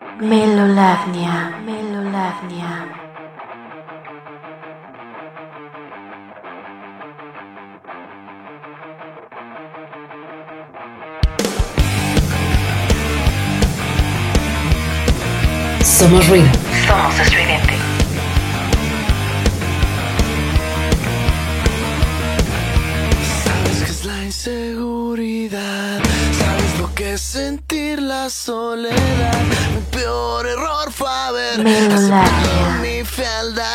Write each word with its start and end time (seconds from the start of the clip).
Melolagnia, 0.00 1.60
Melolagnia. 1.64 2.88
Somos 15.82 16.28
ruido. 16.28 16.48
Somos 16.86 17.20
estridente. 17.20 17.74
Sabes 23.44 23.82
que 23.82 23.90
es 23.90 24.04
la 24.04 24.24
inseguridad, 24.24 26.00
sabes 26.38 26.78
lo 26.78 26.94
que 26.94 27.12
es 27.12 27.20
sentir 27.20 28.00
la 28.00 28.30
soledad. 28.30 29.79
Peor 30.00 30.46
error 30.46 30.90
fue 30.90 31.10
haber 31.10 31.60
aceptado 31.60 32.70
mi 32.80 33.04
fealdad. 33.04 33.66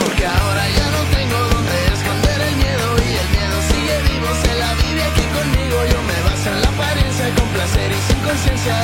Porque 0.00 0.26
ahora 0.26 0.68
ya 0.68 0.90
no 0.90 1.02
tengo 1.16 1.38
donde 1.38 1.76
esconder 1.94 2.40
el 2.40 2.56
miedo 2.56 2.86
y 3.06 3.10
el 3.22 3.28
miedo 3.30 3.56
sigue 3.70 4.02
vivo, 4.10 4.26
se 4.42 4.52
la 4.58 4.74
vive 4.82 5.02
aquí 5.04 5.22
conmigo. 5.38 5.76
Yo 5.92 6.02
me 6.10 6.18
baso 6.28 6.48
en 6.50 6.60
la 6.62 6.68
apariencia 6.70 7.32
con 7.36 7.48
placer 7.54 7.92
y 7.92 8.00
sin 8.12 8.18
conciencia, 8.18 8.82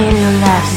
Melolagnia. 0.00 0.30
Poniendo 0.40 0.69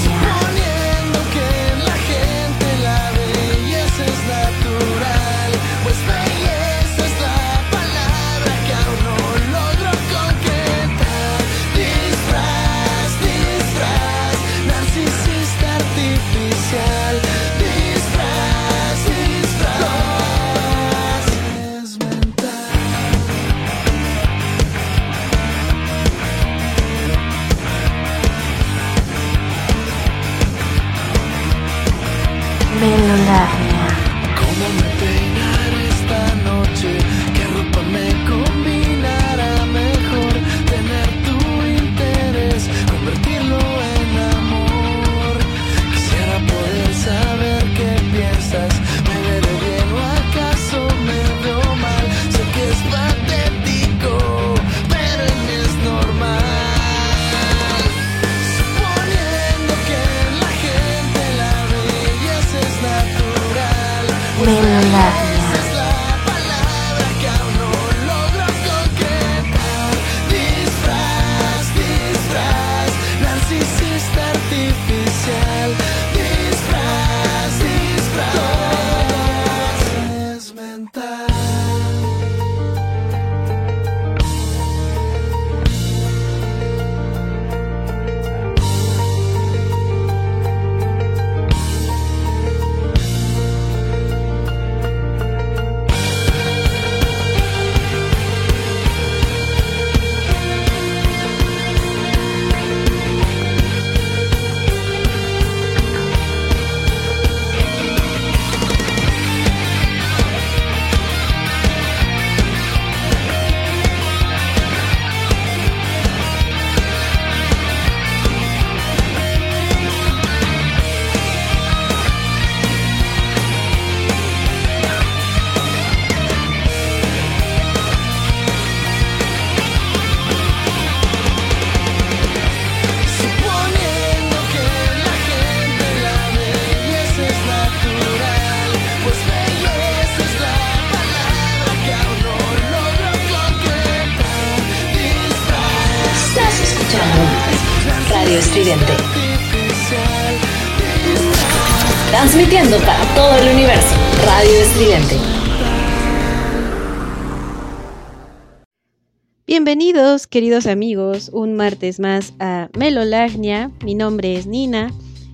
queridos 160.33 160.66
amigos, 160.66 161.29
un 161.31 161.53
martes 161.53 161.99
más 161.99 162.33
a 162.39 162.67
Melolagnia. 162.75 163.69
Mi 163.85 163.94
nombre 163.94 164.35
es 164.35 164.47
Nina 164.47 164.91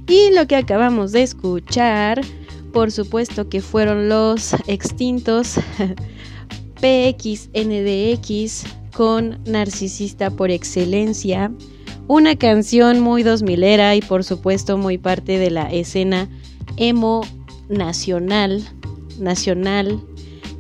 y 0.10 0.30
lo 0.34 0.46
que 0.46 0.58
acabamos 0.58 1.14
de 1.14 1.24
escuchar, 1.24 2.20
por 2.74 2.92
supuesto 2.92 3.48
que 3.48 3.62
fueron 3.62 4.10
los 4.10 4.56
extintos 4.68 5.56
PXNDX 6.82 8.66
con 8.94 9.42
Narcisista 9.46 10.32
por 10.32 10.52
excelencia. 10.52 11.50
Una 12.10 12.36
canción 12.36 13.00
muy 13.00 13.24
dos 13.24 13.42
milera 13.42 13.96
y 13.96 14.02
por 14.02 14.26
supuesto 14.26 14.78
muy 14.78 14.98
parte 14.98 15.38
de 15.38 15.50
la 15.50 15.72
escena 15.72 16.28
emo 16.76 17.22
nacional, 17.70 18.68
nacional 19.18 20.02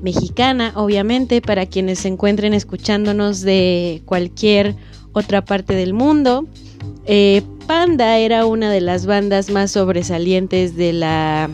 mexicana, 0.01 0.73
obviamente, 0.75 1.41
para 1.41 1.66
quienes 1.66 1.99
se 1.99 2.07
encuentren 2.07 2.53
escuchándonos 2.53 3.41
de 3.41 4.01
cualquier 4.05 4.75
otra 5.13 5.43
parte 5.43 5.73
del 5.73 5.93
mundo. 5.93 6.46
Eh, 7.05 7.41
Panda 7.67 8.17
era 8.17 8.46
una 8.46 8.72
de 8.72 8.81
las 8.81 9.05
bandas 9.05 9.49
más 9.49 9.72
sobresalientes 9.72 10.75
de 10.75 10.93
la, 10.93 11.49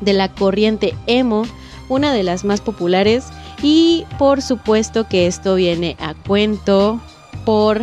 de 0.00 0.12
la 0.12 0.32
corriente 0.32 0.94
emo, 1.06 1.44
una 1.88 2.12
de 2.12 2.22
las 2.22 2.44
más 2.44 2.60
populares. 2.60 3.24
Y 3.62 4.04
por 4.18 4.42
supuesto 4.42 5.08
que 5.08 5.26
esto 5.26 5.54
viene 5.54 5.96
a 5.98 6.14
cuento 6.14 7.00
por 7.44 7.82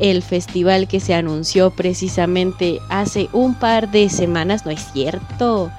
el 0.00 0.22
festival 0.22 0.88
que 0.88 0.98
se 1.00 1.14
anunció 1.14 1.70
precisamente 1.70 2.80
hace 2.88 3.28
un 3.32 3.54
par 3.54 3.90
de 3.90 4.08
semanas, 4.08 4.64
no 4.64 4.70
es 4.70 4.92
cierto, 4.92 5.70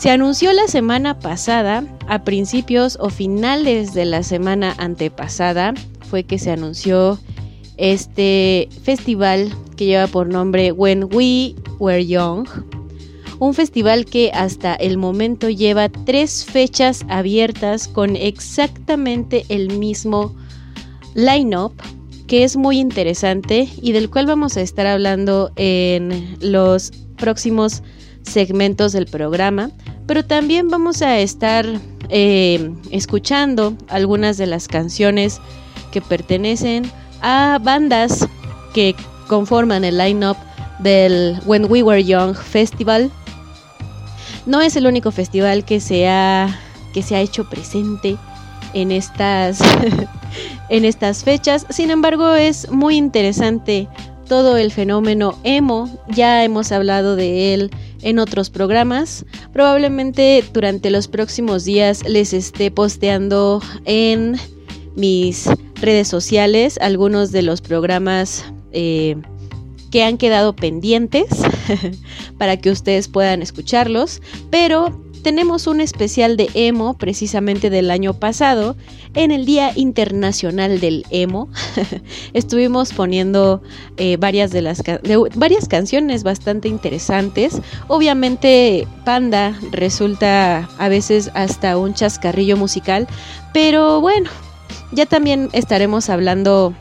se 0.00 0.08
anunció 0.08 0.54
la 0.54 0.66
semana 0.66 1.18
pasada, 1.18 1.84
a 2.08 2.24
principios 2.24 2.96
o 3.02 3.10
finales 3.10 3.92
de 3.92 4.06
la 4.06 4.22
semana 4.22 4.74
antepasada, 4.78 5.74
fue 6.08 6.24
que 6.24 6.38
se 6.38 6.50
anunció 6.50 7.18
este 7.76 8.70
festival 8.82 9.52
que 9.76 9.84
lleva 9.84 10.06
por 10.06 10.26
nombre 10.26 10.72
When 10.72 11.04
We 11.12 11.54
Were 11.78 12.06
Young, 12.06 12.48
un 13.40 13.52
festival 13.52 14.06
que 14.06 14.30
hasta 14.32 14.74
el 14.74 14.96
momento 14.96 15.50
lleva 15.50 15.90
tres 15.90 16.46
fechas 16.46 17.04
abiertas 17.10 17.86
con 17.86 18.16
exactamente 18.16 19.44
el 19.50 19.76
mismo 19.78 20.34
line-up 21.14 21.74
que 22.26 22.44
es 22.44 22.56
muy 22.56 22.78
interesante 22.78 23.68
y 23.82 23.92
del 23.92 24.08
cual 24.08 24.24
vamos 24.24 24.56
a 24.56 24.62
estar 24.62 24.86
hablando 24.86 25.52
en 25.56 26.38
los 26.40 26.90
próximos 27.18 27.82
segmentos 28.22 28.92
del 28.92 29.06
programa, 29.06 29.70
pero 30.06 30.24
también 30.24 30.68
vamos 30.68 31.02
a 31.02 31.18
estar 31.18 31.66
eh, 32.08 32.72
escuchando 32.90 33.74
algunas 33.88 34.36
de 34.36 34.46
las 34.46 34.68
canciones 34.68 35.40
que 35.92 36.00
pertenecen 36.00 36.90
a 37.22 37.58
bandas 37.62 38.26
que 38.74 38.94
conforman 39.28 39.84
el 39.84 39.98
line-up 39.98 40.36
del 40.80 41.38
When 41.46 41.70
We 41.70 41.82
Were 41.82 42.04
Young 42.04 42.34
Festival. 42.34 43.10
No 44.46 44.60
es 44.60 44.76
el 44.76 44.86
único 44.86 45.12
festival 45.12 45.64
que 45.64 45.80
se 45.80 46.08
ha, 46.08 46.58
que 46.92 47.02
se 47.02 47.16
ha 47.16 47.20
hecho 47.20 47.48
presente 47.48 48.16
en 48.72 48.90
estas, 48.92 49.60
en 50.68 50.84
estas 50.84 51.24
fechas, 51.24 51.66
sin 51.70 51.90
embargo 51.90 52.34
es 52.34 52.70
muy 52.70 52.96
interesante 52.96 53.88
todo 54.28 54.56
el 54.56 54.70
fenómeno 54.70 55.36
emo, 55.42 55.90
ya 56.08 56.44
hemos 56.44 56.70
hablado 56.70 57.16
de 57.16 57.52
él 57.52 57.70
en 58.02 58.18
otros 58.18 58.50
programas. 58.50 59.24
Probablemente 59.52 60.44
durante 60.52 60.90
los 60.90 61.08
próximos 61.08 61.64
días 61.64 62.06
les 62.08 62.32
esté 62.32 62.70
posteando 62.70 63.62
en 63.84 64.36
mis 64.96 65.48
redes 65.74 66.08
sociales 66.08 66.78
algunos 66.80 67.32
de 67.32 67.42
los 67.42 67.60
programas 67.60 68.44
eh, 68.72 69.16
que 69.90 70.04
han 70.04 70.18
quedado 70.18 70.54
pendientes 70.54 71.26
para 72.38 72.56
que 72.56 72.70
ustedes 72.70 73.08
puedan 73.08 73.42
escucharlos. 73.42 74.22
Pero 74.50 75.09
tenemos 75.22 75.66
un 75.66 75.80
especial 75.80 76.36
de 76.36 76.48
emo 76.54 76.94
precisamente 76.94 77.70
del 77.70 77.90
año 77.90 78.14
pasado 78.14 78.76
en 79.14 79.30
el 79.30 79.46
Día 79.46 79.72
Internacional 79.74 80.80
del 80.80 81.04
Emo. 81.10 81.48
Estuvimos 82.32 82.92
poniendo 82.92 83.62
eh, 83.96 84.16
varias 84.16 84.50
de 84.50 84.62
las 84.62 84.82
varias 85.34 85.68
canciones 85.68 86.22
bastante 86.22 86.68
interesantes. 86.68 87.60
Obviamente 87.88 88.86
Panda 89.04 89.58
resulta 89.70 90.68
a 90.78 90.88
veces 90.88 91.30
hasta 91.34 91.76
un 91.76 91.94
chascarrillo 91.94 92.56
musical, 92.56 93.06
pero 93.52 94.00
bueno, 94.00 94.30
ya 94.92 95.06
también 95.06 95.48
estaremos 95.52 96.08
hablando 96.08 96.74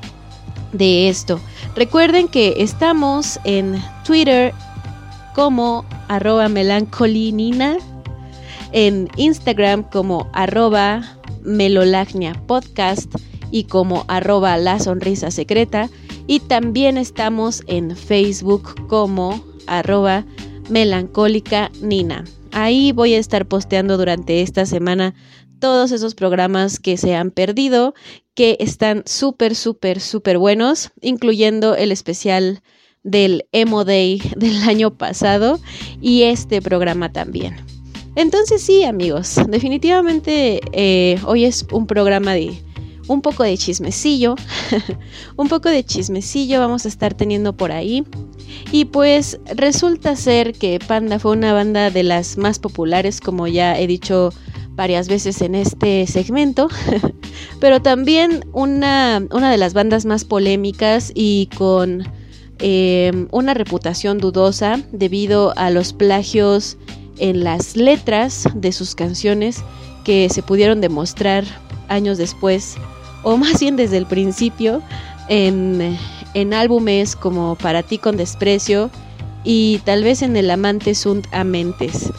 de 0.74 1.10
esto. 1.10 1.40
Recuerden 1.76 2.28
que 2.28 2.56
estamos 2.58 3.40
en 3.44 3.82
Twitter 4.06 4.54
como 5.36 5.86
arroba 6.08 6.50
melancolinina 6.50 7.78
en 8.72 9.08
Instagram 9.18 9.84
como 9.84 10.30
arroba 10.34 11.20
melolagnia 11.44 12.34
podcast 12.48 13.14
y 13.52 13.64
como 13.66 14.06
arroba 14.08 14.58
la 14.58 14.80
sonrisa 14.80 15.32
secreta 15.32 15.90
y 16.28 16.42
también 16.42 16.98
estamos 16.98 17.64
en 17.68 17.96
Facebook 17.96 18.88
como 18.88 19.44
arroba 19.68 20.26
melancólica 20.70 21.72
nina. 21.82 22.26
Ahí 22.52 22.92
voy 22.92 23.14
a 23.14 23.20
estar 23.20 23.48
posteando 23.48 23.98
durante 23.98 24.42
esta 24.42 24.66
semana 24.66 25.14
todos 25.60 25.92
esos 25.92 26.16
programas 26.16 26.80
que 26.80 26.98
se 26.98 27.16
han 27.16 27.32
perdido, 27.32 27.94
que 28.34 28.58
están 28.60 29.04
súper, 29.06 29.56
súper, 29.56 30.00
súper 30.00 30.38
buenos, 30.38 30.92
incluyendo 31.02 31.76
el 31.76 31.92
especial 31.92 32.62
del 33.04 33.46
Emo 33.52 33.86
Day 33.86 34.22
del 34.38 34.64
año 34.64 34.98
pasado 34.98 35.60
y 36.02 36.24
este 36.24 36.62
programa 36.62 37.12
también. 37.12 37.56
Entonces 38.20 38.62
sí, 38.62 38.84
amigos, 38.84 39.38
definitivamente 39.48 40.60
eh, 40.74 41.18
hoy 41.26 41.46
es 41.46 41.66
un 41.72 41.88
programa 41.88 42.34
de 42.34 42.62
un 43.08 43.22
poco 43.22 43.44
de 43.44 43.58
chismecillo, 43.58 44.36
un 45.38 45.48
poco 45.48 45.70
de 45.70 45.86
chismecillo 45.86 46.60
vamos 46.60 46.84
a 46.84 46.90
estar 46.90 47.14
teniendo 47.14 47.56
por 47.56 47.72
ahí. 47.72 48.04
Y 48.74 48.84
pues 48.84 49.40
resulta 49.56 50.18
ser 50.18 50.52
que 50.52 50.80
Panda 50.86 51.18
fue 51.18 51.32
una 51.32 51.54
banda 51.54 51.92
de 51.92 52.04
las 52.04 52.38
más 52.38 52.60
populares, 52.60 53.22
como 53.22 53.48
ya 53.48 53.80
he 53.80 53.88
dicho 53.88 54.34
varias 54.72 55.08
veces 55.08 55.42
en 55.42 55.56
este 55.56 56.06
segmento, 56.06 56.68
pero 57.62 57.82
también 57.82 58.44
una, 58.52 59.26
una, 59.32 59.50
de 59.50 59.58
las 59.58 59.74
bandas 59.74 60.04
más 60.06 60.26
polémicas 60.26 61.14
y 61.16 61.48
con 61.58 62.04
eh, 62.60 63.28
una 63.32 63.54
reputación 63.54 64.18
dudosa 64.18 64.78
debido 64.92 65.54
a 65.58 65.70
los 65.70 65.94
plagios 65.94 66.78
en 67.20 67.44
las 67.44 67.76
letras 67.76 68.46
de 68.56 68.72
sus 68.72 68.96
canciones 68.96 69.64
que 70.04 70.30
se 70.30 70.42
pudieron 70.42 70.82
demostrar 70.82 71.44
años 71.88 72.18
después, 72.18 72.76
o 73.24 73.38
más 73.38 73.60
bien 73.60 73.76
desde 73.76 73.98
el 73.98 74.06
principio, 74.06 74.82
en, 75.28 75.98
álbumes 76.54 77.16
como 77.16 77.56
Para 77.56 77.84
ti 77.84 77.98
con 77.98 78.18
desprecio 78.18 78.90
y 79.44 79.80
tal 79.86 80.04
vez 80.04 80.22
en 80.22 80.36
El 80.36 80.50
amante 80.50 80.96
sunt 80.96 81.28
amentes. 81.32 82.12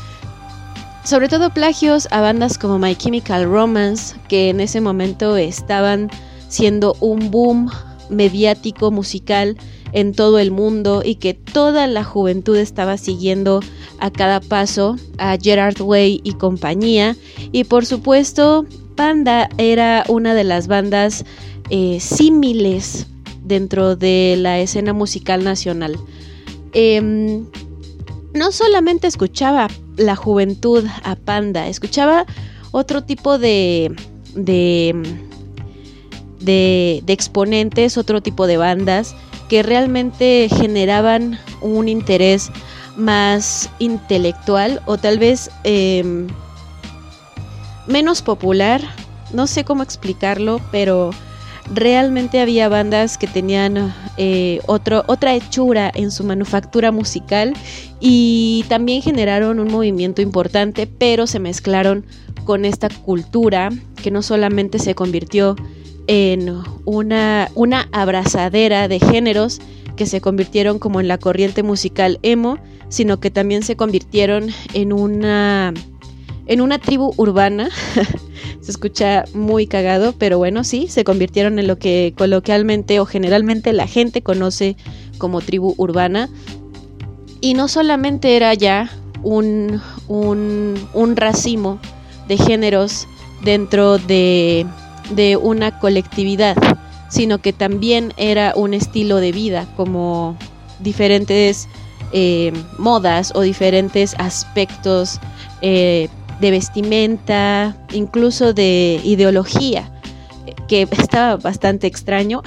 Sobre 1.04 1.28
todo 1.28 1.50
plagios 1.50 2.06
a 2.10 2.20
bandas 2.20 2.58
como 2.58 2.78
My 2.78 2.94
Chemical 2.94 3.44
Romance, 3.44 4.14
que 4.28 4.50
en 4.50 4.60
ese 4.60 4.80
momento 4.80 5.36
estaban 5.36 6.10
siendo 6.48 6.96
un 7.00 7.30
boom 7.30 7.70
mediático 8.10 8.90
musical 8.90 9.56
en 9.92 10.12
todo 10.12 10.38
el 10.38 10.50
mundo 10.50 11.02
y 11.04 11.16
que 11.16 11.34
toda 11.34 11.86
la 11.86 12.04
juventud 12.04 12.56
estaba 12.56 12.96
siguiendo 12.96 13.60
a 13.98 14.10
cada 14.10 14.40
paso 14.40 14.96
a 15.18 15.36
Gerard 15.40 15.80
Way 15.80 16.20
y 16.24 16.32
compañía. 16.34 17.16
Y 17.52 17.64
por 17.64 17.86
supuesto, 17.86 18.66
Panda 18.96 19.48
era 19.58 20.04
una 20.08 20.34
de 20.34 20.44
las 20.44 20.66
bandas 20.68 21.24
eh, 21.70 21.98
símiles 22.00 23.06
dentro 23.42 23.96
de 23.96 24.36
la 24.38 24.58
escena 24.58 24.92
musical 24.92 25.44
nacional. 25.44 25.96
Em, 26.72 27.46
no 28.34 28.52
solamente 28.52 29.06
escuchaba 29.06 29.68
la 29.96 30.14
juventud 30.16 30.84
a 31.02 31.16
Panda, 31.16 31.66
escuchaba 31.66 32.26
otro 32.70 33.02
tipo 33.02 33.38
de, 33.38 33.92
de, 34.36 34.94
de 36.38 37.12
exponentes, 37.12 37.98
otro 37.98 38.22
tipo 38.22 38.46
de 38.46 38.56
bandas 38.56 39.16
que 39.50 39.64
realmente 39.64 40.48
generaban 40.48 41.40
un 41.60 41.88
interés 41.88 42.52
más 42.96 43.68
intelectual 43.80 44.80
o 44.86 44.96
tal 44.96 45.18
vez 45.18 45.50
em, 45.64 46.28
menos 47.88 48.22
popular. 48.22 48.80
No 49.32 49.48
sé 49.48 49.64
cómo 49.64 49.82
explicarlo, 49.82 50.60
pero 50.70 51.10
realmente 51.74 52.40
había 52.40 52.68
bandas 52.68 53.18
que 53.18 53.26
tenían 53.26 53.92
eh, 54.16 54.60
otro, 54.66 55.02
otra 55.08 55.34
hechura 55.34 55.90
en 55.92 56.12
su 56.12 56.22
manufactura 56.22 56.92
musical 56.92 57.52
y 57.98 58.64
también 58.68 59.02
generaron 59.02 59.58
un 59.58 59.68
movimiento 59.68 60.22
importante, 60.22 60.86
pero 60.86 61.26
se 61.26 61.40
mezclaron 61.40 62.06
con 62.44 62.64
esta 62.64 62.88
cultura 62.88 63.70
que 64.00 64.12
no 64.12 64.22
solamente 64.22 64.78
se 64.78 64.94
convirtió 64.94 65.56
en 65.56 65.79
una, 66.84 67.50
una 67.54 67.88
abrazadera 67.92 68.88
de 68.88 68.98
géneros 68.98 69.60
que 69.96 70.06
se 70.06 70.20
convirtieron 70.20 70.78
como 70.78 71.00
en 71.00 71.08
la 71.08 71.18
corriente 71.18 71.62
musical 71.62 72.18
emo, 72.22 72.58
sino 72.88 73.20
que 73.20 73.30
también 73.30 73.62
se 73.62 73.76
convirtieron 73.76 74.48
en 74.74 74.92
una 74.92 75.72
en 76.46 76.60
una 76.60 76.78
tribu 76.78 77.12
urbana. 77.16 77.68
se 78.60 78.70
escucha 78.70 79.24
muy 79.34 79.68
cagado, 79.68 80.14
pero 80.18 80.38
bueno, 80.38 80.64
sí, 80.64 80.88
se 80.88 81.04
convirtieron 81.04 81.60
en 81.60 81.68
lo 81.68 81.78
que 81.78 82.12
coloquialmente 82.18 82.98
o 82.98 83.06
generalmente 83.06 83.72
la 83.72 83.86
gente 83.86 84.22
conoce 84.22 84.76
como 85.18 85.40
tribu 85.40 85.74
urbana. 85.76 86.28
Y 87.40 87.54
no 87.54 87.68
solamente 87.68 88.36
era 88.36 88.52
ya 88.54 88.90
un, 89.22 89.80
un 90.08 91.16
racimo 91.16 91.78
de 92.26 92.36
géneros 92.36 93.06
dentro 93.44 93.98
de 93.98 94.66
de 95.10 95.36
una 95.36 95.78
colectividad, 95.78 96.56
sino 97.08 97.38
que 97.38 97.52
también 97.52 98.12
era 98.16 98.54
un 98.56 98.74
estilo 98.74 99.16
de 99.16 99.32
vida, 99.32 99.66
como 99.76 100.36
diferentes 100.80 101.68
eh, 102.12 102.52
modas 102.78 103.32
o 103.34 103.42
diferentes 103.42 104.14
aspectos 104.18 105.20
eh, 105.62 106.08
de 106.40 106.50
vestimenta, 106.50 107.76
incluso 107.92 108.52
de 108.54 109.00
ideología, 109.04 109.92
que 110.68 110.88
estaba 110.90 111.36
bastante 111.36 111.86
extraño. 111.86 112.42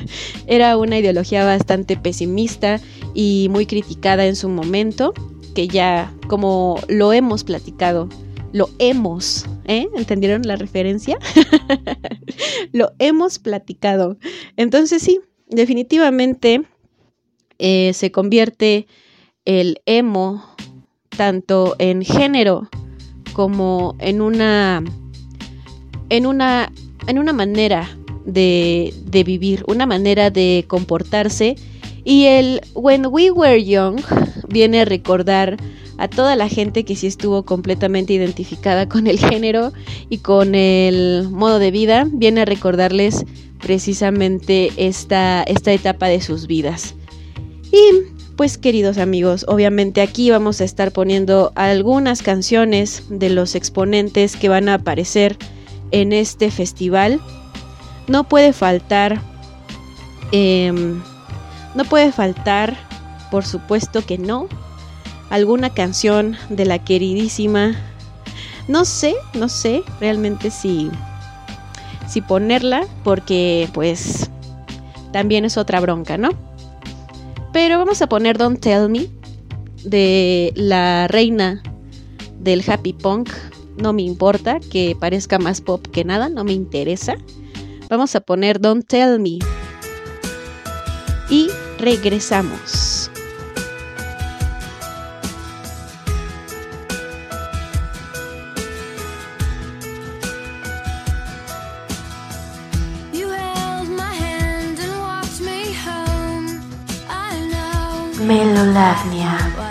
era 0.46 0.76
una 0.76 0.98
ideología 0.98 1.44
bastante 1.44 1.96
pesimista 1.96 2.80
y 3.14 3.48
muy 3.50 3.66
criticada 3.66 4.26
en 4.26 4.36
su 4.36 4.48
momento, 4.48 5.14
que 5.54 5.66
ya 5.68 6.12
como 6.28 6.78
lo 6.88 7.12
hemos 7.12 7.42
platicado 7.44 8.08
lo 8.52 8.70
hemos, 8.78 9.46
¿eh? 9.64 9.88
¿entendieron 9.96 10.42
la 10.42 10.56
referencia? 10.56 11.18
lo 12.72 12.92
hemos 12.98 13.38
platicado. 13.38 14.18
Entonces 14.56 15.02
sí, 15.02 15.20
definitivamente 15.48 16.62
eh, 17.58 17.92
se 17.94 18.10
convierte 18.10 18.86
el 19.44 19.80
emo 19.86 20.44
tanto 21.16 21.74
en 21.78 22.04
género 22.04 22.68
como 23.32 23.96
en 23.98 24.20
una 24.20 24.82
en 26.10 26.26
una 26.26 26.72
en 27.06 27.18
una 27.18 27.32
manera 27.32 27.88
de, 28.26 28.92
de 29.06 29.24
vivir, 29.24 29.64
una 29.66 29.86
manera 29.86 30.30
de 30.30 30.64
comportarse 30.68 31.56
y 32.08 32.24
el 32.24 32.62
When 32.72 33.04
We 33.04 33.30
Were 33.30 33.62
Young 33.62 34.00
viene 34.48 34.80
a 34.80 34.86
recordar 34.86 35.58
a 35.98 36.08
toda 36.08 36.36
la 36.36 36.48
gente 36.48 36.86
que 36.86 36.96
sí 36.96 37.06
estuvo 37.06 37.44
completamente 37.44 38.14
identificada 38.14 38.88
con 38.88 39.06
el 39.06 39.18
género 39.18 39.74
y 40.08 40.16
con 40.16 40.54
el 40.54 41.28
modo 41.30 41.58
de 41.58 41.70
vida, 41.70 42.06
viene 42.10 42.40
a 42.40 42.44
recordarles 42.46 43.26
precisamente 43.60 44.72
esta, 44.78 45.42
esta 45.42 45.70
etapa 45.70 46.08
de 46.08 46.22
sus 46.22 46.46
vidas. 46.46 46.94
Y 47.70 48.14
pues 48.36 48.56
queridos 48.56 48.96
amigos, 48.96 49.44
obviamente 49.46 50.00
aquí 50.00 50.30
vamos 50.30 50.62
a 50.62 50.64
estar 50.64 50.92
poniendo 50.92 51.52
algunas 51.56 52.22
canciones 52.22 53.02
de 53.10 53.28
los 53.28 53.54
exponentes 53.54 54.34
que 54.34 54.48
van 54.48 54.70
a 54.70 54.74
aparecer 54.76 55.36
en 55.90 56.14
este 56.14 56.50
festival. 56.50 57.20
No 58.06 58.26
puede 58.26 58.54
faltar 58.54 59.20
em, 60.32 61.02
no 61.74 61.84
puede 61.84 62.12
faltar, 62.12 62.76
por 63.30 63.44
supuesto 63.44 64.04
que 64.04 64.18
no, 64.18 64.48
alguna 65.30 65.70
canción 65.70 66.36
de 66.48 66.64
la 66.64 66.78
queridísima. 66.78 67.74
No 68.66 68.84
sé, 68.84 69.14
no 69.34 69.48
sé 69.48 69.82
realmente 70.00 70.50
si, 70.50 70.90
si 72.08 72.20
ponerla, 72.20 72.86
porque 73.04 73.68
pues 73.72 74.30
también 75.12 75.44
es 75.44 75.56
otra 75.56 75.80
bronca, 75.80 76.18
¿no? 76.18 76.30
Pero 77.52 77.78
vamos 77.78 78.02
a 78.02 78.08
poner 78.08 78.36
Don't 78.36 78.60
Tell 78.60 78.88
Me 78.88 79.06
de 79.84 80.52
la 80.54 81.08
reina 81.08 81.62
del 82.40 82.62
happy 82.68 82.92
punk. 82.92 83.30
No 83.76 83.92
me 83.92 84.02
importa 84.02 84.58
que 84.60 84.96
parezca 84.98 85.38
más 85.38 85.60
pop 85.60 85.86
que 85.86 86.04
nada, 86.04 86.28
no 86.28 86.44
me 86.44 86.52
interesa. 86.52 87.16
Vamos 87.88 88.14
a 88.16 88.20
poner 88.20 88.60
Don't 88.60 88.86
Tell 88.86 89.18
Me 89.18 89.38
y 91.30 91.50
regresamos. 91.78 93.10
Melolagnia. 108.28 109.67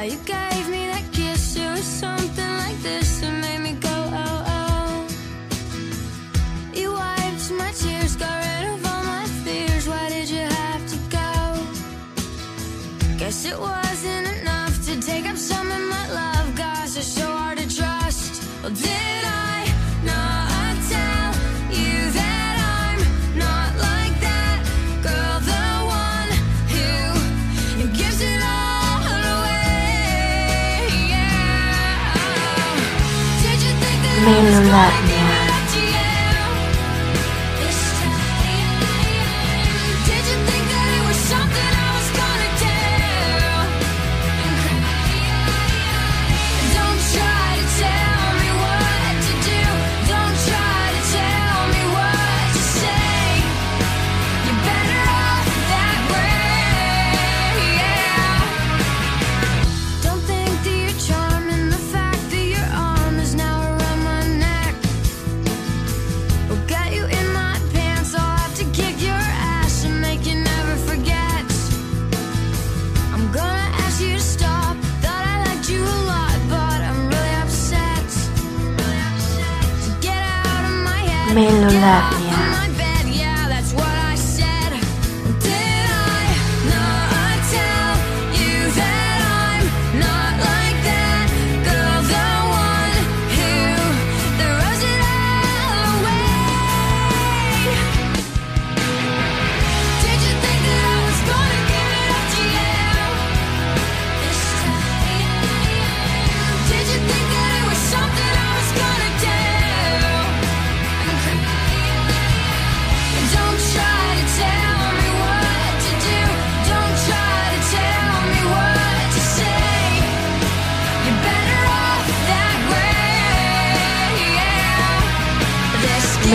Ya. 81.87 82.16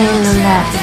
Cellulite. 0.03 0.82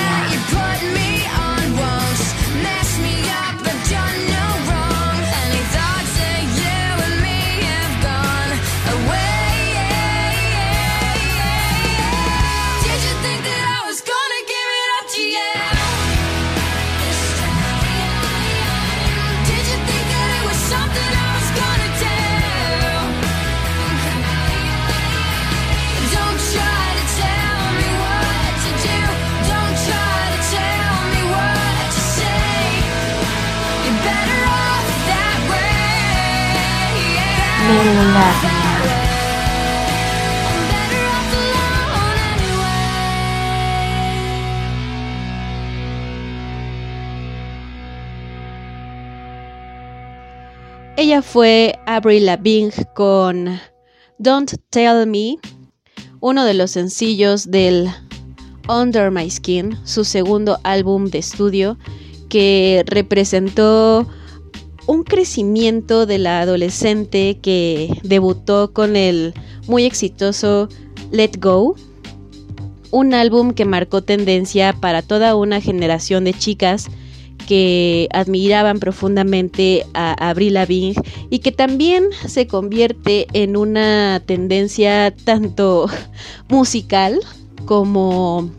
Ella 50.96 51.22
fue 51.22 51.78
Avril 51.86 52.26
Lavigne 52.26 52.70
con 52.94 53.58
Don't 54.18 54.52
Tell 54.68 55.06
Me, 55.06 55.38
uno 56.20 56.44
de 56.44 56.52
los 56.52 56.72
sencillos 56.72 57.50
del 57.50 57.88
Under 58.68 59.10
My 59.10 59.30
Skin, 59.30 59.78
su 59.84 60.04
segundo 60.04 60.60
álbum 60.62 61.06
de 61.06 61.20
estudio 61.20 61.78
que 62.28 62.84
representó 62.86 64.06
un 64.86 65.04
crecimiento 65.04 66.06
de 66.06 66.18
la 66.18 66.40
adolescente 66.40 67.38
que 67.40 68.00
debutó 68.02 68.72
con 68.72 68.96
el 68.96 69.34
muy 69.66 69.84
exitoso 69.84 70.68
Let 71.10 71.32
Go, 71.38 71.76
un 72.90 73.14
álbum 73.14 73.52
que 73.52 73.64
marcó 73.64 74.02
tendencia 74.02 74.72
para 74.72 75.02
toda 75.02 75.36
una 75.36 75.60
generación 75.60 76.24
de 76.24 76.34
chicas 76.34 76.88
que 77.46 78.08
admiraban 78.12 78.78
profundamente 78.78 79.84
a 79.94 80.12
Avril 80.30 80.54
Lavigne 80.54 80.94
y 81.30 81.40
que 81.40 81.52
también 81.52 82.04
se 82.26 82.46
convierte 82.46 83.26
en 83.32 83.56
una 83.56 84.22
tendencia 84.24 85.12
tanto 85.24 85.88
musical 86.48 87.18
como 87.64 88.50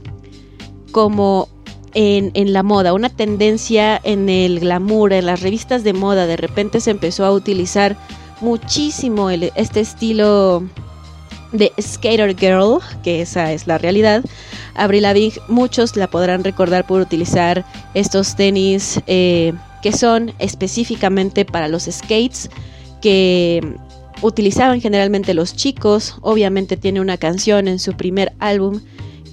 como 0.92 1.48
en, 1.94 2.54
la 2.54 2.64
moda, 2.64 2.94
una 2.94 3.10
tendencia 3.10 4.00
en 4.04 4.30
el 4.30 4.60
glamour, 4.60 5.14
en 5.14 5.26
las 5.26 5.42
revistas 5.42 5.84
de 5.84 5.94
moda. 5.94 6.26
De 6.26 6.38
repente 6.38 6.80
se 6.80 6.92
empezó 6.92 7.26
a 7.26 7.32
utilizar 7.32 7.98
muchísimo 8.42 9.30
este 9.30 9.82
estilo 9.82 10.64
de 11.52 11.72
Skater 11.82 12.36
Girl, 12.38 12.80
que 13.04 13.22
esa 13.22 13.52
es 13.52 13.68
la 13.68 13.78
realidad. 13.78 14.24
Avril 14.74 15.04
Lavigne, 15.04 15.42
muchos 15.48 15.96
la 15.96 16.08
podrán 16.08 16.44
recordar 16.44 16.88
por 16.88 17.02
utilizar 17.02 17.66
estos 17.94 18.36
tenis 18.36 19.02
eh, 19.08 19.54
que 19.82 19.92
son 19.92 20.34
específicamente 20.40 21.46
para 21.46 21.68
los 21.68 21.84
skates, 21.84 22.50
que 23.02 23.76
utilizaban 24.22 24.80
generalmente 24.80 25.34
los 25.34 25.56
chicos. 25.56 26.16
Obviamente 26.22 26.78
tiene 26.78 27.02
una 27.02 27.18
canción 27.18 27.68
en 27.68 27.80
su 27.80 27.94
primer 27.94 28.34
álbum 28.40 28.80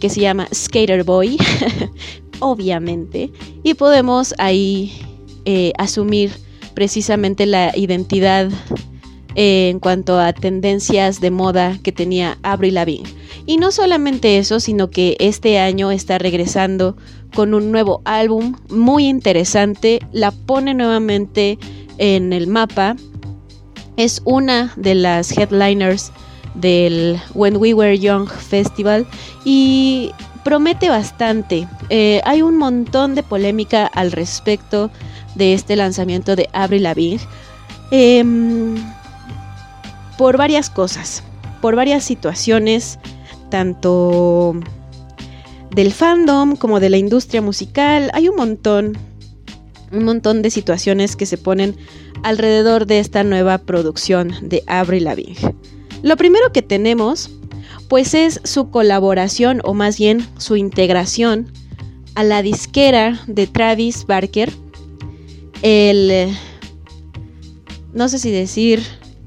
que 0.00 0.08
se 0.08 0.20
llama 0.20 0.48
Skater 0.52 1.04
Boy, 1.04 1.38
obviamente, 2.40 3.30
y 3.62 3.74
podemos 3.74 4.34
ahí 4.38 4.92
eh, 5.44 5.72
asumir 5.78 6.32
precisamente 6.74 7.46
la 7.46 7.76
identidad 7.76 8.50
eh, 9.34 9.68
en 9.68 9.78
cuanto 9.78 10.18
a 10.18 10.32
tendencias 10.32 11.20
de 11.20 11.30
moda 11.30 11.78
que 11.82 11.92
tenía 11.92 12.38
Avril 12.42 12.74
Lavigne. 12.74 13.08
Y 13.46 13.56
no 13.56 13.70
solamente 13.72 14.38
eso, 14.38 14.60
sino 14.60 14.90
que 14.90 15.16
este 15.20 15.58
año 15.58 15.90
está 15.90 16.18
regresando 16.18 16.96
con 17.34 17.54
un 17.54 17.70
nuevo 17.70 18.02
álbum 18.04 18.56
muy 18.68 19.06
interesante, 19.06 20.00
la 20.12 20.32
pone 20.32 20.74
nuevamente 20.74 21.58
en 21.98 22.32
el 22.32 22.46
mapa. 22.46 22.96
Es 23.96 24.22
una 24.24 24.72
de 24.76 24.94
las 24.94 25.36
headliners 25.36 26.12
del 26.54 27.18
When 27.34 27.56
We 27.56 27.74
Were 27.74 27.98
Young 27.98 28.28
Festival 28.28 29.06
y 29.44 30.10
promete 30.48 30.88
bastante. 30.88 31.68
Eh, 31.90 32.22
hay 32.24 32.40
un 32.40 32.56
montón 32.56 33.14
de 33.14 33.22
polémica 33.22 33.84
al 33.86 34.12
respecto 34.12 34.90
de 35.34 35.52
este 35.52 35.76
lanzamiento 35.76 36.36
de 36.36 36.48
Avril 36.54 36.84
Lavigne. 36.84 37.20
Em, 37.90 38.76
por 40.16 40.38
varias 40.38 40.70
cosas, 40.70 41.22
por 41.60 41.76
varias 41.76 42.02
situaciones, 42.02 42.98
tanto 43.50 44.54
del 45.70 45.92
fandom 45.92 46.56
como 46.56 46.80
de 46.80 46.88
la 46.88 46.96
industria 46.96 47.42
musical. 47.42 48.10
Hay 48.14 48.30
un 48.30 48.36
montón, 48.36 48.96
un 49.92 50.04
montón 50.04 50.40
de 50.40 50.48
situaciones 50.48 51.14
que 51.14 51.26
se 51.26 51.36
ponen 51.36 51.76
alrededor 52.22 52.86
de 52.86 53.00
esta 53.00 53.22
nueva 53.22 53.58
producción 53.58 54.32
de 54.40 54.62
Avril 54.66 55.04
Lavigne. 55.04 55.54
Lo 56.02 56.16
primero 56.16 56.52
que 56.54 56.62
tenemos, 56.62 57.37
pues 57.88 58.14
es 58.14 58.40
su 58.44 58.70
colaboración 58.70 59.60
o 59.64 59.74
más 59.74 59.98
bien 59.98 60.26
su 60.36 60.56
integración 60.56 61.50
a 62.14 62.22
la 62.22 62.42
disquera 62.42 63.20
de 63.26 63.46
Travis 63.46 64.06
Barker, 64.06 64.52
el, 65.62 66.36
no 67.92 68.08
sé 68.08 68.18
si 68.18 68.30
decir 68.30 68.82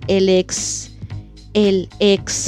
el 0.07 0.29
ex, 0.29 0.91
el 1.53 1.89
ex, 1.99 2.47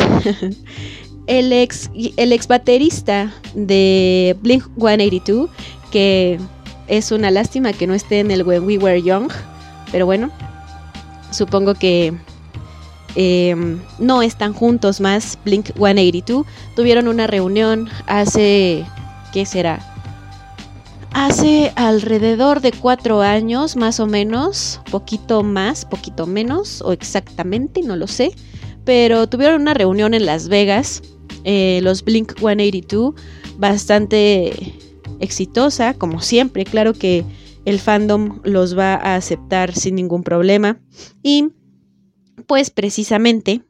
el 1.27 1.53
ex, 1.53 1.89
el 2.17 2.31
ex 2.33 2.47
baterista 2.47 3.33
de 3.55 4.35
Blink 4.41 4.65
182, 4.77 5.49
que 5.91 6.39
es 6.87 7.11
una 7.11 7.31
lástima 7.31 7.73
que 7.73 7.87
no 7.87 7.93
esté 7.93 8.19
en 8.19 8.29
el 8.29 8.43
When 8.43 8.65
We 8.65 8.77
Were 8.77 9.01
Young, 9.01 9.31
pero 9.91 10.05
bueno, 10.05 10.29
supongo 11.31 11.73
que 11.73 12.13
eh, 13.15 13.55
no 13.99 14.21
están 14.21 14.53
juntos 14.53 15.01
más. 15.01 15.37
Blink 15.45 15.67
182 15.75 16.45
tuvieron 16.75 17.07
una 17.07 17.27
reunión 17.27 17.89
hace, 18.07 18.85
¿qué 19.31 19.45
será? 19.45 19.89
Hace 21.11 21.71
alrededor 21.75 22.61
de 22.61 22.71
cuatro 22.71 23.21
años, 23.21 23.75
más 23.75 23.99
o 23.99 24.07
menos, 24.07 24.81
poquito 24.89 25.43
más, 25.43 25.85
poquito 25.85 26.25
menos, 26.25 26.81
o 26.81 26.91
exactamente, 26.91 27.83
no 27.83 27.95
lo 27.95 28.07
sé. 28.07 28.31
Pero 28.83 29.27
tuvieron 29.27 29.61
una 29.61 29.75
reunión 29.75 30.15
en 30.15 30.25
Las 30.25 30.49
Vegas, 30.49 31.03
eh, 31.43 31.81
los 31.83 32.03
Blink 32.03 32.33
182, 32.39 33.13
bastante 33.57 34.73
exitosa, 35.19 35.93
como 35.93 36.19
siempre. 36.19 36.65
Claro 36.65 36.93
que 36.93 37.23
el 37.65 37.79
fandom 37.79 38.39
los 38.43 38.77
va 38.77 38.95
a 38.95 39.15
aceptar 39.15 39.73
sin 39.75 39.95
ningún 39.95 40.23
problema. 40.23 40.79
Y 41.21 41.49
pues 42.47 42.69
precisamente 42.69 43.61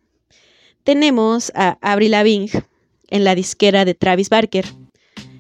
tenemos 0.84 1.52
a 1.56 1.78
Avril 1.82 2.12
Lavigne 2.12 2.64
en 3.10 3.24
la 3.24 3.36
disquera 3.36 3.86
de 3.86 3.94
Travis 3.94 4.30
Barker. 4.30 4.66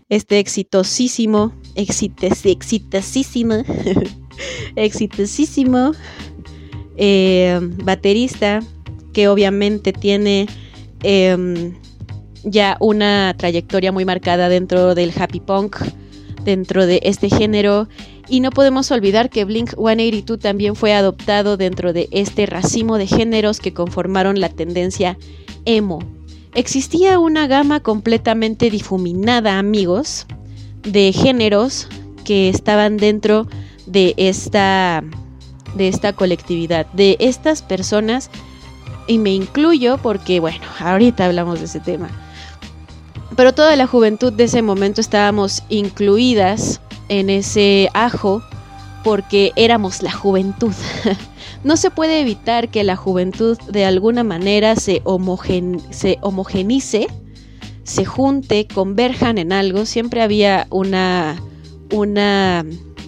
Este 0.10 0.39
exitosísimo, 0.39 1.54
exitosísimo, 1.76 3.56
exitosísimo 4.76 5.93
eh, 6.98 7.60
baterista 7.84 8.62
que 9.13 9.28
obviamente 9.28 9.93
tiene 9.93 10.48
eh, 11.02 11.74
ya 12.43 12.78
una 12.80 13.36
trayectoria 13.38 13.91
muy 13.91 14.06
marcada 14.06 14.50
dentro 14.50 14.96
del 14.96 15.13
happy 15.15 15.39
punk, 15.39 15.78
dentro 16.43 16.86
de 16.86 17.00
este 17.04 17.30
género. 17.30 17.88
Y 18.27 18.39
no 18.39 18.51
podemos 18.51 18.89
olvidar 18.91 19.29
que 19.29 19.45
Blink 19.45 19.71
182 19.75 20.39
también 20.39 20.75
fue 20.75 20.93
adoptado 20.93 21.57
dentro 21.57 21.93
de 21.93 22.07
este 22.12 22.45
racimo 22.45 22.97
de 22.97 23.07
géneros 23.07 23.59
que 23.59 23.73
conformaron 23.73 24.39
la 24.39 24.49
tendencia 24.49 25.17
emo. 25.65 25.99
Existía 26.53 27.19
una 27.19 27.47
gama 27.47 27.79
completamente 27.81 28.69
difuminada, 28.69 29.59
amigos, 29.59 30.25
de 30.83 31.12
géneros 31.12 31.88
que 32.23 32.49
estaban 32.49 32.97
dentro 32.97 33.47
de 33.86 34.13
esta, 34.17 35.03
de 35.75 35.88
esta 35.88 36.13
colectividad, 36.13 36.86
de 36.93 37.17
estas 37.19 37.62
personas, 37.62 38.29
y 39.07 39.17
me 39.17 39.31
incluyo 39.31 39.97
porque, 39.97 40.39
bueno, 40.39 40.63
ahorita 40.79 41.25
hablamos 41.25 41.59
de 41.59 41.65
ese 41.65 41.79
tema. 41.79 42.09
Pero 43.36 43.53
toda 43.53 43.75
la 43.75 43.88
juventud 43.88 44.31
de 44.31 44.45
ese 44.45 44.62
momento 44.62 45.01
estábamos 45.01 45.63
incluidas 45.69 46.79
en 47.09 47.29
ese 47.29 47.89
ajo 47.93 48.41
porque 49.03 49.51
éramos 49.55 50.01
la 50.01 50.11
juventud. 50.11 50.73
no 51.63 51.77
se 51.77 51.91
puede 51.91 52.21
evitar 52.21 52.69
que 52.69 52.83
la 52.83 52.95
juventud 52.95 53.57
de 53.69 53.85
alguna 53.85 54.23
manera 54.23 54.75
se, 54.75 55.01
homogen 55.03 55.81
se 55.91 56.17
junte, 58.05 58.67
converjan 58.67 59.37
en 59.37 59.51
algo. 59.51 59.85
Siempre 59.85 60.21
había 60.21 60.67
una, 60.69 61.41
una, 61.91 62.65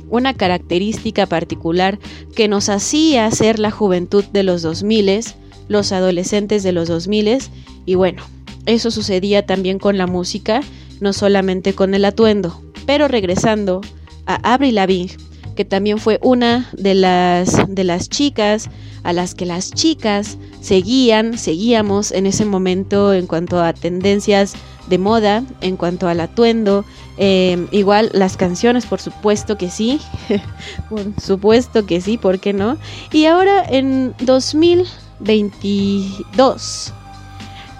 una 0.10 0.34
característica 0.34 1.26
particular 1.26 2.00
que 2.36 2.48
nos 2.48 2.70
hacía 2.70 3.30
ser 3.32 3.60
la 3.60 3.72
juventud 3.72 4.26
de 4.26 4.44
los 4.44 4.62
2000, 4.62 5.24
los 5.68 5.92
adolescentes 5.92 6.64
de 6.64 6.74
los 6.74 6.88
2000 6.88 7.40
y 7.86 7.96
bueno, 7.96 8.24
eso 8.66 8.92
sucedía 8.92 9.46
también 9.46 9.80
con 9.80 9.98
la 9.98 10.08
música, 10.08 10.62
no 11.06 11.14
solamente 11.14 11.74
con 11.74 11.94
el 11.94 12.04
atuendo. 12.04 12.62
Pero 12.86 13.08
regresando 13.08 13.80
a 14.26 14.54
Avril 14.54 14.76
Lavigne, 14.76 15.16
que 15.56 15.64
también 15.64 16.00
fue 16.00 16.20
una 16.22 16.70
de 16.74 16.96
las, 16.96 17.56
de 17.70 17.86
las 17.86 18.10
chicas 18.10 18.70
a 19.04 19.14
las 19.14 19.36
que 19.36 19.46
las 19.46 19.72
chicas 19.72 20.38
seguían, 20.62 21.38
seguíamos 21.38 22.12
en 22.12 22.26
ese 22.26 22.44
momento 22.44 23.14
en 23.14 23.28
cuanto 23.28 23.64
a 23.64 23.72
tendencias 23.72 24.56
de 24.88 24.98
moda, 24.98 25.44
en 25.62 25.78
cuanto 25.78 26.08
al 26.08 26.20
atuendo, 26.20 26.84
eh, 27.18 27.68
igual 27.72 28.10
las 28.14 28.36
canciones, 28.36 28.88
por 28.88 29.00
supuesto 29.00 29.60
que 29.60 29.70
sí, 29.70 30.02
por 30.90 31.04
supuesto 31.22 31.86
que 31.86 32.02
sí, 32.02 32.18
¿por 32.18 32.40
qué 32.40 32.52
no? 32.52 32.80
Y 33.12 33.26
ahora 33.26 33.64
en 33.64 34.16
2022 34.22 36.94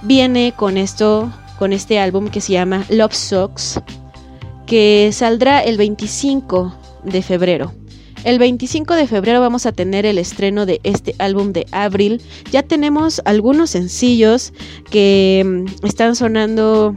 viene 0.04 0.54
con 0.56 0.78
esto, 0.78 1.32
con 1.58 1.74
este 1.74 2.00
álbum 2.00 2.30
que 2.30 2.42
se 2.42 2.54
llama 2.54 2.86
Love 2.90 3.14
Socks, 3.14 3.82
que 4.66 5.10
saldrá 5.14 5.62
el 5.62 5.78
25 5.78 6.76
de 7.04 7.22
febrero. 7.22 7.74
El 8.24 8.40
25 8.40 8.96
de 8.96 9.06
febrero 9.06 9.40
vamos 9.40 9.68
a 9.68 9.72
tener 9.72 10.06
el 10.06 10.18
estreno 10.18 10.66
de 10.66 10.82
este 10.84 11.14
álbum 11.20 11.54
de 11.54 11.68
Abril. 11.72 12.24
Ya 12.52 12.64
tenemos 12.64 13.22
algunos 13.24 13.70
sencillos 13.70 14.52
que 14.90 15.44
mm, 15.46 15.86
están 15.86 16.16
sonando 16.16 16.96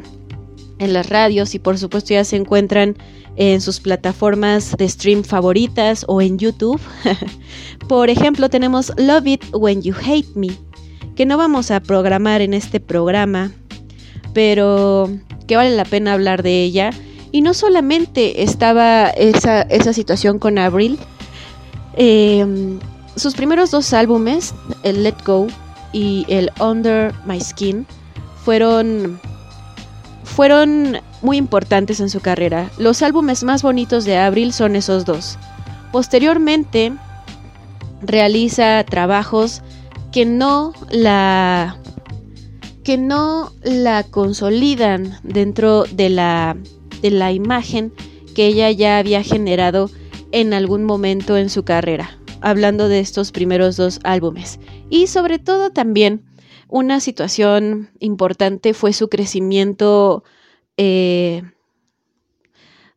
en 0.78 0.92
las 0.94 1.10
radios 1.10 1.54
y 1.54 1.58
por 1.58 1.76
supuesto 1.76 2.14
ya 2.14 2.24
se 2.24 2.36
encuentran 2.36 2.96
en 3.36 3.60
sus 3.60 3.78
plataformas 3.78 4.74
de 4.78 4.88
stream 4.88 5.22
favoritas 5.22 6.06
o 6.08 6.22
en 6.22 6.38
YouTube. 6.38 6.80
por 7.88 8.08
ejemplo, 8.08 8.48
tenemos 8.48 8.92
Love 8.96 9.26
It 9.26 9.44
When 9.52 9.82
You 9.82 9.94
Hate 9.94 10.34
Me, 10.34 10.48
que 11.14 11.26
no 11.26 11.36
vamos 11.36 11.70
a 11.70 11.80
programar 11.80 12.40
en 12.40 12.54
este 12.54 12.80
programa, 12.80 13.52
pero 14.38 15.10
que 15.48 15.56
vale 15.56 15.74
la 15.74 15.84
pena 15.84 16.12
hablar 16.12 16.44
de 16.44 16.62
ella. 16.62 16.90
Y 17.32 17.40
no 17.40 17.54
solamente 17.54 18.44
estaba 18.44 19.08
esa, 19.08 19.62
esa 19.62 19.92
situación 19.92 20.38
con 20.38 20.58
Avril, 20.58 20.96
eh, 21.96 22.46
sus 23.16 23.34
primeros 23.34 23.72
dos 23.72 23.92
álbumes, 23.92 24.54
el 24.84 25.02
Let 25.02 25.16
Go 25.26 25.48
y 25.92 26.24
el 26.28 26.52
Under 26.60 27.12
My 27.26 27.40
Skin, 27.40 27.84
fueron, 28.44 29.18
fueron 30.22 31.00
muy 31.20 31.36
importantes 31.36 31.98
en 31.98 32.08
su 32.08 32.20
carrera. 32.20 32.70
Los 32.78 33.02
álbumes 33.02 33.42
más 33.42 33.64
bonitos 33.64 34.04
de 34.04 34.18
Avril 34.18 34.52
son 34.52 34.76
esos 34.76 35.04
dos. 35.04 35.36
Posteriormente, 35.90 36.92
realiza 38.02 38.84
trabajos 38.88 39.62
que 40.12 40.24
no 40.24 40.74
la 40.90 41.76
que 42.88 42.96
no 42.96 43.52
la 43.62 44.02
consolidan 44.02 45.18
dentro 45.22 45.84
de 45.84 46.08
la 46.08 46.56
de 47.02 47.10
la 47.10 47.32
imagen 47.32 47.92
que 48.34 48.46
ella 48.46 48.70
ya 48.70 48.96
había 48.96 49.22
generado 49.22 49.90
en 50.32 50.54
algún 50.54 50.84
momento 50.84 51.36
en 51.36 51.50
su 51.50 51.64
carrera, 51.64 52.18
hablando 52.40 52.88
de 52.88 53.00
estos 53.00 53.30
primeros 53.30 53.76
dos 53.76 54.00
álbumes. 54.04 54.58
Y 54.88 55.08
sobre 55.08 55.38
todo 55.38 55.68
también 55.68 56.24
una 56.66 57.00
situación 57.00 57.90
importante 57.98 58.72
fue 58.72 58.94
su 58.94 59.10
crecimiento 59.10 60.24
eh, 60.78 61.42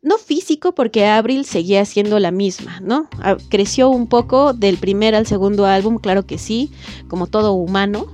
no 0.03 0.17
físico, 0.17 0.73
porque 0.73 1.05
Avril 1.05 1.45
seguía 1.45 1.85
siendo 1.85 2.17
la 2.19 2.31
misma, 2.31 2.79
¿no? 2.81 3.07
Ah, 3.21 3.37
Creció 3.49 3.89
un 3.89 4.07
poco 4.07 4.53
del 4.53 4.77
primer 4.77 5.13
al 5.15 5.27
segundo 5.27 5.65
álbum, 5.65 5.97
claro 5.99 6.25
que 6.25 6.37
sí, 6.39 6.71
como 7.07 7.27
todo 7.27 7.53
humano, 7.53 8.07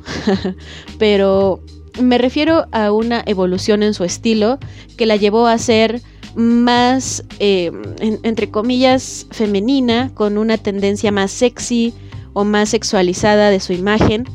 pero 0.99 1.61
me 2.01 2.17
refiero 2.17 2.65
a 2.71 2.91
una 2.91 3.23
evolución 3.25 3.83
en 3.83 3.93
su 3.93 4.03
estilo 4.03 4.59
que 4.97 5.05
la 5.05 5.15
llevó 5.15 5.47
a 5.47 5.57
ser 5.57 6.01
más, 6.35 7.23
eh, 7.39 7.71
en- 7.99 8.19
entre 8.23 8.51
comillas, 8.51 9.25
femenina, 9.31 10.11
con 10.13 10.37
una 10.37 10.57
tendencia 10.57 11.11
más 11.11 11.31
sexy 11.31 11.93
o 12.33 12.43
más 12.43 12.69
sexualizada 12.69 13.49
de 13.49 13.59
su 13.59 13.73
imagen 13.73 14.25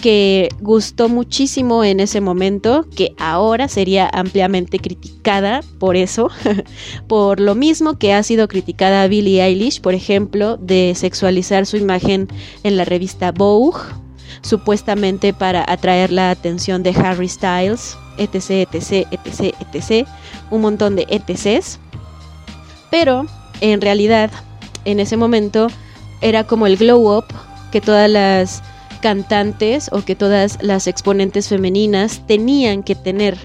que 0.00 0.48
gustó 0.60 1.08
muchísimo 1.08 1.84
en 1.84 2.00
ese 2.00 2.20
momento, 2.20 2.86
que 2.94 3.14
ahora 3.18 3.68
sería 3.68 4.08
ampliamente 4.12 4.78
criticada 4.78 5.62
por 5.78 5.96
eso, 5.96 6.28
por 7.08 7.40
lo 7.40 7.54
mismo 7.54 7.98
que 7.98 8.12
ha 8.12 8.22
sido 8.22 8.48
criticada 8.48 9.06
Billie 9.08 9.42
Eilish, 9.42 9.80
por 9.80 9.94
ejemplo, 9.94 10.56
de 10.56 10.92
sexualizar 10.94 11.66
su 11.66 11.76
imagen 11.76 12.28
en 12.62 12.76
la 12.76 12.84
revista 12.84 13.32
Vogue, 13.32 13.80
supuestamente 14.42 15.32
para 15.32 15.64
atraer 15.70 16.12
la 16.12 16.30
atención 16.30 16.82
de 16.82 16.90
Harry 16.90 17.28
Styles, 17.28 17.96
etc, 18.18 18.68
etc, 18.72 19.06
etc, 19.10 19.54
etc, 19.60 20.08
un 20.50 20.60
montón 20.60 20.96
de 20.96 21.06
ETCs. 21.08 21.78
Pero 22.90 23.26
en 23.60 23.80
realidad, 23.80 24.30
en 24.84 25.00
ese 25.00 25.16
momento, 25.16 25.68
era 26.20 26.44
como 26.44 26.66
el 26.66 26.76
glow 26.76 27.18
up 27.18 27.26
que 27.72 27.80
todas 27.80 28.08
las 28.08 28.62
cantantes 29.04 29.90
o 29.92 30.02
que 30.02 30.16
todas 30.16 30.56
las 30.62 30.86
exponentes 30.86 31.50
femeninas 31.50 32.26
tenían 32.26 32.82
que 32.82 32.94
tener. 32.94 33.36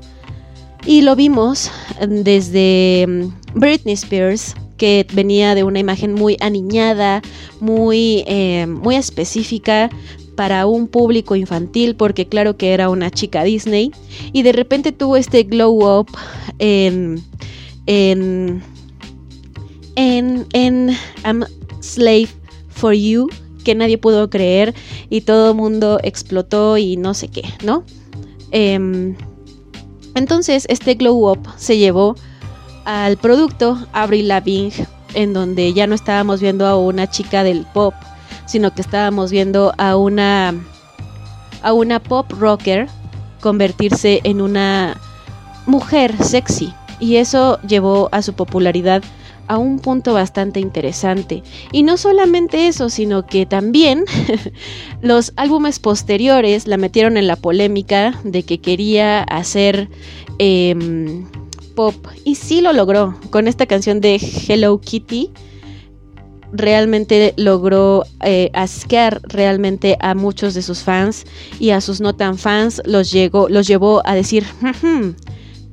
Y 0.86 1.02
lo 1.02 1.18
vimos 1.18 1.70
mm, 2.00 2.22
desde 2.22 3.06
mm, 3.06 3.60
Britney 3.60 3.96
Spears, 3.96 4.56
que 4.78 5.06
venía 5.12 5.56
de 5.56 5.66
una 5.66 5.80
imagen 5.80 6.14
muy 6.14 6.38
aniñada, 6.40 7.22
muy, 7.60 8.24
eh, 8.26 8.68
muy 8.68 8.96
específica 8.96 9.90
para 10.38 10.66
un 10.66 10.88
público 10.88 11.36
infantil, 11.36 11.98
porque 11.98 12.26
claro 12.26 12.56
que 12.56 12.72
era 12.72 12.90
una 12.90 13.12
chica 13.12 13.44
Disney, 13.44 13.92
y 14.32 14.44
de 14.44 14.54
repente 14.54 14.94
tuvo 14.94 15.18
este 15.18 15.44
glow 15.44 16.00
up 16.00 16.08
en, 16.60 17.22
en, 17.86 18.64
en, 19.98 20.48
en 20.54 20.92
I'm 21.26 21.44
Slave 21.82 22.30
for 22.70 22.94
You, 22.94 23.28
que 23.64 23.76
nadie 23.76 23.98
pudo 23.98 24.30
creer 24.30 24.74
y 25.10 25.22
todo 25.22 25.52
el 25.52 25.56
mundo 25.56 26.00
explotó 26.04 26.78
y 26.78 26.98
no 26.98 27.14
sé 27.14 27.28
qué, 27.28 27.44
¿no? 27.64 27.84
Em, 28.52 29.16
entonces 30.16 30.66
este 30.70 30.96
glow 30.96 31.32
up 31.32 31.40
se 31.58 31.78
llevó 31.78 32.16
al 32.86 33.18
producto 33.18 33.78
Avril 33.94 34.28
Lavigne, 34.28 34.74
en 35.14 35.34
donde 35.34 35.74
ya 35.74 35.88
no 35.88 35.96
estábamos 35.96 36.42
viendo 36.42 36.66
a 36.66 36.78
una 36.78 37.10
chica 37.10 37.44
del 37.44 37.66
pop, 37.74 37.94
sino 38.46 38.74
que 38.74 38.82
estábamos 38.82 39.32
viendo 39.32 39.74
a 39.78 39.96
una 39.96 40.54
a 41.62 41.74
una 41.74 42.00
pop 42.00 42.32
rocker 42.32 42.88
convertirse 43.42 44.22
en 44.24 44.42
una 44.42 44.98
mujer 45.66 46.16
sexy 46.24 46.74
y 47.00 47.18
eso 47.18 47.60
llevó 47.62 48.10
a 48.12 48.22
su 48.22 48.34
popularidad 48.34 49.04
a 49.50 49.58
un 49.58 49.80
punto 49.80 50.14
bastante 50.14 50.62
interesante. 50.62 51.44
Y 51.74 51.84
no 51.84 51.98
solamente 51.98 52.68
eso, 52.68 52.90
sino 52.90 53.26
que 53.26 53.46
también 53.46 54.06
los 55.02 55.34
álbumes 55.36 55.80
posteriores 55.80 56.68
la 56.68 56.78
metieron 56.78 57.18
en 57.18 57.28
la 57.28 57.36
polémica 57.36 58.18
de 58.24 58.44
que 58.44 58.62
quería 58.62 59.24
hacer 59.24 59.90
em, 60.38 61.26
pop. 61.76 61.96
Y 62.24 62.36
sí 62.36 62.62
lo 62.62 62.72
logró. 62.74 63.20
Con 63.32 63.48
esta 63.48 63.66
canción 63.66 64.02
de 64.02 64.22
Hello 64.48 64.80
Kitty, 64.80 65.32
realmente 66.52 67.34
logró 67.36 68.04
eh, 68.24 68.52
asquear 68.54 69.20
realmente 69.24 69.98
a 70.00 70.14
muchos 70.14 70.54
de 70.54 70.62
sus 70.62 70.84
fans 70.84 71.26
y 71.60 71.72
a 71.72 71.82
sus 71.82 72.02
no 72.02 72.16
tan 72.16 72.38
fans 72.38 72.82
los, 72.86 73.12
llegó, 73.12 73.50
los 73.50 73.68
llevó 73.68 74.02
a 74.06 74.14
decir, 74.14 74.46
"Ujú, 74.62 75.16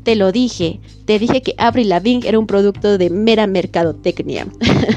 te 0.07 0.15
lo 0.15 0.31
dije, 0.31 0.79
te 1.05 1.19
dije 1.19 1.43
que 1.43 1.57
Avril 1.59 1.89
Lavigne 1.89 2.29
era 2.29 2.39
un 2.39 2.47
producto 2.47 2.97
de 2.97 3.11
mera 3.11 3.49
mercadotecnia. 3.49 4.47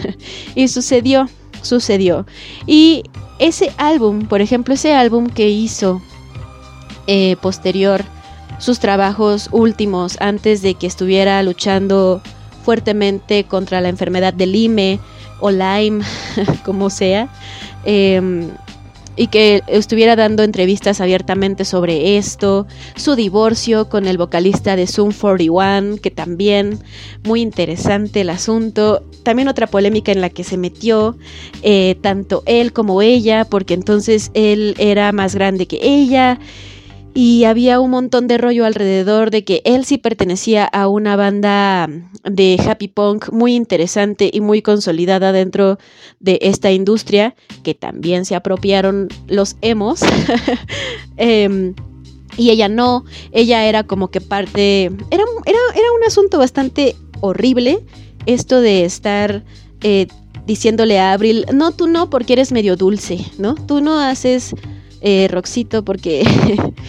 y 0.55 0.67
sucedió, 0.67 1.27
sucedió. 1.63 2.27
Y 2.67 3.01
ese 3.39 3.71
álbum, 3.77 4.27
por 4.27 4.39
ejemplo, 4.39 4.75
ese 4.75 4.93
álbum 4.93 5.25
que 5.25 5.49
hizo 5.49 5.99
eh, 7.07 7.37
posterior, 7.41 8.03
sus 8.59 8.77
trabajos 8.77 9.49
últimos, 9.51 10.15
antes 10.21 10.61
de 10.61 10.75
que 10.75 10.85
estuviera 10.85 11.41
luchando 11.41 12.21
fuertemente 12.63 13.45
contra 13.45 13.81
la 13.81 13.89
enfermedad 13.89 14.31
de 14.31 14.45
Lyme 14.45 14.99
o 15.39 15.49
Lyme, 15.49 16.05
como 16.63 16.91
sea, 16.91 17.33
eh, 17.83 18.47
y 19.19 19.27
que 19.27 19.63
estuviera 19.67 20.15
dando 20.15 20.43
entrevistas 20.43 21.01
abiertamente 21.01 21.65
sobre 21.65 22.17
esto, 22.17 22.67
su 22.95 23.17
divorcio 23.17 23.89
con 23.89 24.07
el 24.07 24.17
vocalista 24.17 24.77
de 24.77 24.87
Zoom 24.87 25.11
41, 25.11 25.97
que 25.97 26.09
también 26.09 26.79
muy 27.25 27.41
interesante 27.41 28.21
el 28.21 28.29
asunto, 28.29 29.03
también 29.23 29.49
otra 29.49 29.67
polémica 29.67 30.13
en 30.13 30.21
la 30.21 30.29
que 30.29 30.45
se 30.45 30.55
metió 30.55 31.17
eh, 31.63 31.97
tanto 31.99 32.43
él 32.45 32.71
como 32.71 33.01
ella, 33.01 33.43
porque 33.43 33.73
entonces 33.73 34.31
él 34.35 34.73
era 34.77 35.11
más 35.11 35.35
grande 35.35 35.67
que 35.67 35.79
ella. 35.81 36.39
Y 37.13 37.43
había 37.45 37.79
un 37.79 37.91
montón 37.91 38.27
de 38.27 38.37
rollo 38.37 38.65
alrededor 38.65 39.31
de 39.31 39.43
que 39.43 39.61
él 39.65 39.83
sí 39.85 39.97
pertenecía 39.97 40.65
a 40.65 40.87
una 40.87 41.15
banda 41.15 41.89
de 42.23 42.57
happy 42.65 42.87
punk 42.87 43.31
muy 43.31 43.55
interesante 43.55 44.29
y 44.31 44.41
muy 44.41 44.61
consolidada 44.61 45.31
dentro 45.31 45.79
de 46.19 46.39
esta 46.41 46.71
industria, 46.71 47.35
que 47.63 47.73
también 47.73 48.25
se 48.25 48.35
apropiaron 48.35 49.09
los 49.27 49.57
emos. 49.61 50.01
Em, 51.17 51.73
y 52.37 52.51
ella 52.51 52.69
no, 52.69 53.03
ella 53.33 53.65
era 53.65 53.83
como 53.83 54.09
que 54.09 54.21
parte, 54.21 54.85
era, 54.85 55.23
era, 55.45 55.59
era 55.75 55.91
un 55.97 56.03
asunto 56.07 56.37
bastante 56.37 56.95
horrible 57.19 57.83
esto 58.25 58.61
de 58.61 58.85
estar 58.85 59.43
eh, 59.81 60.07
diciéndole 60.45 60.99
a 60.99 61.13
Abril, 61.13 61.45
no, 61.53 61.71
tú 61.71 61.87
no, 61.87 62.09
porque 62.09 62.33
eres 62.33 62.51
medio 62.51 62.75
dulce, 62.75 63.25
¿no? 63.37 63.55
Tú 63.55 63.81
no 63.81 63.99
haces 63.99 64.55
eh, 65.01 65.27
Roxito 65.29 65.83
porque 65.83 66.23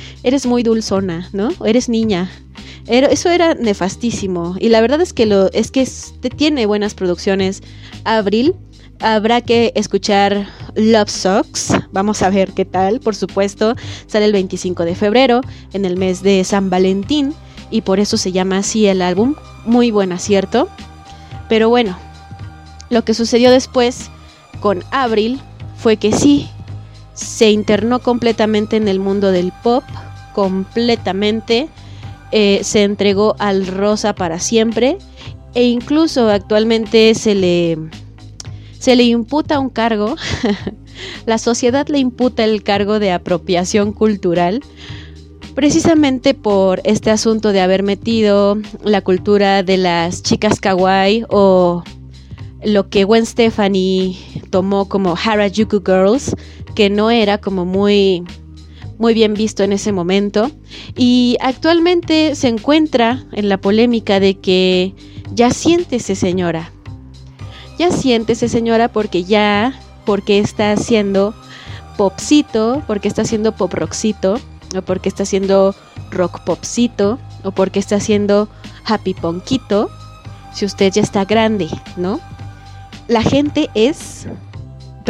eres 0.22 0.46
muy 0.46 0.62
dulzona, 0.62 1.28
¿no? 1.32 1.50
Eres 1.64 1.88
niña. 1.88 2.30
Eso 2.86 3.30
era 3.30 3.54
nefastísimo. 3.54 4.56
Y 4.58 4.68
la 4.68 4.80
verdad 4.80 5.00
es 5.00 5.12
que 5.12 5.26
lo, 5.26 5.50
es 5.52 5.70
que 5.70 5.86
tiene 6.36 6.66
buenas 6.66 6.94
producciones. 6.94 7.62
Abril. 8.04 8.54
Habrá 9.02 9.40
que 9.40 9.72
escuchar 9.76 10.48
Love 10.74 11.08
Sucks. 11.08 11.72
Vamos 11.92 12.22
a 12.22 12.30
ver 12.30 12.52
qué 12.52 12.64
tal. 12.64 13.00
Por 13.00 13.14
supuesto, 13.14 13.74
sale 14.06 14.26
el 14.26 14.32
25 14.32 14.84
de 14.84 14.94
febrero, 14.94 15.40
en 15.72 15.84
el 15.84 15.96
mes 15.96 16.22
de 16.22 16.44
San 16.44 16.68
Valentín. 16.68 17.32
Y 17.70 17.82
por 17.82 18.00
eso 18.00 18.16
se 18.16 18.32
llama 18.32 18.58
así 18.58 18.86
el 18.86 19.00
álbum. 19.02 19.36
Muy 19.64 19.90
buen 19.90 20.12
acierto. 20.12 20.68
Pero 21.48 21.68
bueno, 21.68 21.96
lo 22.90 23.04
que 23.04 23.14
sucedió 23.14 23.50
después 23.50 24.10
con 24.60 24.84
Abril 24.90 25.40
fue 25.76 25.96
que 25.96 26.12
sí, 26.12 26.48
se 27.20 27.50
internó 27.50 28.00
completamente 28.00 28.76
en 28.76 28.88
el 28.88 28.98
mundo 28.98 29.30
del 29.30 29.52
pop, 29.62 29.84
completamente, 30.34 31.68
eh, 32.32 32.60
se 32.62 32.82
entregó 32.84 33.36
al 33.38 33.66
rosa 33.66 34.14
para 34.14 34.38
siempre 34.38 34.96
e 35.54 35.64
incluso 35.64 36.30
actualmente 36.30 37.14
se 37.14 37.34
le, 37.34 37.76
se 38.78 38.96
le 38.96 39.02
imputa 39.04 39.58
un 39.58 39.68
cargo, 39.68 40.16
la 41.26 41.38
sociedad 41.38 41.86
le 41.88 41.98
imputa 41.98 42.44
el 42.44 42.62
cargo 42.62 42.98
de 42.98 43.12
apropiación 43.12 43.92
cultural 43.92 44.60
precisamente 45.54 46.32
por 46.32 46.80
este 46.84 47.10
asunto 47.10 47.52
de 47.52 47.60
haber 47.60 47.82
metido 47.82 48.56
la 48.84 49.02
cultura 49.02 49.62
de 49.62 49.76
las 49.76 50.22
chicas 50.22 50.60
kawaii 50.60 51.24
o 51.28 51.82
lo 52.64 52.88
que 52.88 53.04
Gwen 53.04 53.26
Stefani 53.26 54.18
tomó 54.50 54.88
como 54.88 55.16
Harajuku 55.16 55.82
Girls, 55.84 56.36
que 56.74 56.90
no 56.90 57.10
era 57.10 57.38
como 57.38 57.64
muy 57.64 58.24
muy 58.98 59.14
bien 59.14 59.32
visto 59.32 59.62
en 59.62 59.72
ese 59.72 59.92
momento 59.92 60.50
y 60.94 61.38
actualmente 61.40 62.34
se 62.34 62.48
encuentra 62.48 63.24
en 63.32 63.48
la 63.48 63.58
polémica 63.58 64.20
de 64.20 64.38
que 64.38 64.94
ya 65.32 65.50
siéntese 65.50 66.14
señora, 66.14 66.70
ya 67.78 67.90
siéntese 67.90 68.48
señora 68.50 68.88
porque 68.88 69.24
ya, 69.24 69.72
porque 70.04 70.38
está 70.38 70.72
haciendo 70.72 71.34
popcito, 71.96 72.82
porque 72.86 73.08
está 73.08 73.22
haciendo 73.22 73.52
pop 73.52 73.72
rockcito, 73.72 74.38
o 74.76 74.82
porque 74.82 75.08
está 75.08 75.22
haciendo 75.22 75.74
rock 76.10 76.40
popcito, 76.44 77.18
o 77.42 77.52
porque 77.52 77.78
está 77.78 77.96
haciendo 77.96 78.48
happy 78.84 79.14
ponquito, 79.14 79.88
si 80.52 80.66
usted 80.66 80.92
ya 80.92 81.02
está 81.02 81.24
grande, 81.24 81.68
¿no? 81.96 82.20
La 83.08 83.22
gente 83.22 83.70
es, 83.74 84.26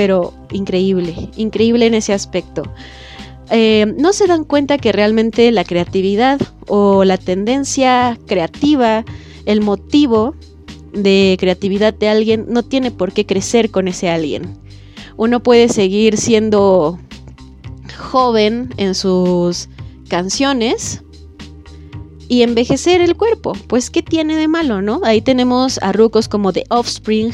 pero 0.00 0.32
increíble, 0.50 1.28
increíble 1.36 1.84
en 1.84 1.92
ese 1.92 2.14
aspecto. 2.14 2.62
Eh, 3.50 3.84
no 3.98 4.14
se 4.14 4.26
dan 4.26 4.44
cuenta 4.44 4.78
que 4.78 4.92
realmente 4.92 5.52
la 5.52 5.62
creatividad 5.62 6.40
o 6.68 7.04
la 7.04 7.18
tendencia 7.18 8.18
creativa, 8.26 9.04
el 9.44 9.60
motivo 9.60 10.34
de 10.94 11.36
creatividad 11.38 11.92
de 11.92 12.08
alguien 12.08 12.46
no 12.48 12.62
tiene 12.62 12.90
por 12.90 13.12
qué 13.12 13.26
crecer 13.26 13.70
con 13.70 13.88
ese 13.88 14.08
alguien. 14.08 14.56
Uno 15.18 15.42
puede 15.42 15.68
seguir 15.68 16.16
siendo 16.16 16.98
joven 17.98 18.72
en 18.78 18.94
sus 18.94 19.68
canciones 20.08 21.02
y 22.30 22.44
envejecer 22.44 23.02
el 23.02 23.16
cuerpo. 23.16 23.54
Pues, 23.66 23.90
¿qué 23.90 24.04
tiene 24.04 24.36
de 24.36 24.46
malo, 24.46 24.80
no? 24.80 25.00
Ahí 25.02 25.20
tenemos 25.20 25.80
a 25.82 25.90
rucos 25.90 26.28
como 26.28 26.52
The 26.52 26.64
Offspring, 26.70 27.32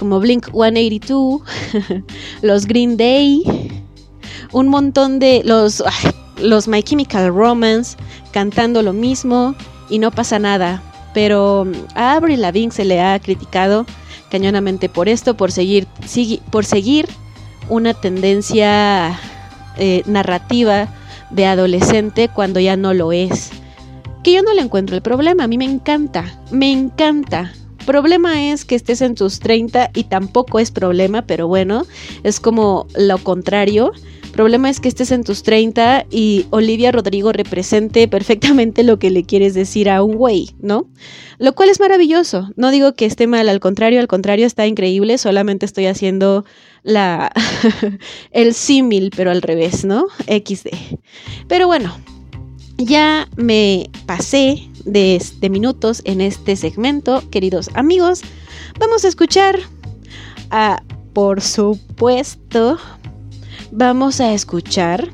como 0.00 0.18
Blink 0.18 0.46
182, 0.50 1.42
los 2.42 2.66
Green 2.66 2.96
Day, 2.96 3.44
un 4.50 4.66
montón 4.66 5.20
de 5.20 5.42
los, 5.44 5.84
los 6.38 6.66
My 6.66 6.82
Chemical 6.82 7.32
Romance 7.32 7.96
cantando 8.32 8.82
lo 8.82 8.92
mismo 8.92 9.54
y 9.88 10.00
no 10.00 10.10
pasa 10.10 10.40
nada. 10.40 10.82
Pero 11.14 11.64
a 11.94 12.14
Avril 12.14 12.40
Lavigne 12.40 12.72
se 12.72 12.84
le 12.84 13.00
ha 13.00 13.20
criticado 13.20 13.86
cañonamente 14.28 14.88
por 14.88 15.08
esto, 15.08 15.36
por 15.36 15.52
seguir, 15.52 15.86
por 16.50 16.64
seguir 16.64 17.08
una 17.68 17.94
tendencia 17.94 19.20
eh, 19.76 20.02
narrativa 20.06 20.88
de 21.30 21.46
adolescente 21.46 22.28
cuando 22.28 22.58
ya 22.58 22.76
no 22.76 22.92
lo 22.92 23.12
es. 23.12 23.61
Que 24.22 24.32
yo 24.32 24.42
no 24.42 24.54
le 24.54 24.62
encuentro 24.62 24.94
el 24.94 25.02
problema, 25.02 25.44
a 25.44 25.48
mí 25.48 25.58
me 25.58 25.64
encanta, 25.64 26.40
me 26.50 26.70
encanta. 26.70 27.52
Problema 27.86 28.52
es 28.52 28.64
que 28.64 28.76
estés 28.76 29.00
en 29.02 29.16
tus 29.16 29.40
30 29.40 29.90
y 29.94 30.04
tampoco 30.04 30.60
es 30.60 30.70
problema, 30.70 31.22
pero 31.26 31.48
bueno, 31.48 31.84
es 32.22 32.38
como 32.38 32.86
lo 32.94 33.18
contrario. 33.18 33.92
Problema 34.32 34.70
es 34.70 34.80
que 34.80 34.88
estés 34.88 35.10
en 35.10 35.24
tus 35.24 35.42
30 35.42 36.06
y 36.10 36.46
Olivia 36.50 36.92
Rodrigo 36.92 37.32
represente 37.32 38.06
perfectamente 38.08 38.84
lo 38.84 38.98
que 38.98 39.10
le 39.10 39.24
quieres 39.24 39.52
decir 39.52 39.90
a 39.90 40.02
un 40.02 40.14
güey, 40.14 40.50
¿no? 40.60 40.86
Lo 41.38 41.54
cual 41.54 41.68
es 41.68 41.80
maravilloso. 41.80 42.50
No 42.56 42.70
digo 42.70 42.94
que 42.94 43.04
esté 43.04 43.26
mal, 43.26 43.48
al 43.48 43.60
contrario, 43.60 43.98
al 43.98 44.06
contrario 44.06 44.46
está 44.46 44.66
increíble, 44.66 45.18
solamente 45.18 45.66
estoy 45.66 45.86
haciendo 45.86 46.44
la 46.84 47.32
el 48.30 48.54
símil, 48.54 49.10
pero 49.14 49.32
al 49.32 49.42
revés, 49.42 49.84
¿no? 49.84 50.06
XD. 50.28 50.68
Pero 51.48 51.66
bueno, 51.66 51.94
ya 52.84 53.28
me 53.36 53.90
pasé 54.06 54.68
de, 54.84 55.22
de 55.40 55.50
minutos 55.50 56.02
en 56.04 56.20
este 56.20 56.56
segmento, 56.56 57.22
queridos 57.30 57.70
amigos. 57.74 58.22
Vamos 58.78 59.04
a 59.04 59.08
escuchar 59.08 59.58
a, 60.50 60.82
por 61.12 61.40
supuesto, 61.40 62.78
vamos 63.70 64.20
a 64.20 64.32
escuchar 64.32 65.12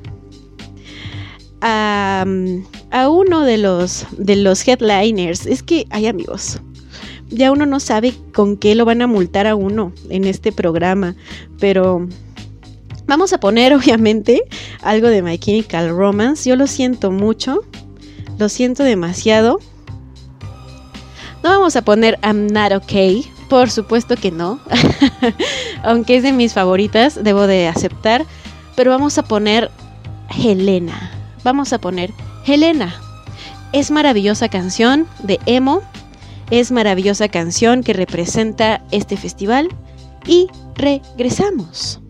a, 1.60 2.24
a 2.90 3.08
uno 3.08 3.42
de 3.42 3.58
los, 3.58 4.06
de 4.16 4.36
los 4.36 4.66
headliners. 4.66 5.46
Es 5.46 5.62
que, 5.62 5.86
hay 5.90 6.06
amigos, 6.06 6.60
ya 7.28 7.52
uno 7.52 7.66
no 7.66 7.80
sabe 7.80 8.14
con 8.32 8.56
qué 8.56 8.74
lo 8.74 8.84
van 8.84 9.02
a 9.02 9.06
multar 9.06 9.46
a 9.46 9.54
uno 9.54 9.92
en 10.08 10.24
este 10.24 10.52
programa, 10.52 11.14
pero 11.58 12.08
vamos 13.08 13.32
a 13.32 13.40
poner 13.40 13.74
obviamente 13.74 14.42
algo 14.82 15.08
de 15.08 15.22
My 15.22 15.38
Chemical 15.38 15.88
Romance. 15.88 16.48
Yo 16.48 16.54
lo 16.54 16.68
siento 16.68 17.10
mucho, 17.10 17.64
lo 18.38 18.48
siento 18.48 18.84
demasiado. 18.84 19.58
No 21.42 21.50
vamos 21.50 21.74
a 21.74 21.82
poner 21.82 22.18
I'm 22.22 22.46
Not 22.46 22.72
Okay, 22.72 23.24
por 23.48 23.70
supuesto 23.70 24.16
que 24.16 24.30
no, 24.30 24.60
aunque 25.82 26.16
es 26.16 26.22
de 26.22 26.32
mis 26.32 26.52
favoritas, 26.52 27.22
debo 27.22 27.46
de 27.46 27.68
aceptar, 27.68 28.26
pero 28.76 28.90
vamos 28.90 29.18
a 29.18 29.22
poner 29.22 29.70
Helena. 30.44 31.10
Vamos 31.44 31.72
a 31.72 31.78
poner 31.78 32.12
Helena. 32.44 32.94
Es 33.72 33.90
maravillosa 33.90 34.48
canción 34.48 35.06
de 35.22 35.38
emo, 35.46 35.82
es 36.50 36.72
maravillosa 36.72 37.28
canción 37.28 37.84
que 37.84 37.92
representa 37.92 38.82
este 38.90 39.16
festival 39.16 39.68
y 40.26 40.48
regresamos. 40.74 42.00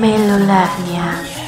Far. 0.00 1.39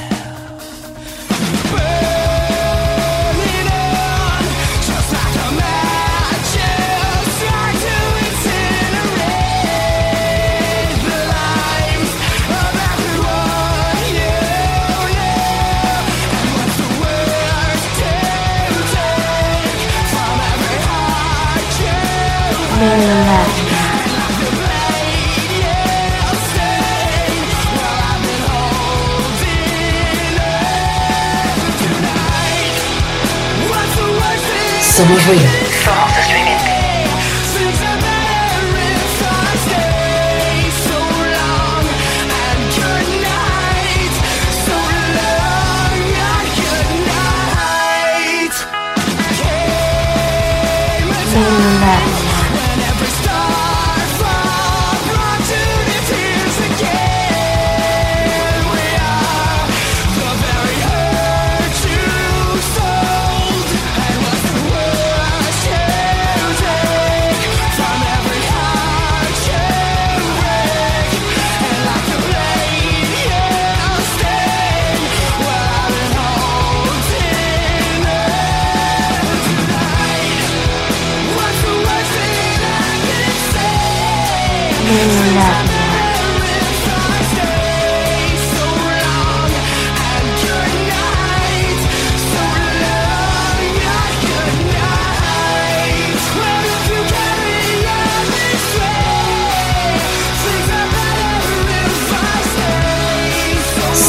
Somos 35.02 35.26
ruido. 35.26 35.61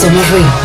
So 0.04 0.10
Somos 0.10 0.63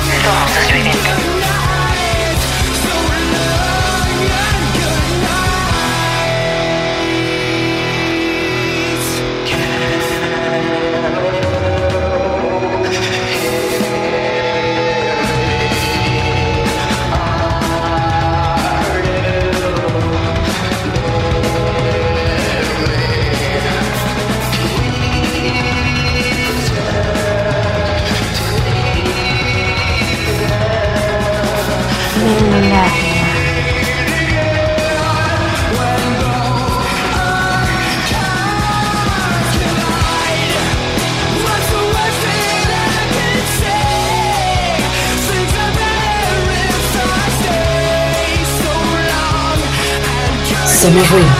Somos 50.88 51.37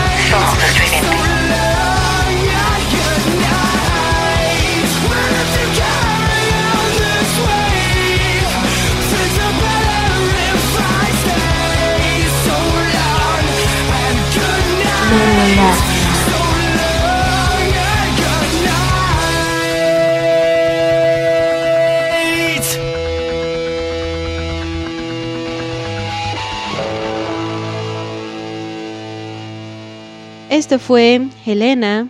Esto 30.69 30.77
fue 30.77 31.27
Helena 31.47 32.07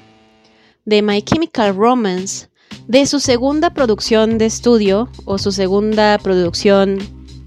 de 0.84 1.02
My 1.02 1.22
Chemical 1.22 1.74
Romance, 1.74 2.50
de 2.90 3.06
su 3.06 3.22
segunda 3.22 3.74
producción 3.74 4.38
de 4.38 4.48
estudio 4.48 5.08
o 5.24 5.38
su 5.38 5.54
segunda 5.54 6.18
producción 6.18 6.98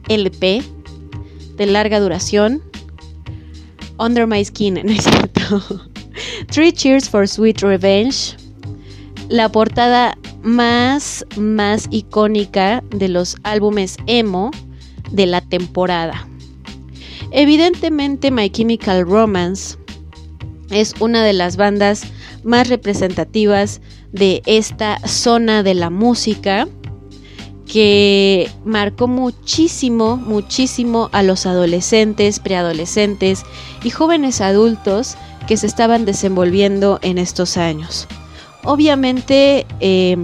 LP 0.08 0.62
de 1.58 1.66
larga 1.66 2.00
duración. 2.00 2.62
Under 3.98 4.26
My 4.26 4.42
Skin, 4.42 4.80
¿no 4.84 4.90
es 4.90 5.04
cierto? 5.04 5.82
Three 6.50 6.72
Cheers 6.72 7.10
for 7.10 7.28
Sweet 7.28 7.60
Revenge, 7.60 8.34
la 9.28 9.50
portada 9.50 10.16
más, 10.42 11.26
más 11.36 11.88
icónica 11.90 12.82
de 12.88 13.08
los 13.10 13.36
álbumes 13.42 13.98
emo 14.06 14.50
de 15.10 15.26
la 15.26 15.42
temporada. 15.42 16.26
Evidentemente 17.32 18.30
My 18.30 18.48
Chemical 18.48 19.04
Romance 19.06 19.76
es 20.72 20.94
una 21.00 21.22
de 21.22 21.32
las 21.32 21.56
bandas 21.56 22.02
más 22.42 22.68
representativas 22.68 23.80
de 24.12 24.42
esta 24.46 24.98
zona 25.06 25.62
de 25.62 25.74
la 25.74 25.90
música 25.90 26.68
que 27.66 28.50
marcó 28.64 29.08
muchísimo, 29.08 30.16
muchísimo 30.16 31.08
a 31.12 31.22
los 31.22 31.46
adolescentes, 31.46 32.40
preadolescentes 32.40 33.44
y 33.82 33.90
jóvenes 33.90 34.40
adultos 34.40 35.16
que 35.46 35.56
se 35.56 35.66
estaban 35.66 36.04
desenvolviendo 36.04 36.98
en 37.02 37.18
estos 37.18 37.56
años. 37.56 38.06
Obviamente, 38.64 39.66
eh, 39.80 40.16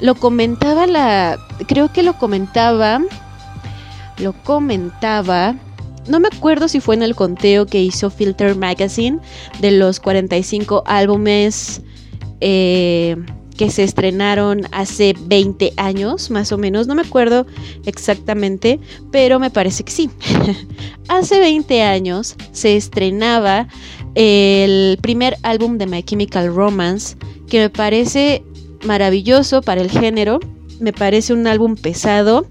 lo 0.00 0.14
comentaba 0.14 0.86
la, 0.86 1.38
creo 1.66 1.92
que 1.92 2.02
lo 2.02 2.14
comentaba, 2.14 3.00
lo 4.18 4.32
comentaba 4.32 5.54
no 6.10 6.20
me 6.20 6.28
acuerdo 6.28 6.68
si 6.68 6.80
fue 6.80 6.94
en 6.94 7.02
el 7.02 7.14
conteo 7.14 7.66
que 7.66 7.80
hizo 7.82 8.10
Filter 8.10 8.56
Magazine 8.56 9.18
de 9.60 9.70
los 9.70 10.00
45 10.00 10.82
álbumes 10.86 11.82
eh, 12.40 13.16
que 13.56 13.70
se 13.70 13.84
estrenaron 13.84 14.62
hace 14.72 15.14
20 15.20 15.74
años, 15.76 16.30
más 16.30 16.50
o 16.50 16.58
menos. 16.58 16.86
No 16.86 16.94
me 16.94 17.02
acuerdo 17.02 17.46
exactamente, 17.84 18.80
pero 19.12 19.38
me 19.38 19.50
parece 19.50 19.84
que 19.84 19.92
sí. 19.92 20.10
hace 21.08 21.38
20 21.38 21.82
años 21.82 22.36
se 22.52 22.76
estrenaba 22.76 23.68
el 24.14 24.98
primer 25.02 25.36
álbum 25.42 25.78
de 25.78 25.86
My 25.86 26.02
Chemical 26.02 26.54
Romance, 26.54 27.16
que 27.48 27.58
me 27.58 27.70
parece 27.70 28.42
maravilloso 28.84 29.60
para 29.62 29.82
el 29.82 29.90
género. 29.90 30.40
Me 30.80 30.92
parece 30.92 31.34
un 31.34 31.46
álbum 31.46 31.76
pesado 31.76 32.46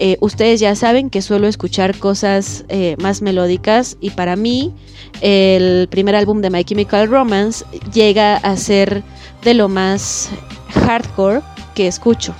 eh, 0.00 0.16
ustedes 0.20 0.60
ya 0.60 0.76
saben 0.76 1.10
que 1.10 1.22
suelo 1.22 1.48
escuchar 1.48 1.98
cosas 1.98 2.64
eh, 2.68 2.94
más 3.00 3.20
melódicas 3.20 3.96
y 4.00 4.10
para 4.10 4.36
mí 4.36 4.72
el 5.20 5.88
primer 5.88 6.14
álbum 6.14 6.40
de 6.40 6.50
My 6.50 6.62
Chemical 6.62 7.08
Romance 7.08 7.64
llega 7.92 8.36
a 8.36 8.56
ser 8.56 9.02
de 9.42 9.54
lo 9.54 9.68
más 9.68 10.30
hardcore 10.68 11.40
que 11.74 11.88
escucho. 11.88 12.32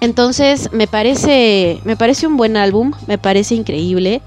Entonces 0.00 0.72
me 0.72 0.86
parece, 0.86 1.80
me 1.84 1.96
parece 1.96 2.28
un 2.28 2.36
buen 2.36 2.56
álbum, 2.56 2.92
me 3.08 3.18
parece 3.18 3.56
increíble. 3.56 4.22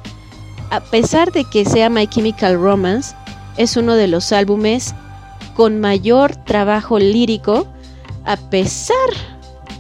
A 0.72 0.82
pesar 0.82 1.32
de 1.32 1.46
que 1.46 1.64
sea 1.64 1.90
My 1.90 2.08
Chemical 2.08 2.60
Romance, 2.60 3.16
es 3.56 3.78
uno 3.78 3.96
de 3.96 4.08
los 4.08 4.34
álbumes 4.34 4.94
con 5.56 5.80
mayor 5.80 6.36
trabajo 6.36 7.00
lírico, 7.00 7.66
a 8.26 8.36
pesar, 8.36 8.96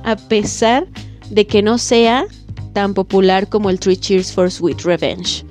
a 0.03 0.15
pesar 0.15 0.87
de 1.29 1.47
que 1.47 1.61
no 1.61 1.77
sea 1.77 2.25
tan 2.73 2.93
popular 2.93 3.47
como 3.47 3.69
el 3.69 3.79
Three 3.79 3.97
Cheers 3.97 4.31
for 4.31 4.51
Sweet 4.51 4.81
Revenge. 4.81 5.45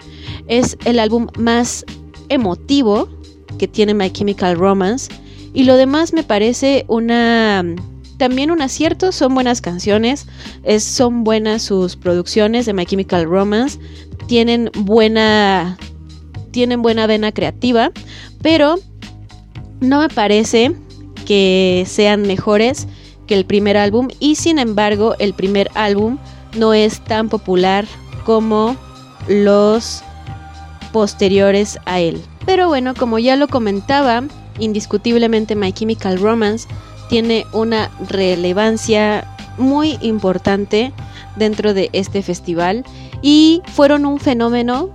Es 0.48 0.76
el 0.84 0.98
álbum 0.98 1.28
más 1.38 1.84
emotivo 2.28 3.08
que 3.58 3.68
tiene 3.68 3.94
My 3.94 4.10
Chemical 4.10 4.56
Romance 4.56 5.10
y 5.54 5.64
lo 5.64 5.76
demás 5.76 6.12
me 6.12 6.22
parece 6.22 6.84
una 6.88 7.64
también 8.16 8.50
un 8.50 8.62
acierto, 8.62 9.10
son 9.10 9.34
buenas 9.34 9.60
canciones, 9.60 10.26
es, 10.62 10.84
son 10.84 11.24
buenas 11.24 11.62
sus 11.62 11.96
producciones 11.96 12.66
de 12.66 12.72
My 12.72 12.86
Chemical 12.86 13.24
Romance, 13.24 13.78
tienen 14.26 14.70
buena 14.76 15.76
tienen 16.52 16.82
buena 16.82 17.06
vena 17.06 17.32
creativa, 17.32 17.90
pero 18.42 18.76
no 19.80 20.00
me 20.00 20.08
parece 20.08 20.72
que 21.26 21.84
sean 21.86 22.22
mejores 22.22 22.86
que 23.32 23.38
el 23.38 23.46
primer 23.46 23.78
álbum 23.78 24.08
y 24.20 24.34
sin 24.34 24.58
embargo 24.58 25.14
el 25.18 25.32
primer 25.32 25.70
álbum 25.72 26.18
no 26.54 26.74
es 26.74 27.00
tan 27.00 27.30
popular 27.30 27.86
como 28.26 28.76
los 29.26 30.02
posteriores 30.92 31.78
a 31.86 31.98
él. 31.98 32.20
Pero 32.44 32.68
bueno, 32.68 32.92
como 32.94 33.18
ya 33.18 33.36
lo 33.36 33.48
comentaba, 33.48 34.22
indiscutiblemente 34.58 35.56
My 35.56 35.72
Chemical 35.72 36.18
Romance 36.18 36.68
tiene 37.08 37.46
una 37.54 37.90
relevancia 38.10 39.26
muy 39.56 39.96
importante 40.02 40.92
dentro 41.36 41.72
de 41.72 41.88
este 41.94 42.20
festival 42.20 42.84
y 43.22 43.62
fueron 43.72 44.04
un 44.04 44.20
fenómeno 44.20 44.90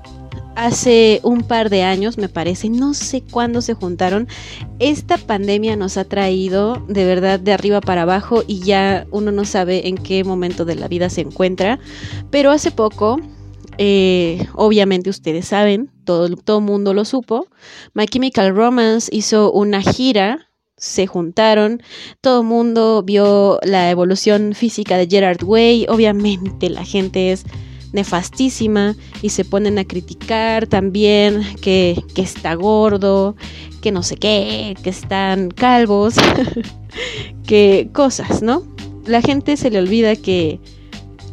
hace 0.57 1.21
un 1.23 1.43
par 1.43 1.69
de 1.69 1.83
años, 1.83 2.17
me 2.17 2.29
parece, 2.29 2.67
no 2.69 2.95
sé 2.95 3.21
cuándo 3.21 3.61
se 3.61 3.75
juntaron. 3.75 4.27
Esta 4.79 5.17
pandemia 5.17 5.75
nos 5.75 5.97
ha 5.97 6.03
traído 6.03 6.83
de 6.87 7.05
verdad 7.05 7.39
de 7.39 7.53
arriba 7.53 7.79
para 7.79 8.01
abajo 8.01 8.43
y 8.47 8.61
ya 8.61 9.05
uno 9.11 9.31
no 9.31 9.45
sabe 9.45 9.87
en 9.87 9.97
qué 9.97 10.23
momento 10.23 10.65
de 10.65 10.75
la 10.75 10.87
vida 10.87 11.09
se 11.11 11.21
encuentra. 11.21 11.79
Pero 12.31 12.49
hace 12.49 12.71
poco, 12.71 13.19
eh, 13.77 14.47
obviamente 14.55 15.11
ustedes 15.11 15.45
saben, 15.45 15.91
todo 16.03 16.25
el 16.25 16.63
mundo 16.63 16.95
lo 16.95 17.05
supo, 17.05 17.45
My 17.93 18.07
Chemical 18.07 18.55
Romance 18.55 19.15
hizo 19.15 19.51
una 19.51 19.81
gira 19.81 20.47
se 20.79 21.07
juntaron, 21.07 21.81
todo 22.21 22.41
el 22.41 22.47
mundo 22.47 23.01
vio 23.03 23.59
la 23.63 23.89
evolución 23.89 24.53
física 24.53 24.97
de 24.97 25.07
Gerard 25.07 25.43
Way, 25.43 25.87
obviamente 25.89 26.69
la 26.69 26.85
gente 26.85 27.31
es 27.31 27.45
nefastísima 27.93 28.95
y 29.21 29.29
se 29.29 29.45
ponen 29.45 29.79
a 29.79 29.85
criticar 29.85 30.67
también 30.67 31.41
que, 31.61 32.01
que 32.13 32.21
está 32.21 32.55
gordo, 32.55 33.35
que 33.81 33.91
no 33.91 34.03
sé 34.03 34.17
qué, 34.17 34.75
que 34.83 34.89
están 34.89 35.49
calvos, 35.49 36.15
que 37.45 37.89
cosas, 37.93 38.41
¿no? 38.41 38.63
La 39.05 39.21
gente 39.21 39.57
se 39.57 39.69
le 39.69 39.79
olvida 39.79 40.15
que 40.15 40.59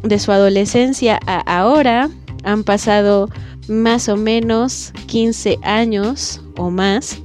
de 0.03 0.19
su 0.19 0.31
adolescencia 0.31 1.19
a 1.25 1.39
ahora 1.59 2.09
han 2.43 2.63
pasado 2.63 3.29
más 3.67 4.07
o 4.09 4.15
menos 4.15 4.93
15 5.07 5.57
años 5.63 6.41
o 6.57 6.69
más. 6.69 7.19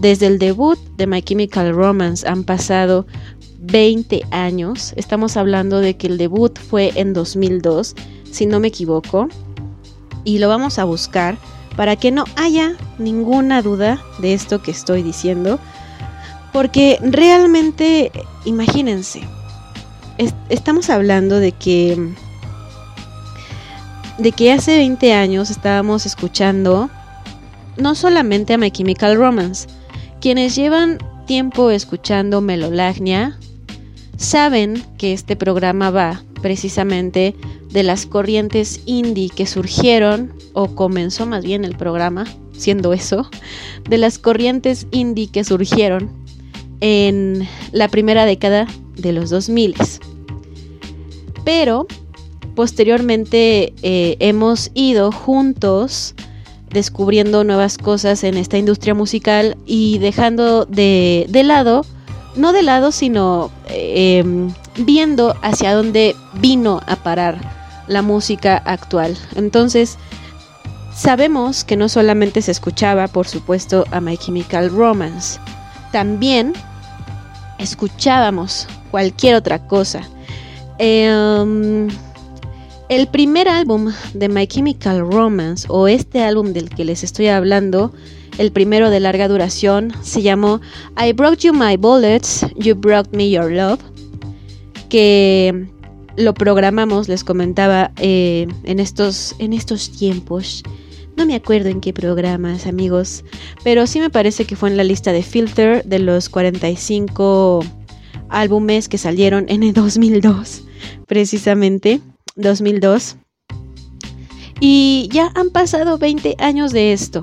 Desde 0.00 0.26
el 0.26 0.38
debut 0.38 0.78
de 0.96 1.06
My 1.06 1.22
Chemical 1.22 1.72
Romance 1.72 2.26
han 2.28 2.44
pasado 2.44 3.06
20 3.60 4.22
años. 4.30 4.92
Estamos 4.96 5.36
hablando 5.36 5.80
de 5.80 5.96
que 5.96 6.08
el 6.08 6.18
debut 6.18 6.58
fue 6.58 6.92
en 6.96 7.12
2002 7.12 7.94
si 8.34 8.46
no 8.46 8.58
me 8.58 8.68
equivoco, 8.68 9.28
y 10.24 10.38
lo 10.38 10.48
vamos 10.48 10.80
a 10.80 10.84
buscar 10.84 11.36
para 11.76 11.94
que 11.94 12.10
no 12.10 12.24
haya 12.34 12.74
ninguna 12.98 13.62
duda 13.62 14.02
de 14.18 14.34
esto 14.34 14.60
que 14.60 14.72
estoy 14.72 15.04
diciendo, 15.04 15.60
porque 16.52 16.98
realmente, 17.00 18.10
imagínense, 18.44 19.22
es, 20.18 20.34
estamos 20.48 20.90
hablando 20.90 21.38
de 21.38 21.52
que 21.52 22.12
de 24.18 24.32
que 24.32 24.52
hace 24.52 24.78
20 24.78 25.12
años 25.12 25.50
estábamos 25.50 26.04
escuchando 26.04 26.90
no 27.76 27.94
solamente 27.94 28.54
a 28.54 28.58
My 28.58 28.70
Chemical 28.70 29.16
Romance, 29.16 29.68
quienes 30.20 30.56
llevan 30.56 30.98
tiempo 31.26 31.70
escuchando 31.70 32.40
Melolagnia 32.40 33.38
saben 34.16 34.84
que 34.98 35.12
este 35.12 35.36
programa 35.36 35.90
va 35.90 36.22
precisamente 36.44 37.34
de 37.74 37.82
las 37.82 38.06
corrientes 38.06 38.80
indie 38.86 39.28
que 39.28 39.46
surgieron, 39.46 40.32
o 40.52 40.76
comenzó 40.76 41.26
más 41.26 41.44
bien 41.44 41.64
el 41.64 41.76
programa 41.76 42.24
siendo 42.56 42.92
eso, 42.92 43.28
de 43.90 43.98
las 43.98 44.20
corrientes 44.20 44.86
indie 44.92 45.26
que 45.26 45.42
surgieron 45.42 46.08
en 46.78 47.48
la 47.72 47.88
primera 47.88 48.26
década 48.26 48.68
de 48.96 49.12
los 49.12 49.28
2000. 49.28 49.74
Pero 51.44 51.88
posteriormente 52.54 53.74
eh, 53.82 54.16
hemos 54.20 54.70
ido 54.74 55.10
juntos 55.10 56.14
descubriendo 56.70 57.42
nuevas 57.42 57.76
cosas 57.76 58.22
en 58.22 58.36
esta 58.36 58.56
industria 58.56 58.94
musical 58.94 59.56
y 59.66 59.98
dejando 59.98 60.64
de, 60.64 61.26
de 61.28 61.42
lado, 61.42 61.84
no 62.36 62.52
de 62.52 62.62
lado, 62.62 62.92
sino 62.92 63.50
eh, 63.68 64.18
em, 64.18 64.52
viendo 64.78 65.34
hacia 65.42 65.74
dónde 65.74 66.14
vino 66.40 66.80
a 66.86 66.94
parar 66.94 67.63
la 67.86 68.02
música 68.02 68.56
actual. 68.64 69.16
Entonces, 69.36 69.98
sabemos 70.94 71.64
que 71.64 71.76
no 71.76 71.88
solamente 71.88 72.42
se 72.42 72.50
escuchaba, 72.50 73.08
por 73.08 73.26
supuesto, 73.26 73.84
a 73.90 74.00
My 74.00 74.16
Chemical 74.16 74.70
Romance, 74.70 75.38
también 75.92 76.54
escuchábamos 77.58 78.66
cualquier 78.90 79.36
otra 79.36 79.66
cosa. 79.66 80.02
Em, 80.78 81.88
el 82.88 83.06
primer 83.08 83.48
álbum 83.48 83.92
de 84.12 84.28
My 84.28 84.46
Chemical 84.46 85.00
Romance, 85.00 85.66
o 85.68 85.88
este 85.88 86.22
álbum 86.22 86.52
del 86.52 86.68
que 86.68 86.84
les 86.84 87.04
estoy 87.04 87.28
hablando, 87.28 87.92
el 88.38 88.50
primero 88.50 88.90
de 88.90 89.00
larga 89.00 89.28
duración, 89.28 89.92
se 90.02 90.22
llamó 90.22 90.60
I 91.00 91.12
Brought 91.12 91.40
You 91.40 91.52
My 91.54 91.76
Bullets, 91.76 92.44
You 92.56 92.74
Brought 92.74 93.14
Me 93.14 93.30
Your 93.30 93.50
Love, 93.50 93.80
que 94.88 95.66
lo 96.16 96.34
programamos, 96.34 97.08
les 97.08 97.24
comentaba, 97.24 97.92
eh, 97.98 98.46
en, 98.64 98.80
estos, 98.80 99.34
en 99.38 99.52
estos 99.52 99.90
tiempos. 99.90 100.62
No 101.16 101.26
me 101.26 101.34
acuerdo 101.34 101.68
en 101.68 101.80
qué 101.80 101.92
programas, 101.92 102.66
amigos, 102.66 103.24
pero 103.62 103.86
sí 103.86 104.00
me 104.00 104.10
parece 104.10 104.44
que 104.44 104.56
fue 104.56 104.70
en 104.70 104.76
la 104.76 104.84
lista 104.84 105.12
de 105.12 105.22
Filter 105.22 105.84
de 105.84 106.00
los 106.00 106.28
45 106.28 107.64
álbumes 108.28 108.88
que 108.88 108.98
salieron 108.98 109.46
en 109.48 109.62
el 109.62 109.72
2002, 109.72 110.64
precisamente, 111.06 112.00
2002. 112.36 113.16
Y 114.60 115.08
ya 115.12 115.30
han 115.34 115.50
pasado 115.50 115.98
20 115.98 116.36
años 116.38 116.72
de 116.72 116.92
esto. 116.92 117.22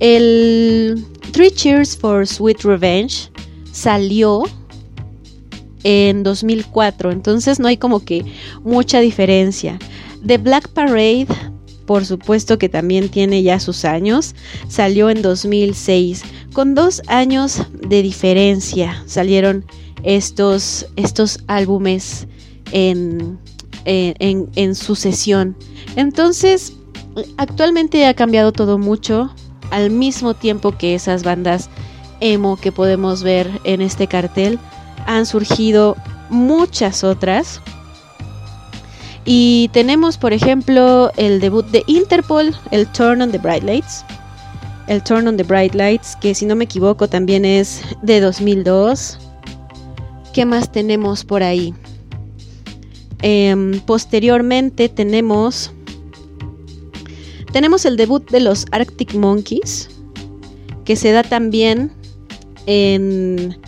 El 0.00 1.04
Three 1.32 1.50
Cheers 1.50 1.96
for 1.96 2.26
Sweet 2.26 2.62
Revenge 2.62 3.30
salió 3.72 4.44
en 5.84 6.22
2004, 6.22 7.12
entonces 7.12 7.60
no 7.60 7.68
hay 7.68 7.76
como 7.76 8.04
que 8.04 8.24
mucha 8.64 9.00
diferencia. 9.00 9.78
The 10.26 10.38
Black 10.38 10.68
Parade, 10.68 11.28
por 11.86 12.04
supuesto 12.04 12.58
que 12.58 12.68
también 12.68 13.08
tiene 13.08 13.42
ya 13.42 13.60
sus 13.60 13.84
años, 13.84 14.34
salió 14.68 15.10
en 15.10 15.22
2006. 15.22 16.22
Con 16.52 16.74
dos 16.74 17.02
años 17.06 17.62
de 17.72 18.02
diferencia 18.02 19.02
salieron 19.06 19.64
estos, 20.02 20.86
estos 20.96 21.40
álbumes 21.46 22.26
en, 22.72 23.38
en, 23.84 24.74
sucesión. 24.74 25.56
Entonces, 25.96 26.74
actualmente 27.36 28.06
ha 28.06 28.14
cambiado 28.14 28.52
todo 28.52 28.78
mucho, 28.78 29.34
al 29.70 29.90
mismo 29.90 30.34
tiempo 30.34 30.76
que 30.76 30.94
esas 30.94 31.22
bandas 31.22 31.68
emo 32.20 32.56
que 32.56 32.72
podemos 32.72 33.22
ver 33.22 33.48
en 33.64 33.80
este 33.80 34.06
cartel, 34.06 34.58
han 35.08 35.26
surgido 35.26 35.96
muchas 36.28 37.02
otras. 37.02 37.60
Y 39.24 39.68
tenemos, 39.72 40.16
por 40.16 40.32
ejemplo, 40.32 41.10
el 41.16 41.40
debut 41.40 41.66
de 41.66 41.82
Interpol, 41.86 42.54
el 42.70 42.86
Turn 42.92 43.20
on 43.22 43.32
the 43.32 43.38
Bright 43.38 43.64
Lights. 43.64 44.04
El 44.86 45.02
Turn 45.02 45.26
on 45.26 45.36
the 45.36 45.42
Bright 45.42 45.74
Lights, 45.74 46.16
que 46.16 46.34
si 46.34 46.46
no 46.46 46.54
me 46.54 46.64
equivoco 46.64 47.08
también 47.08 47.44
es 47.44 47.82
de 48.02 48.20
2002. 48.20 49.18
¿Qué 50.32 50.46
más 50.46 50.70
tenemos 50.70 51.24
por 51.24 51.42
ahí? 51.42 51.74
Em, 53.20 53.80
posteriormente 53.80 54.88
tenemos 54.88 55.72
tenemos 57.52 57.86
el 57.86 57.96
debut 57.96 58.30
de 58.30 58.40
los 58.40 58.66
Arctic 58.72 59.14
Monkeys, 59.14 59.88
que 60.84 60.96
se 60.96 61.12
da 61.12 61.22
también 61.22 61.92
en, 62.66 63.58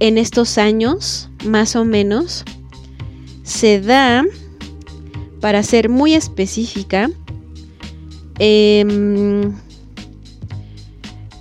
en 0.00 0.18
estos 0.18 0.58
años, 0.58 1.28
más 1.44 1.76
o 1.76 1.84
menos. 1.84 2.44
Se 3.42 3.80
da, 3.80 4.24
para 5.40 5.62
ser 5.62 5.88
muy 5.88 6.14
específica, 6.14 7.10
em, 8.38 9.52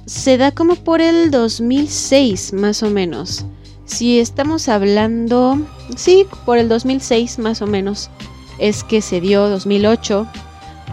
se 0.05 0.37
da 0.37 0.51
como 0.51 0.75
por 0.75 1.01
el 1.01 1.31
2006, 1.31 2.53
más 2.53 2.83
o 2.83 2.89
menos. 2.89 3.45
Si 3.85 4.19
estamos 4.19 4.67
hablando, 4.69 5.59
sí, 5.95 6.25
por 6.45 6.57
el 6.57 6.69
2006 6.69 7.39
más 7.39 7.61
o 7.61 7.67
menos, 7.67 8.09
es 8.57 8.83
que 8.83 9.01
se 9.01 9.21
dio 9.21 9.47
2008 9.49 10.27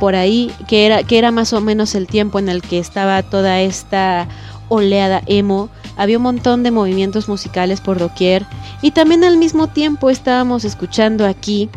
por 0.01 0.15
ahí, 0.15 0.51
que 0.67 0.87
era, 0.87 1.03
que 1.03 1.19
era 1.19 1.31
más 1.31 1.53
o 1.53 1.61
menos 1.61 1.95
el 1.95 2.07
tiempo 2.07 2.39
en 2.39 2.49
el 2.49 2.61
que 2.61 2.79
estaba 2.79 3.23
toda 3.23 3.61
esta 3.61 4.29
oleada 4.69 5.23
emo. 5.27 5.71
Había 5.97 6.17
un 6.17 6.23
montón 6.23 6.63
de 6.63 6.71
movimientos 6.71 7.29
musicales 7.29 7.81
por 7.81 7.99
doquier. 7.99 8.47
Y 8.81 8.93
también 8.93 9.25
al 9.25 9.37
mismo 9.37 9.69
tiempo 9.69 10.11
estábamos 10.11 10.65
escuchando 10.65 11.27
aquí, 11.27 11.69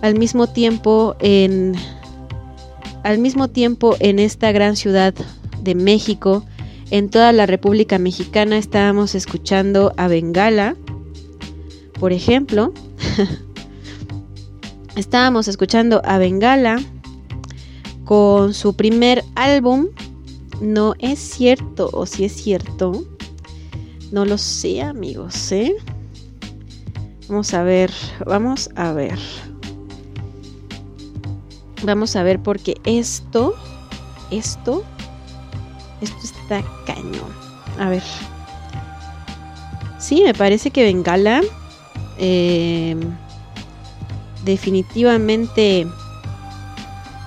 al 0.00 0.18
mismo 0.18 0.46
tiempo 0.46 1.16
en, 1.20 1.74
al 3.02 3.18
mismo 3.18 3.48
tiempo 3.48 3.96
en 4.00 4.18
esta 4.18 4.52
gran 4.52 4.76
ciudad 4.76 5.14
de 5.62 5.74
México, 5.74 6.44
en 6.90 7.10
toda 7.10 7.32
la 7.32 7.46
República 7.46 7.98
Mexicana 7.98 8.56
estábamos 8.56 9.14
escuchando 9.14 9.92
a 9.96 10.08
Bengala, 10.08 10.76
por 12.00 12.12
ejemplo. 12.12 12.72
estábamos 14.96 15.48
escuchando 15.48 16.00
a 16.04 16.18
Bengala 16.18 16.80
con 18.04 18.54
su 18.54 18.74
primer 18.74 19.22
álbum. 19.34 19.88
No 20.60 20.94
es 20.98 21.18
cierto, 21.18 21.90
o 21.92 22.06
si 22.06 22.24
es 22.24 22.32
cierto. 22.32 23.04
No 24.10 24.24
lo 24.24 24.38
sé, 24.38 24.82
amigos, 24.82 25.52
¿eh? 25.52 25.76
Vamos 27.28 27.52
a 27.52 27.62
ver, 27.62 27.92
vamos 28.26 28.70
a 28.74 28.92
ver. 28.92 29.18
Vamos 31.84 32.16
a 32.16 32.22
ver 32.22 32.42
porque 32.42 32.74
esto, 32.84 33.54
esto, 34.30 34.82
esto 36.00 36.16
está 36.22 36.64
cañón. 36.86 37.32
A 37.78 37.90
ver. 37.90 38.02
Sí, 39.98 40.22
me 40.24 40.32
parece 40.32 40.70
que 40.70 40.84
Bengala 40.84 41.42
eh, 42.18 42.96
definitivamente 44.44 45.86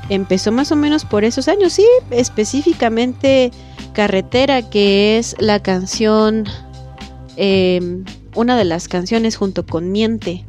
empezó 0.10 0.52
más 0.52 0.72
o 0.72 0.76
menos 0.76 1.06
por 1.06 1.24
esos 1.24 1.48
años, 1.48 1.74
sí, 1.74 1.86
específicamente 2.10 3.52
Carretera, 3.94 4.70
que 4.70 5.18
es 5.18 5.36
la 5.40 5.62
canción, 5.62 6.46
eh, 7.44 8.04
una 8.36 8.56
de 8.56 8.66
las 8.66 8.88
canciones 8.88 9.36
junto 9.36 9.66
con 9.66 9.92
Miente 9.92 10.46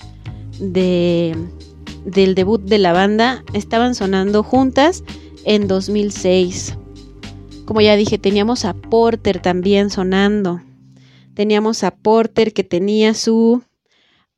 de, 0.61 1.34
del 2.05 2.34
debut 2.34 2.61
de 2.61 2.76
la 2.76 2.93
banda, 2.93 3.43
estaban 3.55 3.95
sonando 3.95 4.43
juntas 4.43 5.03
en 5.45 5.68
2006. 5.68 6.76
Como 7.64 7.80
ya 7.80 7.97
dije, 7.97 8.18
teníamos 8.18 8.66
a 8.66 8.74
Porter 8.74 9.40
también 9.40 9.88
sonando. 9.88 10.61
Teníamos 11.32 11.82
a 11.82 11.93
Porter 11.93 12.53
que 12.53 12.62
tenía 12.62 13.14
su 13.14 13.62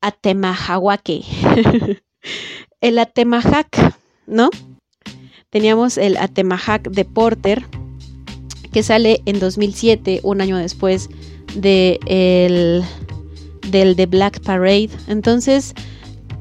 Atemajahuaque. 0.00 1.24
el 2.80 2.98
Atemajac, 3.00 3.96
¿no? 4.28 4.50
Teníamos 5.50 5.98
el 5.98 6.16
Atemajac 6.18 6.88
de 6.88 7.04
Porter, 7.04 7.64
que 8.72 8.84
sale 8.84 9.22
en 9.26 9.40
2007, 9.40 10.20
un 10.22 10.40
año 10.40 10.56
después 10.56 11.10
de 11.54 11.98
el, 12.06 12.82
del 13.70 13.96
The 13.96 14.06
Black 14.06 14.40
Parade. 14.40 14.90
Entonces, 15.08 15.74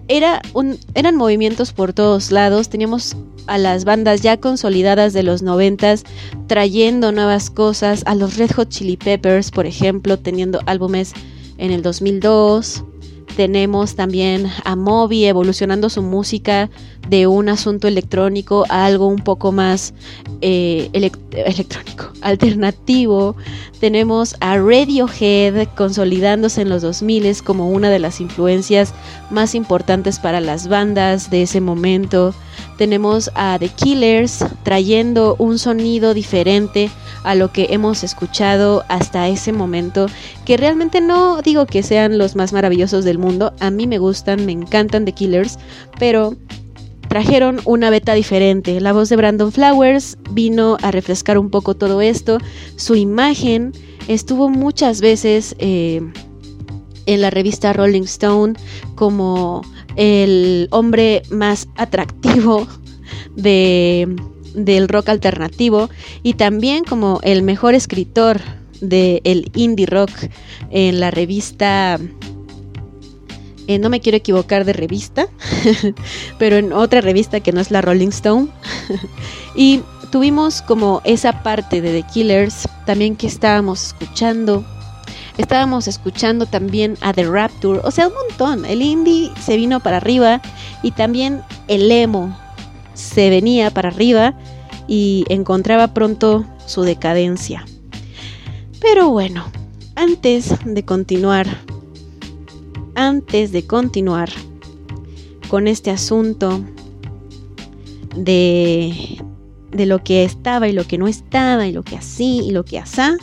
era 0.07 0.41
un, 0.53 0.77
eran 0.95 1.15
movimientos 1.15 1.73
por 1.73 1.93
todos 1.93 2.31
lados. 2.31 2.69
Teníamos 2.69 3.15
a 3.47 3.57
las 3.57 3.85
bandas 3.85 4.21
ya 4.21 4.37
consolidadas 4.37 5.13
de 5.13 5.23
los 5.23 5.41
noventas 5.41 6.03
trayendo 6.47 7.11
nuevas 7.11 7.49
cosas. 7.49 8.03
A 8.05 8.15
los 8.15 8.37
Red 8.37 8.51
Hot 8.51 8.69
Chili 8.69 8.97
Peppers, 8.97 9.51
por 9.51 9.65
ejemplo, 9.65 10.17
teniendo 10.17 10.59
álbumes 10.65 11.13
en 11.57 11.71
el 11.71 11.81
2002 11.81 12.83
tenemos 13.35 13.95
también 13.95 14.49
a 14.63 14.75
Moby 14.75 15.25
evolucionando 15.25 15.89
su 15.89 16.01
música 16.01 16.69
de 17.09 17.27
un 17.27 17.49
asunto 17.49 17.87
electrónico 17.87 18.65
a 18.69 18.85
algo 18.85 19.07
un 19.07 19.23
poco 19.23 19.51
más 19.51 19.93
eh, 20.41 20.89
elect 20.93 21.19
electrónico, 21.33 22.11
alternativo. 22.21 23.35
Tenemos 23.79 24.35
a 24.39 24.57
Radiohead 24.57 25.67
consolidándose 25.75 26.61
en 26.61 26.69
los 26.69 26.81
2000 26.81 27.43
como 27.43 27.69
una 27.69 27.89
de 27.89 27.99
las 27.99 28.21
influencias 28.21 28.93
más 29.29 29.55
importantes 29.55 30.19
para 30.19 30.39
las 30.39 30.67
bandas 30.67 31.29
de 31.29 31.43
ese 31.43 31.59
momento. 31.61 32.33
Tenemos 32.77 33.31
a 33.35 33.57
The 33.59 33.69
Killers 33.69 34.43
trayendo 34.63 35.35
un 35.37 35.59
sonido 35.59 36.13
diferente 36.13 36.89
a 37.23 37.35
lo 37.35 37.51
que 37.51 37.67
hemos 37.69 38.03
escuchado 38.03 38.83
hasta 38.89 39.27
ese 39.27 39.53
momento, 39.53 40.07
que 40.45 40.57
realmente 40.57 41.01
no 41.01 41.41
digo 41.41 41.65
que 41.65 41.83
sean 41.83 42.17
los 42.17 42.35
más 42.35 42.53
maravillosos 42.53 43.05
del 43.05 43.17
mundo, 43.17 43.53
a 43.59 43.71
mí 43.71 43.87
me 43.87 43.97
gustan, 43.97 44.45
me 44.45 44.51
encantan 44.51 45.05
The 45.05 45.13
Killers, 45.13 45.57
pero 45.99 46.35
trajeron 47.07 47.61
una 47.65 47.89
beta 47.89 48.13
diferente. 48.13 48.81
La 48.81 48.91
voz 48.91 49.09
de 49.09 49.15
Brandon 49.15 49.51
Flowers 49.51 50.17
vino 50.31 50.77
a 50.81 50.91
refrescar 50.91 51.37
un 51.37 51.49
poco 51.49 51.75
todo 51.75 52.01
esto. 52.01 52.39
Su 52.75 52.95
imagen 52.95 53.71
estuvo 54.07 54.49
muchas 54.49 54.99
veces 54.99 55.55
eh, 55.59 56.01
en 57.05 57.21
la 57.21 57.29
revista 57.29 57.71
Rolling 57.73 58.03
Stone 58.03 58.53
como 58.95 59.61
el 59.95 60.67
hombre 60.71 61.23
más 61.29 61.67
atractivo 61.75 62.67
de, 63.35 64.15
del 64.53 64.87
rock 64.87 65.09
alternativo 65.09 65.89
y 66.23 66.33
también 66.33 66.83
como 66.83 67.19
el 67.23 67.41
mejor 67.41 67.75
escritor 67.75 68.41
del 68.81 69.49
indie 69.53 69.85
rock 69.85 70.11
en 70.69 70.99
la 70.99 71.09
revista 71.09 71.99
eh, 73.67 73.79
no 73.79 73.89
me 73.89 74.01
quiero 74.01 74.17
equivocar 74.17 74.65
de 74.65 74.73
revista, 74.73 75.27
pero 76.37 76.57
en 76.57 76.73
otra 76.73 76.99
revista 76.99 77.39
que 77.39 77.53
no 77.53 77.61
es 77.61 77.71
la 77.71 77.81
Rolling 77.81 78.09
Stone. 78.09 78.47
y 79.55 79.81
tuvimos 80.11 80.61
como 80.61 81.01
esa 81.05 81.43
parte 81.43 81.81
de 81.81 82.01
The 82.01 82.07
Killers 82.13 82.67
también 82.85 83.15
que 83.15 83.27
estábamos 83.27 83.87
escuchando. 83.87 84.65
Estábamos 85.37 85.87
escuchando 85.87 86.45
también 86.45 86.97
a 87.01 87.13
The 87.13 87.25
Rapture, 87.25 87.81
o 87.83 87.91
sea, 87.91 88.07
un 88.07 88.13
montón. 88.13 88.65
El 88.65 88.81
indie 88.81 89.31
se 89.41 89.57
vino 89.57 89.79
para 89.79 89.97
arriba 89.97 90.41
y 90.83 90.91
también 90.91 91.41
el 91.67 91.91
emo 91.91 92.37
se 92.93 93.29
venía 93.29 93.71
para 93.71 93.89
arriba 93.89 94.35
y 94.87 95.25
encontraba 95.29 95.93
pronto 95.93 96.45
su 96.65 96.83
decadencia. 96.83 97.65
Pero 98.79 99.09
bueno, 99.09 99.45
antes 99.95 100.53
de 100.65 100.83
continuar 100.85 101.47
antes 102.95 103.51
de 103.51 103.65
continuar 103.65 104.29
con 105.49 105.67
este 105.67 105.91
asunto 105.91 106.63
de, 108.15 109.21
de 109.71 109.85
lo 109.85 110.03
que 110.03 110.23
estaba 110.23 110.67
y 110.67 110.73
lo 110.73 110.85
que 110.85 110.97
no 110.97 111.07
estaba 111.07 111.67
y 111.67 111.71
lo 111.71 111.83
que 111.83 111.97
así 111.97 112.41
y 112.43 112.51
lo 112.51 112.65
que 112.65 112.79
asá, 112.79 113.17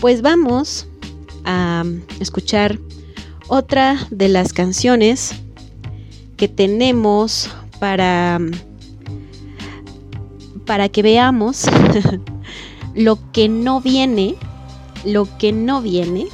pues 0.00 0.22
vamos 0.22 0.87
a 1.48 1.82
escuchar 2.20 2.78
otra 3.48 3.96
de 4.10 4.28
las 4.28 4.52
canciones 4.52 5.34
que 6.36 6.46
tenemos 6.46 7.50
para 7.80 8.38
para 10.66 10.90
que 10.90 11.02
veamos 11.02 11.64
lo 12.94 13.18
que 13.32 13.48
no 13.48 13.80
viene, 13.80 14.34
lo 15.04 15.26
que 15.38 15.52
no 15.52 15.80
viene 15.80 16.26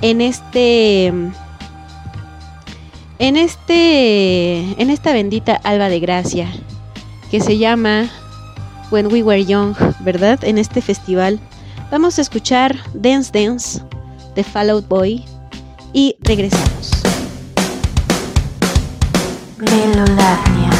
en 0.00 0.22
este 0.22 1.08
en 3.18 3.36
este 3.36 4.60
en 4.80 4.88
esta 4.88 5.12
bendita 5.12 5.54
alba 5.62 5.90
de 5.90 6.00
gracia 6.00 6.50
que 7.30 7.40
se 7.40 7.58
llama 7.58 8.10
When 8.90 9.12
We 9.12 9.22
Were 9.22 9.44
Young, 9.44 9.74
¿verdad? 10.00 10.42
En 10.42 10.56
este 10.56 10.80
festival 10.80 11.40
vamos 11.94 12.18
a 12.18 12.22
escuchar 12.22 12.74
Dance 12.92 13.30
Dance 13.32 13.80
de 14.34 14.42
Fall 14.42 14.70
Out 14.70 14.88
Boy 14.88 15.24
y 15.92 16.16
regresamos. 16.22 16.90
Melolatnia. 19.58 20.70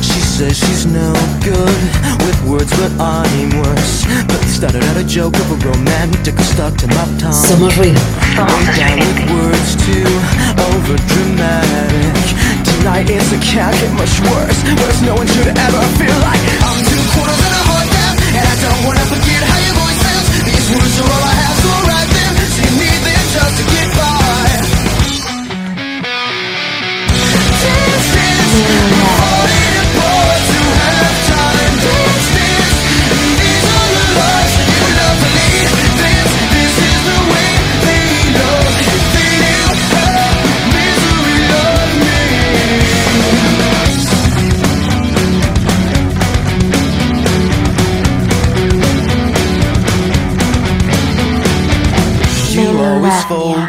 She 0.00 0.20
says 0.20 0.56
she's 0.56 0.86
no 0.86 1.12
good 1.42 2.24
with 2.24 2.44
words, 2.46 2.70
but 2.78 2.92
I'm 3.00 3.50
worse. 3.58 4.06
But 4.28 4.40
started 4.46 4.84
out 4.84 4.98
a 4.98 5.04
joke 5.04 5.34
of 5.34 5.50
a 5.50 5.68
romantic 5.68 6.38
stuck 6.38 6.76
to 6.76 6.86
my 6.86 7.18
tongue. 7.18 7.32
Somos 7.32 7.76
ruido. 7.76 7.98
Somos 8.36 8.76
down 8.78 9.00
with 9.00 9.30
words 9.32 9.74
too 9.84 10.06
over 10.70 10.96
dramatic. 11.08 12.43
Tonight 12.84 13.08
it's 13.08 13.32
a 13.32 13.40
can't 13.40 13.72
get 13.80 13.92
much 13.96 14.20
worse. 14.28 14.60
Worse, 14.76 15.00
no 15.00 15.14
one 15.16 15.26
should 15.26 15.48
ever 15.48 15.82
feel 15.96 16.18
like 16.20 16.36
I'm 16.68 16.84
two 16.84 17.00
quarters 17.16 17.40
and 17.40 17.56
a 17.56 17.62
heart 17.64 17.88
down. 17.88 18.12
And 18.36 18.44
I 18.44 18.56
don't 18.60 18.84
wanna 18.84 19.00
forget 19.08 19.40
how 19.40 19.56
your 19.64 19.72
voice 19.72 20.00
sounds. 20.04 20.28
These 20.44 20.68
words 20.68 20.92
are 21.00 21.08
all 21.08 21.24
I 21.24 21.32
have, 21.32 21.56
so 21.64 21.72
write 21.88 22.12
them. 22.12 22.32
So 22.44 22.60
you 22.60 22.76
need 22.84 23.00
them 23.08 23.24
just 23.32 23.56
to 23.56 23.64
get 23.72 23.88
by. 23.88 24.68
Dance, 27.64 28.08
dance, 28.12 28.52
falling 29.00 29.63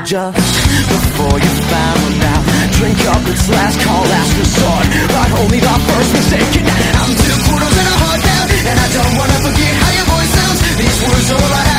just 0.04 0.36
before 0.90 1.38
you 1.40 1.52
found 1.72 2.20
out. 2.34 2.44
Drink 2.76 3.00
up 3.08 3.24
its 3.32 3.48
last 3.48 3.80
call, 3.80 4.04
last 4.04 4.34
resort. 4.36 4.86
But 5.08 5.30
only 5.40 5.60
the 5.60 5.76
first 5.88 6.12
mistake. 6.12 6.52
And 6.60 6.96
I'm 7.00 7.14
two 7.16 7.38
quarters 7.48 7.76
and 7.80 7.88
a 7.88 7.96
heart 8.04 8.22
down. 8.26 8.46
And 8.66 8.78
I 8.82 8.88
don't 8.92 9.14
wanna 9.16 9.40
forget 9.46 9.74
how 9.80 9.92
your 9.96 10.08
voice 10.12 10.32
sounds. 10.36 10.60
These 10.76 10.98
words 11.06 11.28
are 11.32 11.40
all 11.40 11.54
I 11.54 11.64
have, 11.70 11.75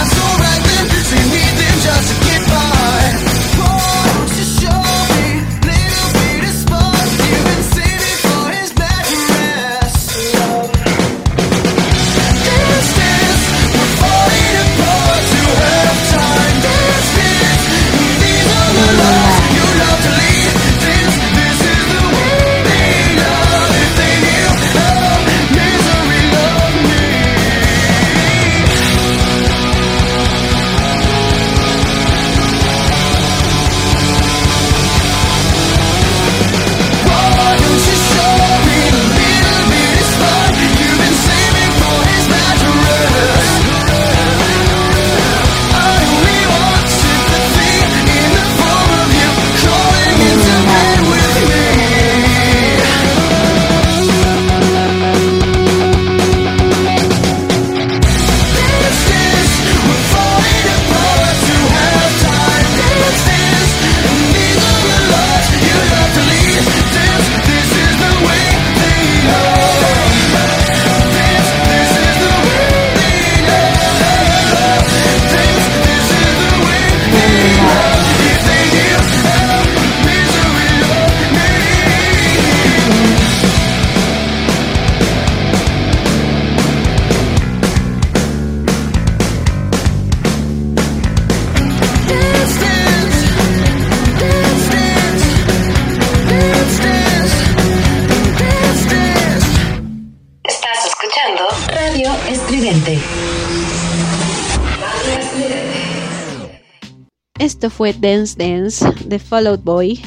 Dance 108.01 108.37
Dance 108.37 108.85
de 109.07 109.19
Fall 109.19 109.47
Out 109.47 109.65
Boy. 109.65 110.01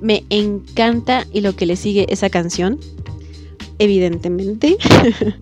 Me 0.00 0.24
encanta 0.30 1.26
y 1.32 1.40
lo 1.40 1.56
que 1.56 1.66
le 1.66 1.76
sigue 1.76 2.06
esa 2.08 2.30
canción. 2.30 2.78
Evidentemente. 3.78 4.76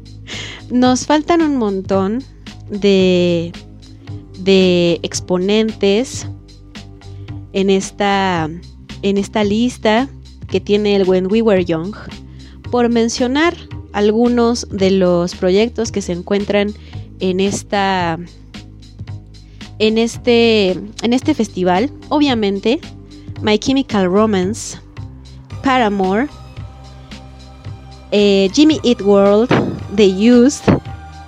Nos 0.71 1.07
faltan 1.07 1.43
un 1.43 1.57
montón 1.57 2.23
de, 2.71 3.53
de 4.39 5.01
exponentes 5.03 6.27
en 7.53 7.71
esta, 7.71 8.49
en 9.03 9.19
esta 9.19 9.45
lista 9.45 10.09
que 10.49 10.61
tiene 10.61 10.97
el 10.97 11.09
When 11.09 11.31
We 11.31 11.43
Were 11.43 11.65
Young, 11.65 11.95
por 12.71 12.89
mencionar 12.89 13.55
algunos 13.93 14.67
de 14.71 14.91
los 14.91 15.35
proyectos 15.35 15.93
que 15.93 16.03
se 16.03 16.13
encuentran 16.13 16.73
en 17.21 17.41
esta 17.41 18.19
en 19.83 19.99
este 19.99 20.71
en 20.71 21.13
este 21.13 21.35
festival. 21.35 21.91
Obviamente, 22.09 22.81
My 23.43 23.59
Chemical 23.59 24.07
Romance, 24.07 24.79
Paramore, 25.65 26.29
eh, 28.13 28.49
Jimmy 28.55 28.79
Eat 28.85 29.03
World, 29.03 29.49
The 29.97 30.07
Used, 30.07 30.63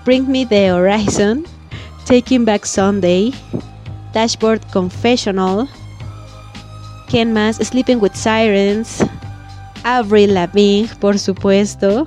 Bring 0.04 0.28
Me 0.28 0.46
the 0.46 0.70
Horizon, 0.70 1.44
Taking 2.06 2.44
Back 2.44 2.64
Sunday, 2.64 3.34
Dashboard 4.12 4.60
Confessional, 4.72 5.68
¿Quién 7.08 7.32
más? 7.32 7.56
Sleeping 7.56 7.98
with 8.00 8.12
Sirens, 8.14 9.04
Avril 9.82 10.32
Lavigne, 10.32 10.88
por 11.00 11.18
supuesto. 11.18 12.06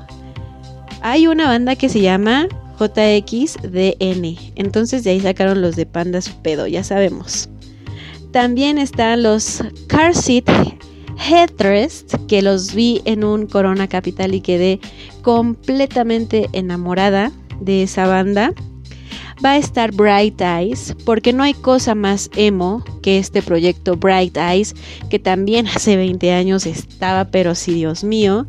Hay 1.01 1.27
una 1.27 1.47
banda 1.47 1.75
que 1.75 1.89
se 1.89 1.99
llama 1.99 2.47
JXDN. 2.79 4.37
Entonces 4.55 5.03
de 5.03 5.11
ahí 5.11 5.19
sacaron 5.19 5.61
los 5.61 5.75
de 5.75 5.85
Panda 5.85 6.21
su 6.21 6.35
pedo, 6.41 6.67
ya 6.67 6.83
sabemos. 6.83 7.49
También 8.31 8.77
están 8.77 9.23
los 9.23 9.63
Car 9.87 10.13
Seat 10.13 10.49
Headrest, 11.17 12.13
que 12.27 12.41
los 12.41 12.73
vi 12.73 13.01
en 13.05 13.23
un 13.23 13.47
Corona 13.47 13.87
Capital 13.87 14.35
y 14.35 14.41
quedé 14.41 14.79
completamente 15.21 16.49
enamorada 16.53 17.31
de 17.59 17.83
esa 17.83 18.07
banda. 18.07 18.53
Va 19.43 19.51
a 19.51 19.57
estar 19.57 19.91
Bright 19.91 20.41
Eyes, 20.41 20.95
porque 21.05 21.31
no 21.31 21.43
hay 21.43 21.53
cosa 21.53 21.93
más 21.93 22.29
emo 22.35 22.83
que 23.03 23.19
este 23.19 23.43
proyecto 23.43 23.95
Bright 23.95 24.35
Eyes, 24.35 24.75
que 25.09 25.19
también 25.19 25.67
hace 25.67 25.95
20 25.95 26.31
años 26.33 26.65
estaba, 26.65 27.25
pero 27.25 27.53
sí, 27.53 27.73
Dios 27.73 28.03
mío. 28.03 28.47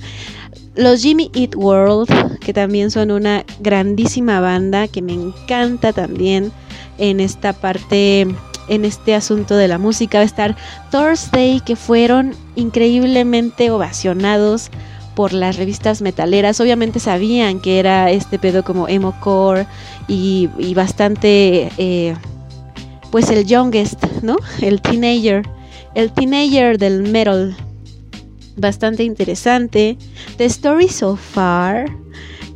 Los 0.79 1.03
Jimmy 1.03 1.29
Eat 1.35 1.57
World, 1.57 2.39
que 2.39 2.53
también 2.53 2.93
son 2.93 3.11
una 3.11 3.45
grandísima 3.59 4.39
banda 4.39 4.87
que 4.87 5.03
me 5.03 5.13
encanta 5.13 5.93
también 5.93 6.53
en 6.99 7.19
esta 7.19 7.53
parte, 7.53 8.29
en 8.69 8.85
este 8.85 9.17
asunto 9.17 9.57
de 9.57 9.67
la 9.67 9.79
música. 9.79 10.19
Va 10.19 10.23
a 10.23 10.27
estar 10.27 10.57
Thursday, 10.93 11.61
que 11.67 11.75
fueron 11.75 12.33
increíblemente 12.55 13.73
ovacionados 13.73 14.71
por 15.17 15.33
las 15.33 15.57
revistas 15.57 16.01
metaleras. 16.01 16.61
Obviamente 16.61 17.01
sabían 17.01 17.59
que 17.59 17.81
era 17.81 18.13
este 18.13 18.39
pedo 18.39 18.63
como 18.63 18.87
emo 18.87 19.19
core 19.19 19.67
y, 20.07 20.49
bastante, 20.77 21.73
eh, 21.79 22.15
pues 23.11 23.31
el 23.31 23.47
youngest, 23.47 24.05
¿no? 24.23 24.37
El 24.61 24.81
teenager, 24.81 25.43
el 25.97 26.13
teenager 26.13 26.79
del 26.79 27.03
metal 27.03 27.57
bastante 28.59 29.05
interesante. 29.05 29.97
The 30.37 30.45
Story 30.47 30.89
So 30.89 31.17
Far, 31.17 31.87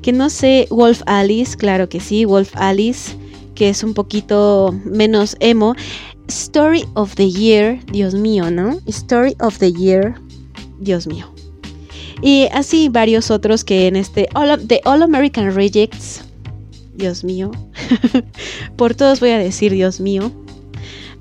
que 0.03 0.13
no 0.13 0.31
sé, 0.31 0.67
Wolf 0.71 1.03
Alice, 1.07 1.57
claro 1.57 1.89
que 1.89 2.01
sí, 2.01 2.25
Wolf 2.25 2.53
Alice, 2.55 3.17
que 3.55 3.69
es 3.69 3.83
un 3.83 3.95
poquito 3.95 4.75
menos 4.85 5.37
emo. 5.41 5.75
Story 6.29 6.85
of 6.95 7.15
the 7.17 7.31
Year, 7.31 7.79
Dios 7.87 8.15
mío, 8.15 8.51
¿no? 8.51 8.79
Story 8.87 9.37
of 9.41 9.59
the 9.59 9.73
Year, 9.73 10.15
Dios 10.81 11.07
mío. 11.07 11.33
Y 12.23 12.49
así 12.53 12.89
varios 12.89 13.31
otros 13.31 13.65
que 13.65 13.89
en 13.89 13.97
este 13.97 14.29
All, 14.35 14.67
The 14.67 14.81
All 14.85 15.03
American 15.03 15.55
Rejects, 15.55 16.23
Dios 16.95 17.25
mío. 17.25 17.51
Por 18.77 18.95
todos 18.95 19.21
voy 19.21 19.31
a 19.31 19.39
decir 19.39 19.73
Dios 19.73 20.01
mío. 20.01 20.31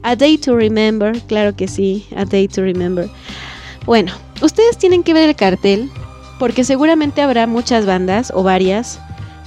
A 0.04 0.16
Day 0.16 0.38
to 0.38 0.56
Remember, 0.56 1.20
claro 1.28 1.56
que 1.56 1.68
sí, 1.68 2.06
A 2.16 2.26
Day 2.26 2.48
to 2.48 2.62
Remember. 2.62 3.10
Bueno, 3.86 4.14
ustedes 4.42 4.78
tienen 4.78 5.04
que 5.04 5.14
ver 5.14 5.30
el 5.30 5.36
cartel 5.36 5.90
porque 6.40 6.64
seguramente 6.64 7.22
habrá 7.22 7.48
muchas 7.48 7.86
bandas 7.86 8.32
o 8.34 8.44
varias 8.44 9.00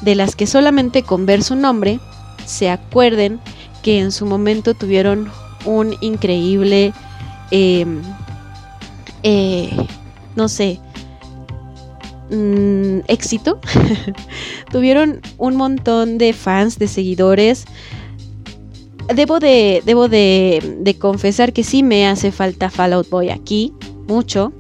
de 0.03 0.15
las 0.15 0.37
que 0.37 0.47
solamente 0.47 1.03
con 1.03 1.27
ver 1.27 1.43
su 1.43 1.57
nombre 1.57 2.01
se 2.45 2.69
acuerden 2.69 3.41
que 3.83 3.99
en 3.99 4.13
su 4.13 4.27
momento 4.27 4.75
tuvieron 4.75 5.31
un 5.65 5.97
increíble, 6.01 6.93
eh, 7.51 7.87
eh, 9.23 9.71
no 10.37 10.49
sé, 10.49 10.81
mm, 12.31 13.01
éxito. 13.09 13.61
tuvieron 14.71 15.21
un 15.39 15.57
montón 15.57 16.19
de 16.19 16.33
fans, 16.33 16.79
de 16.79 16.89
seguidores. 16.89 17.65
Debo 19.15 19.39
de, 19.39 19.83
debo 19.85 20.09
de, 20.09 20.77
de 20.81 20.99
confesar 20.99 21.53
que 21.53 21.63
sí 21.63 21.83
me 21.83 22.07
hace 22.07 22.33
falta 22.33 22.71
Fallout 22.71 23.09
Boy 23.11 23.31
aquí 23.31 23.73
mucho. 24.07 24.53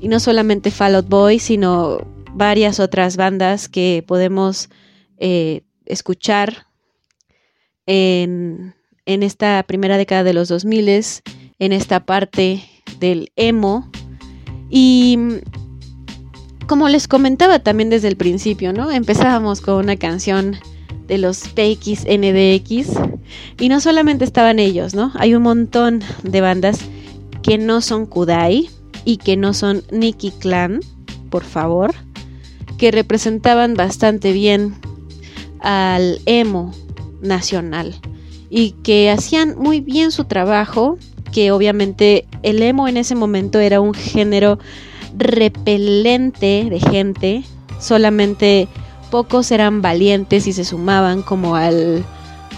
Y 0.00 0.08
no 0.08 0.20
solamente 0.20 0.70
Fall 0.70 0.96
Out 0.96 1.08
Boy, 1.08 1.38
sino 1.38 1.98
varias 2.34 2.80
otras 2.80 3.16
bandas 3.16 3.68
que 3.68 4.04
podemos 4.06 4.68
eh, 5.18 5.62
escuchar 5.86 6.66
en, 7.86 8.74
en, 9.06 9.22
esta 9.22 9.62
primera 9.62 9.96
década 9.96 10.24
de 10.24 10.34
los 10.34 10.48
2000, 10.48 11.04
en 11.58 11.72
esta 11.72 12.04
parte 12.04 12.64
del 12.98 13.32
emo. 13.36 13.90
Y 14.68 15.18
como 16.66 16.88
les 16.88 17.08
comentaba 17.08 17.58
también 17.58 17.90
desde 17.90 18.08
el 18.08 18.16
principio, 18.16 18.72
¿no? 18.72 18.90
Empezábamos 18.90 19.60
con 19.60 19.76
una 19.76 19.96
canción 19.96 20.56
de 21.06 21.18
los 21.18 21.48
PX 21.48 22.06
NDX 22.06 22.98
y 23.60 23.68
no 23.68 23.80
solamente 23.80 24.24
estaban 24.24 24.58
ellos, 24.58 24.94
¿no? 24.94 25.12
Hay 25.16 25.34
un 25.34 25.42
montón 25.42 26.02
de 26.22 26.40
bandas 26.40 26.80
que 27.44 27.58
no 27.58 27.82
son 27.82 28.06
Kudai 28.06 28.70
y 29.04 29.18
que 29.18 29.36
no 29.36 29.52
son 29.52 29.82
Nikki 29.92 30.30
Clan, 30.30 30.80
por 31.28 31.44
favor, 31.44 31.94
que 32.78 32.90
representaban 32.90 33.74
bastante 33.74 34.32
bien 34.32 34.74
al 35.60 36.20
emo 36.24 36.72
nacional 37.20 37.94
y 38.48 38.70
que 38.82 39.10
hacían 39.10 39.58
muy 39.58 39.80
bien 39.80 40.10
su 40.10 40.24
trabajo, 40.24 40.96
que 41.32 41.52
obviamente 41.52 42.26
el 42.42 42.62
emo 42.62 42.88
en 42.88 42.96
ese 42.96 43.14
momento 43.14 43.60
era 43.60 43.78
un 43.78 43.92
género 43.92 44.58
repelente 45.14 46.66
de 46.70 46.80
gente, 46.80 47.44
solamente 47.78 48.68
pocos 49.10 49.50
eran 49.50 49.82
valientes 49.82 50.46
y 50.46 50.54
se 50.54 50.64
sumaban 50.64 51.20
como 51.20 51.56
al 51.56 52.04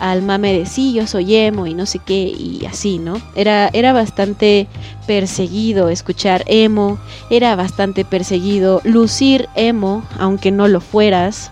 al 0.00 0.22
mame 0.22 0.52
de 0.52 0.66
sí, 0.66 0.92
yo 0.92 1.06
soy 1.06 1.34
emo 1.36 1.66
y 1.66 1.74
no 1.74 1.86
sé 1.86 1.98
qué 1.98 2.22
y 2.22 2.64
así, 2.66 2.98
¿no? 2.98 3.20
Era, 3.34 3.70
era 3.72 3.92
bastante 3.92 4.68
perseguido 5.06 5.88
escuchar 5.88 6.44
emo, 6.46 6.98
era 7.30 7.56
bastante 7.56 8.04
perseguido 8.04 8.80
lucir 8.84 9.48
emo, 9.54 10.04
aunque 10.18 10.50
no 10.50 10.68
lo 10.68 10.80
fueras. 10.80 11.50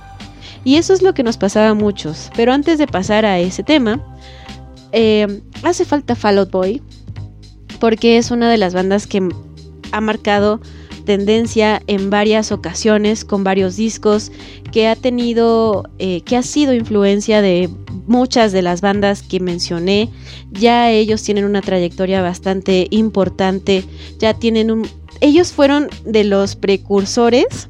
Y 0.64 0.76
eso 0.76 0.94
es 0.94 1.02
lo 1.02 1.12
que 1.14 1.22
nos 1.22 1.36
pasaba 1.36 1.70
a 1.70 1.74
muchos. 1.74 2.30
Pero 2.34 2.52
antes 2.52 2.78
de 2.78 2.86
pasar 2.86 3.26
a 3.26 3.38
ese 3.38 3.62
tema, 3.62 4.00
eh, 4.92 5.42
hace 5.62 5.84
falta 5.84 6.16
Fall 6.16 6.38
Out 6.38 6.50
Boy, 6.50 6.82
porque 7.80 8.16
es 8.16 8.30
una 8.30 8.50
de 8.50 8.58
las 8.58 8.74
bandas 8.74 9.06
que 9.06 9.28
ha 9.92 10.00
marcado 10.00 10.60
tendencia 11.04 11.82
en 11.86 12.10
varias 12.10 12.52
ocasiones 12.52 13.24
con 13.24 13.44
varios 13.44 13.76
discos 13.76 14.32
que 14.72 14.88
ha 14.88 14.96
tenido 14.96 15.88
eh, 15.98 16.22
que 16.22 16.36
ha 16.36 16.42
sido 16.42 16.74
influencia 16.74 17.42
de 17.42 17.68
muchas 18.06 18.52
de 18.52 18.62
las 18.62 18.80
bandas 18.80 19.22
que 19.22 19.40
mencioné. 19.40 20.10
Ya 20.50 20.90
ellos 20.90 21.22
tienen 21.22 21.44
una 21.44 21.62
trayectoria 21.62 22.22
bastante 22.22 22.88
importante 22.90 23.84
ya 24.18 24.34
tienen 24.34 24.70
un 24.70 24.86
ellos 25.20 25.52
fueron 25.52 25.88
de 26.04 26.24
los 26.24 26.56
precursores 26.56 27.68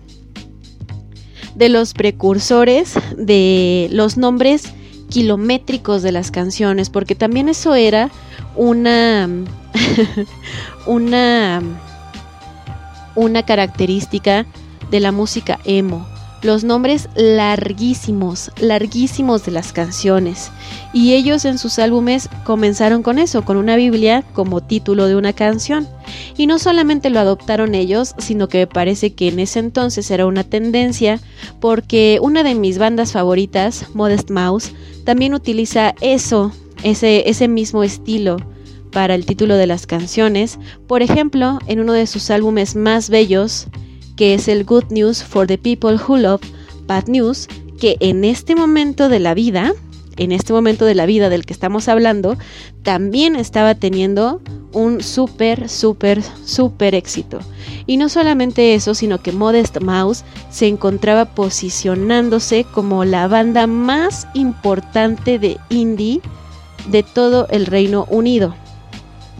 de 1.55 1.68
los 1.68 1.95
precursores 1.95 2.95
de 3.16 3.89
los 3.93 4.16
nombres 4.16 4.72
kilométricos 5.09 6.03
de 6.03 6.12
las 6.12 6.30
canciones 6.30 6.91
porque 6.91 7.14
también 7.14 7.49
eso 7.49 7.74
era 7.74 8.11
una 8.57 9.28
una 10.87 11.62
una 13.15 13.45
característica 13.45 14.47
de 14.91 15.01
la 15.01 15.12
música 15.12 15.59
emo. 15.65 16.07
Los 16.43 16.62
nombres 16.62 17.09
larguísimos, 17.15 18.51
larguísimos 18.61 19.47
de 19.47 19.53
las 19.53 19.73
canciones. 19.73 20.51
Y 20.93 21.15
ellos 21.15 21.47
en 21.47 21.57
sus 21.57 21.79
álbumes 21.79 22.29
comenzaron 22.45 23.03
con 23.03 23.19
eso, 23.19 23.47
con 23.47 23.57
una 23.57 23.77
Biblia 23.77 24.23
como 24.35 24.61
título 24.61 25.07
de 25.07 25.17
una 25.17 25.33
canción. 25.33 25.89
Y 26.37 26.47
no 26.47 26.59
solamente 26.59 27.09
lo 27.09 27.19
adoptaron 27.19 27.75
ellos, 27.75 28.15
sino 28.19 28.49
que 28.49 28.59
me 28.59 28.67
parece 28.67 29.15
que 29.15 29.29
en 29.29 29.39
ese 29.39 29.59
entonces 29.59 30.11
era 30.11 30.27
una 30.27 30.45
tendencia, 30.45 31.19
porque 31.61 32.19
una 32.21 32.43
de 32.43 32.55
mis 32.55 32.77
bandas 32.77 33.12
favoritas, 33.12 33.87
Modest 33.95 34.31
Mouse, 34.31 34.73
también 35.05 35.33
utiliza 35.33 35.95
eso, 36.03 36.53
ese, 36.83 37.27
ese 37.31 37.49
mismo 37.49 37.85
estilo 37.85 38.37
para 38.95 39.14
el 39.14 39.26
título 39.26 39.57
de 39.57 39.66
las 39.66 39.86
canciones, 39.86 40.59
por 40.86 41.03
ejemplo, 41.03 41.59
en 41.66 41.80
uno 41.80 41.92
de 41.92 42.07
sus 42.07 42.30
álbumes 42.30 42.76
más 42.76 43.11
bellos, 43.11 43.66
que 44.16 44.32
es 44.32 44.49
el 44.49 44.64
Good 44.64 44.84
News 44.90 45.22
for 45.22 45.47
the 45.47 45.59
People 45.59 45.97
Who 45.97 46.16
Love 46.16 46.42
Bad 46.86 47.09
News, 47.09 47.49
que 47.78 47.97
en 48.01 48.24
este 48.24 48.55
momento 48.55 49.09
de 49.09 49.18
la 49.18 49.34
vida 49.34 49.74
en 50.16 50.30
este 50.30 50.53
momento 50.53 50.84
de 50.84 50.95
la 50.95 51.07
vida 51.07 51.28
del 51.28 51.45
que 51.45 51.53
estamos 51.53 51.88
hablando, 51.88 52.36
también 52.84 53.34
estaba 53.34 53.74
teniendo 53.74 54.40
un 54.72 55.03
súper, 55.03 55.68
súper, 55.68 56.22
súper 56.45 56.95
éxito. 56.95 57.40
Y 57.86 57.97
no 57.97 58.09
solamente 58.09 58.74
eso, 58.74 58.95
sino 58.95 59.20
que 59.22 59.32
Modest 59.32 59.80
Mouse 59.80 60.24
se 60.51 60.68
encontraba 60.68 61.34
posicionándose 61.34 62.64
como 62.72 63.05
la 63.05 63.26
banda 63.26 63.66
más 63.66 64.28
importante 64.34 65.38
de 65.38 65.59
indie 65.68 66.20
de 66.90 67.03
todo 67.03 67.49
el 67.51 67.66
Reino 67.66 68.07
Unido. 68.09 68.55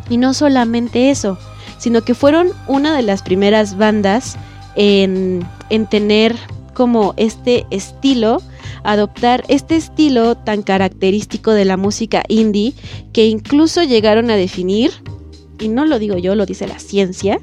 Y 0.09 0.16
no 0.16 0.34
solamente 0.34 1.11
eso, 1.11 1.38
sino 1.78 2.02
que 2.02 2.14
fueron 2.14 2.48
una 2.66 2.96
de 2.96 3.02
las 3.02 3.22
primeras 3.22 3.76
bandas 3.76 4.36
en, 4.76 5.46
en 5.70 5.86
tener 5.86 6.36
como 6.74 7.14
este 7.16 7.66
estilo, 7.70 8.42
adoptar 8.82 9.44
este 9.48 9.76
estilo 9.76 10.36
tan 10.36 10.62
característico 10.62 11.52
de 11.52 11.64
la 11.64 11.76
música 11.76 12.24
indie 12.28 12.74
que 13.12 13.26
incluso 13.26 13.82
llegaron 13.82 14.30
a 14.30 14.36
definir, 14.36 14.90
y 15.59 15.68
no 15.68 15.86
lo 15.86 15.98
digo 15.98 16.18
yo, 16.18 16.34
lo 16.34 16.46
dice 16.46 16.66
la 16.66 16.78
ciencia, 16.78 17.38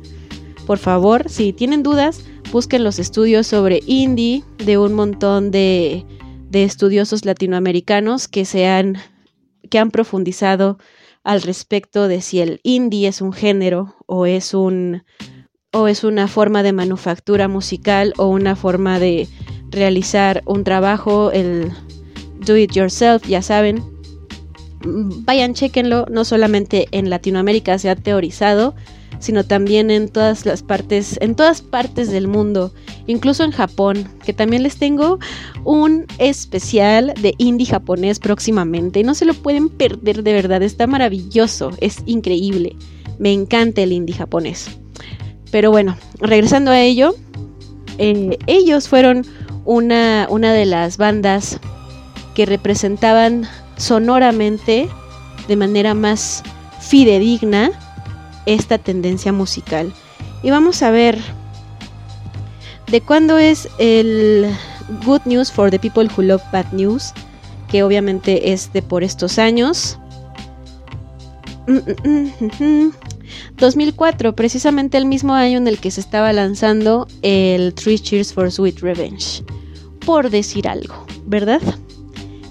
por 0.67 0.77
favor, 0.77 1.29
si 1.29 1.53
tienen 1.53 1.81
dudas, 1.81 2.21
busquen 2.51 2.83
los 2.83 2.99
estudios 2.99 3.47
sobre 3.47 3.81
indie 3.87 4.43
de 4.57 4.77
un 4.77 4.93
montón 4.93 5.49
de, 5.49 6.05
de 6.49 6.63
estudiosos 6.63 7.25
latinoamericanos 7.25 8.27
que, 8.27 8.45
se 8.45 8.67
han, 8.67 8.97
que 9.69 9.79
han 9.79 9.89
profundizado 9.89 10.77
al 11.23 11.41
respecto 11.41 12.07
de 12.07 12.21
si 12.21 12.39
el 12.41 12.59
indie 12.63 13.07
es 13.07 13.21
un 13.21 13.33
género 13.33 13.95
o 14.05 14.25
es 14.25 14.53
un 14.53 15.03
o 15.73 15.87
es 15.87 16.03
una 16.03 16.27
forma 16.27 16.63
de 16.63 16.73
manufactura 16.73 17.47
musical 17.47 18.13
o 18.17 18.27
una 18.27 18.55
forma 18.55 18.99
de 18.99 19.27
realizar 19.69 20.43
un 20.45 20.63
trabajo, 20.63 21.31
el 21.31 21.71
do 22.45 22.57
it 22.57 22.73
yourself, 22.73 23.25
ya 23.25 23.41
saben. 23.41 23.81
Vayan, 24.83 25.53
chequenlo, 25.53 26.07
no 26.09 26.25
solamente 26.25 26.87
en 26.91 27.09
Latinoamérica 27.09 27.77
se 27.77 27.89
ha 27.89 27.95
teorizado, 27.95 28.75
sino 29.21 29.45
también 29.45 29.89
en 29.91 30.09
todas 30.09 30.45
las 30.45 30.63
partes, 30.63 31.17
en 31.21 31.35
todas 31.35 31.61
partes 31.61 32.11
del 32.11 32.27
mundo, 32.27 32.73
incluso 33.07 33.43
en 33.43 33.51
Japón, 33.51 34.09
que 34.25 34.33
también 34.33 34.63
les 34.63 34.77
tengo 34.77 35.19
un 35.63 36.05
especial 36.17 37.13
de 37.21 37.35
indie 37.37 37.67
japonés 37.67 38.19
próximamente. 38.19 39.03
No 39.03 39.13
se 39.13 39.25
lo 39.25 39.33
pueden 39.33 39.69
perder 39.69 40.23
de 40.23 40.33
verdad, 40.33 40.63
está 40.63 40.87
maravilloso, 40.87 41.71
es 41.79 41.99
increíble. 42.05 42.75
Me 43.19 43.31
encanta 43.31 43.81
el 43.81 43.93
indie 43.93 44.15
japonés. 44.15 44.69
Pero 45.51 45.69
bueno, 45.69 45.95
regresando 46.19 46.71
a 46.71 46.81
ello, 46.81 47.13
eh, 47.99 48.37
ellos 48.47 48.87
fueron 48.87 49.25
una, 49.63 50.27
una 50.29 50.53
de 50.53 50.65
las 50.65 50.97
bandas 50.97 51.59
que 52.33 52.45
representaban 52.47 53.47
sonoramente 53.77 54.89
de 55.47 55.55
manera 55.55 55.93
más 55.93 56.43
fidedigna 56.79 57.71
esta 58.45 58.77
tendencia 58.77 59.31
musical. 59.31 59.93
Y 60.43 60.49
vamos 60.49 60.81
a 60.81 60.91
ver 60.91 61.19
de 62.89 63.01
cuándo 63.01 63.37
es 63.37 63.69
el 63.77 64.47
Good 65.05 65.21
News 65.25 65.51
for 65.51 65.71
the 65.71 65.79
People 65.79 66.09
Who 66.15 66.23
Love 66.23 66.43
Bad 66.51 66.71
News, 66.73 67.13
que 67.69 67.83
obviamente 67.83 68.51
es 68.51 68.71
de 68.73 68.81
por 68.81 69.03
estos 69.03 69.39
años. 69.39 69.97
Mm, 71.67 71.77
mm, 72.09 72.31
mm, 72.39 72.63
mm. 72.63 72.93
2004, 73.57 74.35
precisamente 74.35 74.97
el 74.97 75.05
mismo 75.05 75.33
año 75.33 75.57
en 75.57 75.67
el 75.67 75.79
que 75.79 75.91
se 75.91 76.01
estaba 76.01 76.33
lanzando 76.33 77.07
el 77.21 77.73
Three 77.73 77.99
Cheers 77.99 78.33
for 78.33 78.51
Sweet 78.51 78.79
Revenge, 78.79 79.43
por 80.05 80.29
decir 80.29 80.67
algo, 80.67 81.05
¿verdad? 81.25 81.61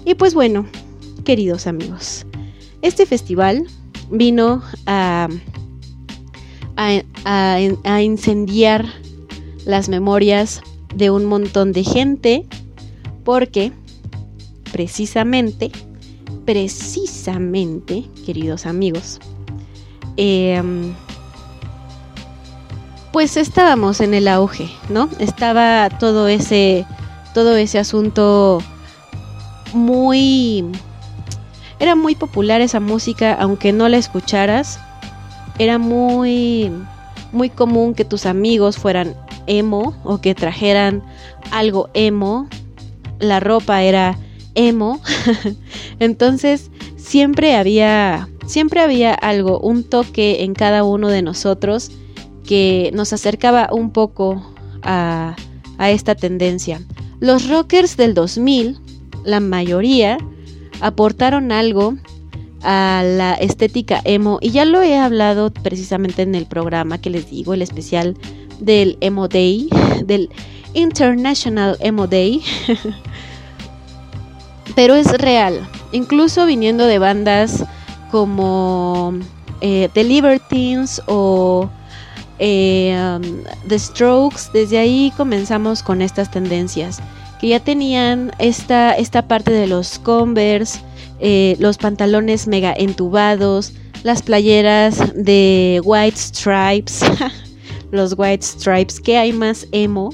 Y 0.05 0.15
pues 0.15 0.33
bueno, 0.33 0.65
queridos 1.23 1.67
amigos, 1.67 2.25
este 2.81 3.05
festival 3.05 3.67
vino 4.09 4.63
a, 4.87 5.27
a, 7.25 8.01
incendiar 8.01 8.85
las 9.65 9.89
memorias 9.89 10.61
de 10.95 11.11
un 11.11 11.25
montón 11.25 11.71
de 11.71 11.83
gente 11.83 12.45
porque 13.23 13.71
precisamente, 14.71 15.71
precisamente, 16.45 18.05
queridos 18.25 18.65
amigos, 18.65 19.19
em, 20.17 20.93
pues 23.11 23.37
estábamos 23.37 23.99
en 24.01 24.13
el 24.13 24.27
auge, 24.27 24.69
¿no? 24.89 25.09
Estaba 25.19 25.89
todo 25.89 26.27
ese, 26.27 26.85
todo 27.33 27.55
ese 27.55 27.77
asunto 27.77 28.59
muy, 29.73 30.65
era 31.79 31.95
muy 31.95 32.15
popular 32.15 32.61
esa 32.61 32.79
música, 32.79 33.33
aunque 33.33 33.73
no 33.73 33.89
la 33.89 33.97
escucharas, 33.97 34.79
era 35.61 35.77
muy, 35.77 36.71
muy 37.31 37.51
común 37.51 37.93
que 37.93 38.03
tus 38.03 38.25
amigos 38.25 38.77
fueran 38.77 39.15
emo 39.45 39.93
o 40.03 40.19
que 40.19 40.33
trajeran 40.33 41.03
algo 41.51 41.91
emo, 41.93 42.47
la 43.19 43.39
ropa 43.39 43.83
era 43.83 44.17
emo, 44.55 44.99
entonces 45.99 46.71
siempre 46.95 47.55
había, 47.55 48.27
siempre 48.47 48.81
había 48.81 49.13
algo, 49.13 49.59
un 49.59 49.83
toque 49.83 50.43
en 50.43 50.55
cada 50.55 50.83
uno 50.83 51.09
de 51.09 51.21
nosotros 51.21 51.91
que 52.43 52.89
nos 52.95 53.13
acercaba 53.13 53.69
un 53.71 53.91
poco 53.91 54.43
a, 54.81 55.35
a 55.77 55.91
esta 55.91 56.15
tendencia. 56.15 56.81
Los 57.19 57.47
rockers 57.47 57.97
del 57.97 58.15
2000, 58.15 58.79
la 59.25 59.39
mayoría, 59.39 60.17
aportaron 60.81 61.51
algo 61.51 61.97
a 62.63 63.03
la 63.05 63.33
estética 63.33 64.01
emo 64.03 64.39
y 64.41 64.51
ya 64.51 64.65
lo 64.65 64.81
he 64.81 64.97
hablado 64.97 65.51
precisamente 65.51 66.21
en 66.21 66.35
el 66.35 66.45
programa 66.45 66.99
que 66.99 67.09
les 67.09 67.29
digo, 67.29 67.53
el 67.53 67.61
especial 67.61 68.17
del 68.59 68.97
Emo 69.01 69.27
Day, 69.27 69.69
del 70.05 70.29
International 70.73 71.77
Emo 71.79 72.07
Day. 72.07 72.41
Pero 74.75 74.95
es 74.95 75.11
real, 75.17 75.67
incluso 75.91 76.45
viniendo 76.45 76.85
de 76.85 76.97
bandas 76.97 77.65
como 78.09 79.13
eh, 79.59 79.89
The 79.93 80.03
Libertines 80.03 81.01
o 81.07 81.69
eh, 82.39 82.97
um, 82.97 83.43
The 83.67 83.77
Strokes, 83.77 84.49
desde 84.53 84.79
ahí 84.79 85.13
comenzamos 85.15 85.83
con 85.83 86.01
estas 86.01 86.31
tendencias, 86.31 86.99
que 87.39 87.49
ya 87.49 87.59
tenían 87.59 88.31
esta, 88.39 88.93
esta 88.93 89.27
parte 89.27 89.51
de 89.51 89.67
los 89.67 89.99
Converse, 89.99 90.79
eh, 91.21 91.55
los 91.59 91.77
pantalones 91.77 92.47
mega 92.47 92.73
entubados, 92.75 93.73
las 94.03 94.21
playeras 94.23 95.13
de 95.15 95.79
White 95.83 96.17
Stripes, 96.17 97.01
los 97.91 98.15
White 98.17 98.45
Stripes, 98.45 98.99
que 98.99 99.17
hay 99.17 99.31
más 99.33 99.67
emo 99.71 100.09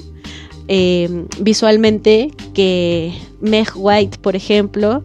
eh, 0.68 1.24
visualmente 1.40 2.30
que 2.54 3.12
Meg 3.40 3.68
White, 3.74 4.18
por 4.18 4.36
ejemplo, 4.36 5.02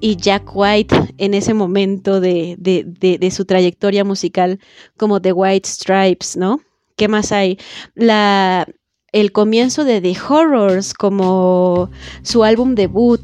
y 0.00 0.16
Jack 0.16 0.54
White 0.54 1.14
en 1.16 1.32
ese 1.32 1.54
momento 1.54 2.20
de, 2.20 2.56
de- 2.58 2.84
de- 2.86 3.16
de 3.18 3.30
su 3.30 3.46
trayectoria 3.46 4.04
musical 4.04 4.58
como 4.98 5.22
The 5.22 5.32
White 5.32 5.66
Stripes, 5.68 6.36
¿no? 6.36 6.60
¿Qué 6.96 7.08
más 7.08 7.32
hay? 7.32 7.58
La, 7.94 8.66
el 9.12 9.32
comienzo 9.32 9.84
de 9.84 10.02
The 10.02 10.14
Horrors 10.28 10.92
como 10.92 11.90
su 12.22 12.44
álbum 12.44 12.74
debut, 12.74 13.22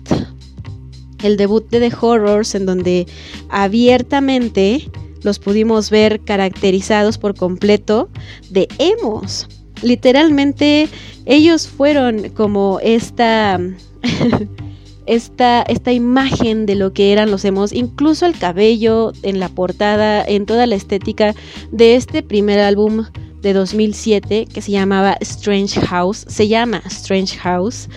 el 1.22 1.36
debut 1.36 1.68
de 1.70 1.80
The 1.88 1.96
Horrors 2.00 2.54
en 2.54 2.66
donde 2.66 3.06
abiertamente 3.48 4.90
los 5.22 5.38
pudimos 5.38 5.90
ver 5.90 6.20
caracterizados 6.20 7.18
por 7.18 7.34
completo 7.34 8.08
de 8.50 8.68
emos. 8.78 9.48
Literalmente 9.82 10.88
ellos 11.26 11.68
fueron 11.68 12.30
como 12.30 12.78
esta 12.82 13.60
esta, 15.06 15.62
esta 15.62 15.92
imagen 15.92 16.66
de 16.66 16.74
lo 16.74 16.92
que 16.92 17.12
eran 17.12 17.30
los 17.30 17.44
emos, 17.44 17.72
incluso 17.72 18.26
el 18.26 18.38
cabello 18.38 19.12
en 19.22 19.40
la 19.40 19.48
portada, 19.48 20.24
en 20.24 20.46
toda 20.46 20.66
la 20.66 20.74
estética 20.74 21.34
de 21.70 21.96
este 21.96 22.22
primer 22.22 22.60
álbum 22.60 23.06
de 23.40 23.52
2007 23.52 24.46
que 24.52 24.62
se 24.62 24.70
llamaba 24.70 25.16
Strange 25.20 25.80
House, 25.80 26.24
se 26.28 26.48
llama 26.48 26.82
Strange 26.86 27.36
House, 27.38 27.88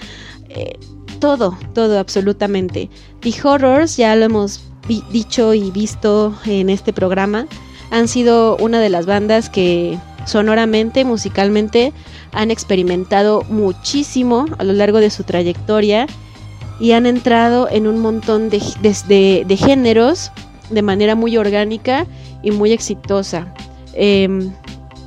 eh, 0.49 0.73
todo, 1.19 1.57
todo 1.73 1.99
absolutamente. 1.99 2.89
The 3.21 3.33
Horrors, 3.43 3.97
ya 3.97 4.15
lo 4.15 4.25
hemos 4.25 4.61
dicho 5.11 5.53
y 5.53 5.71
visto 5.71 6.35
en 6.45 6.69
este 6.69 6.93
programa, 6.93 7.47
han 7.91 8.07
sido 8.07 8.57
una 8.57 8.79
de 8.79 8.89
las 8.89 9.05
bandas 9.05 9.49
que 9.49 9.97
sonoramente, 10.25 11.05
musicalmente, 11.05 11.93
han 12.31 12.51
experimentado 12.51 13.43
muchísimo 13.49 14.45
a 14.57 14.63
lo 14.63 14.73
largo 14.73 14.99
de 14.99 15.09
su 15.09 15.23
trayectoria 15.23 16.07
y 16.79 16.91
han 16.91 17.05
entrado 17.05 17.69
en 17.69 17.87
un 17.87 17.99
montón 17.99 18.49
de 18.49 19.57
géneros 19.57 20.31
de 20.69 20.81
manera 20.81 21.15
muy 21.15 21.37
orgánica 21.37 22.05
y 22.43 22.51
muy 22.51 22.71
exitosa. 22.71 23.53
Em, 23.93 24.51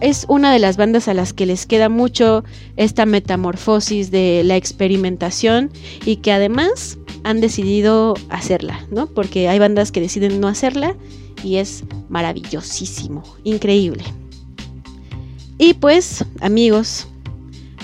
es 0.00 0.26
una 0.28 0.52
de 0.52 0.58
las 0.58 0.76
bandas 0.76 1.08
a 1.08 1.14
las 1.14 1.32
que 1.32 1.46
les 1.46 1.66
queda 1.66 1.88
mucho 1.88 2.44
esta 2.76 3.06
metamorfosis 3.06 4.10
de 4.10 4.42
la 4.44 4.56
experimentación 4.56 5.70
y 6.04 6.16
que 6.16 6.32
además 6.32 6.98
han 7.24 7.40
decidido 7.40 8.14
hacerla, 8.28 8.86
¿no? 8.90 9.06
Porque 9.06 9.48
hay 9.48 9.58
bandas 9.58 9.92
que 9.92 10.00
deciden 10.00 10.40
no 10.40 10.48
hacerla 10.48 10.96
y 11.42 11.56
es 11.56 11.84
maravillosísimo, 12.08 13.22
increíble. 13.44 14.04
Y 15.58 15.74
pues, 15.74 16.24
amigos, 16.40 17.08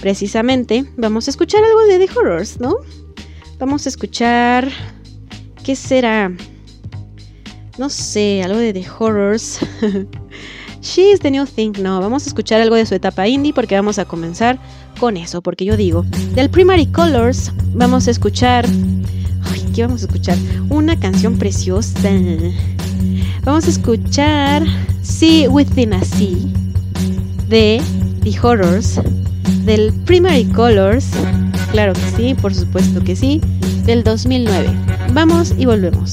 precisamente 0.00 0.84
vamos 0.96 1.26
a 1.26 1.30
escuchar 1.30 1.64
algo 1.64 1.80
de 1.86 2.06
The 2.06 2.18
Horrors, 2.18 2.60
¿no? 2.60 2.76
Vamos 3.58 3.86
a 3.86 3.88
escuchar... 3.88 4.70
¿Qué 5.64 5.76
será? 5.76 6.30
No 7.78 7.88
sé, 7.88 8.42
algo 8.44 8.58
de 8.58 8.74
The 8.74 8.86
Horrors. 8.98 9.60
She 10.84 11.12
is 11.12 11.20
the 11.20 11.30
new 11.30 11.46
thing. 11.46 11.72
No, 11.80 11.98
vamos 12.00 12.24
a 12.24 12.28
escuchar 12.28 12.60
algo 12.60 12.76
de 12.76 12.84
su 12.84 12.94
etapa 12.94 13.26
indie 13.26 13.54
porque 13.54 13.74
vamos 13.74 13.98
a 13.98 14.04
comenzar 14.04 14.58
con 15.00 15.16
eso. 15.16 15.40
Porque 15.40 15.64
yo 15.64 15.78
digo, 15.78 16.04
del 16.34 16.50
Primary 16.50 16.86
Colors 16.86 17.52
vamos 17.72 18.06
a 18.06 18.10
escuchar. 18.10 18.66
¿qué 19.74 19.82
vamos 19.82 20.02
a 20.02 20.06
escuchar? 20.06 20.38
Una 20.68 21.00
canción 21.00 21.38
preciosa. 21.38 21.98
Vamos 23.44 23.66
a 23.66 23.70
escuchar 23.70 24.62
See 25.02 25.48
Within 25.48 25.94
a 25.94 26.04
Sea 26.04 26.36
de 27.48 27.82
The 28.22 28.38
Horrors. 28.40 29.00
Del 29.64 29.92
Primary 30.04 30.44
Colors. 30.44 31.06
Claro 31.72 31.94
que 31.94 32.16
sí, 32.16 32.34
por 32.34 32.54
supuesto 32.54 33.02
que 33.02 33.16
sí. 33.16 33.40
Del 33.86 34.04
2009. 34.04 34.68
Vamos 35.12 35.54
y 35.56 35.64
volvemos. 35.64 36.12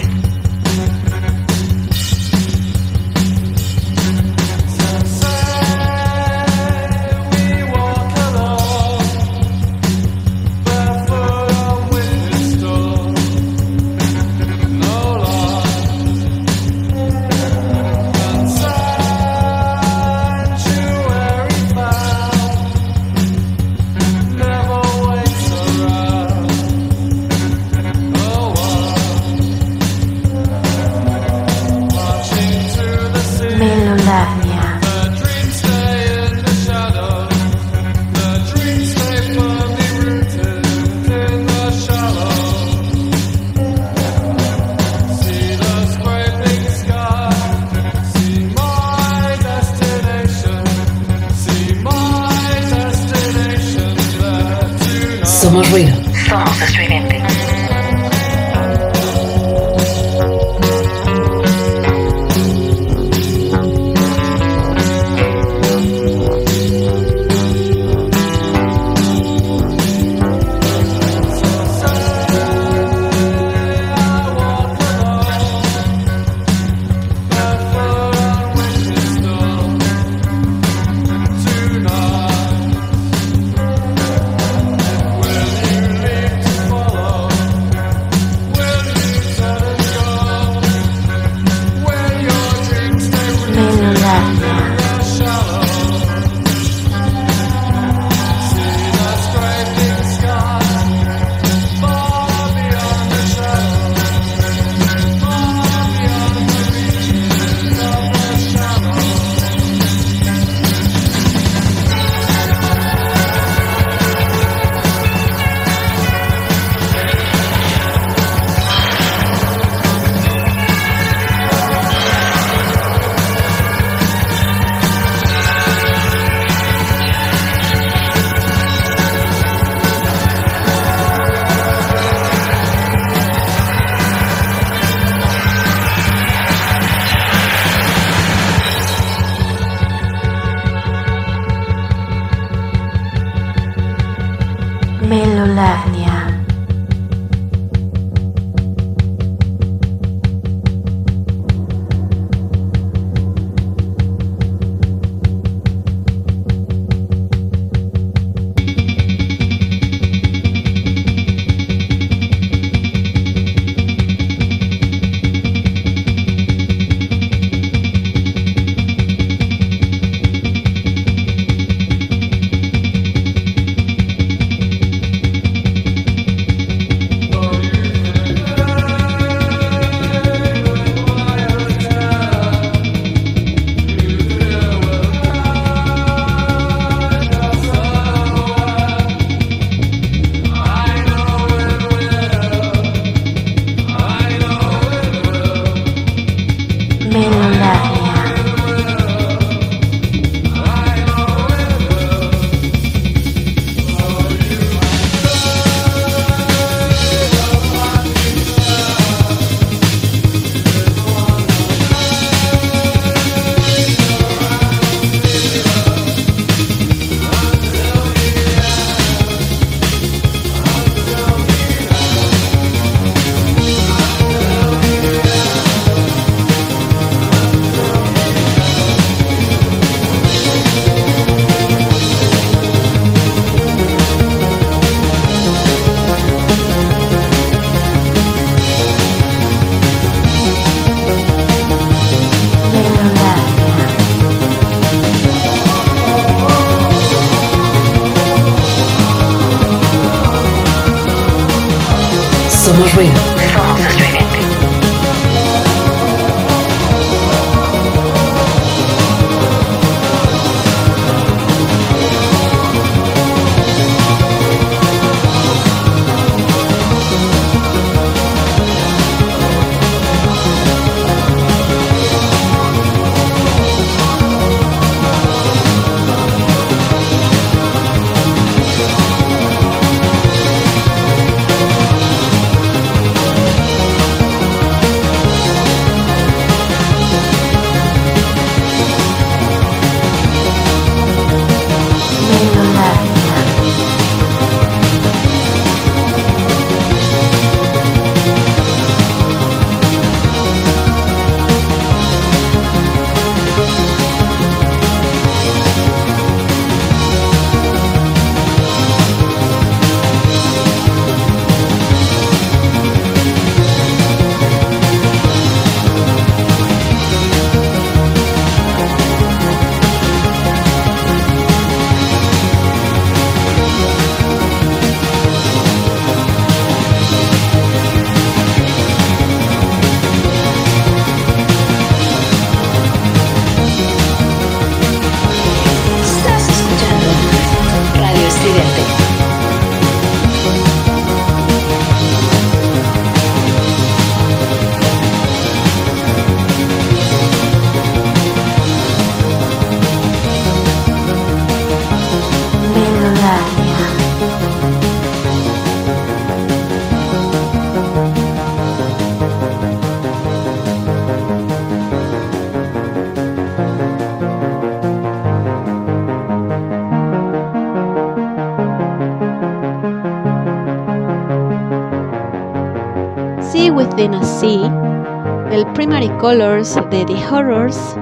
Within 374.01 375.51
del 375.51 375.71
Primary 375.73 376.09
Colors 376.17 376.73
de 376.89 377.05
The 377.05 377.27
Horrors, 377.29 377.95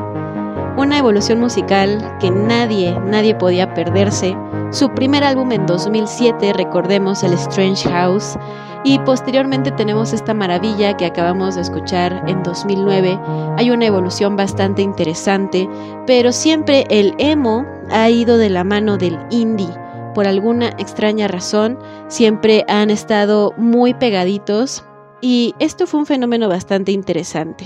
una 0.78 0.98
evolución 0.98 1.42
musical 1.42 2.00
que 2.22 2.32
nadie, 2.32 2.98
nadie 3.06 3.36
podía 3.36 3.74
perderse. 3.74 4.34
Su 4.72 4.88
primer 4.94 5.26
álbum 5.26 5.52
en 5.52 5.66
2007, 5.66 6.54
recordemos 6.54 7.22
el 7.24 7.34
Strange 7.34 7.90
House, 7.90 8.38
y 8.86 8.98
posteriormente 9.00 9.72
tenemos 9.72 10.14
esta 10.14 10.34
maravilla 10.34 10.96
que 10.96 11.06
acabamos 11.06 11.56
de 11.56 11.62
escuchar 11.64 12.24
en 12.28 12.44
2009. 12.44 13.20
Hay 13.58 13.70
una 13.70 13.86
evolución 13.86 14.38
bastante 14.38 14.82
interesante, 14.82 15.68
pero 16.08 16.32
siempre 16.32 16.86
el 16.90 17.14
emo 17.18 17.66
ha 17.92 18.10
ido 18.10 18.38
de 18.38 18.50
la 18.50 18.64
mano 18.64 18.96
del 18.96 19.20
indie. 19.32 19.74
Por 20.16 20.28
alguna 20.28 20.70
extraña 20.78 21.28
razón, 21.28 21.78
siempre 22.08 22.64
han 22.70 22.90
estado 22.90 23.54
muy 23.58 23.94
pegaditos 23.94 24.86
y 25.22 25.54
esto 25.60 25.88
fue 25.88 26.00
un 26.00 26.06
fenómeno 26.06 26.48
bastante 26.50 26.92
interesante. 26.92 27.66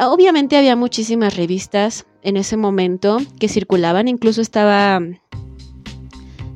Obviamente 0.00 0.56
había 0.56 0.76
muchísimas 0.76 1.36
revistas 1.36 2.06
en 2.22 2.36
ese 2.36 2.56
momento 2.56 3.18
que 3.38 3.48
circulaban, 3.48 4.08
incluso 4.08 4.40
estaba 4.40 5.00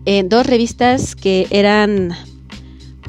en 0.06 0.28
dos 0.28 0.46
revistas 0.46 1.14
que 1.14 1.46
eran 1.50 2.12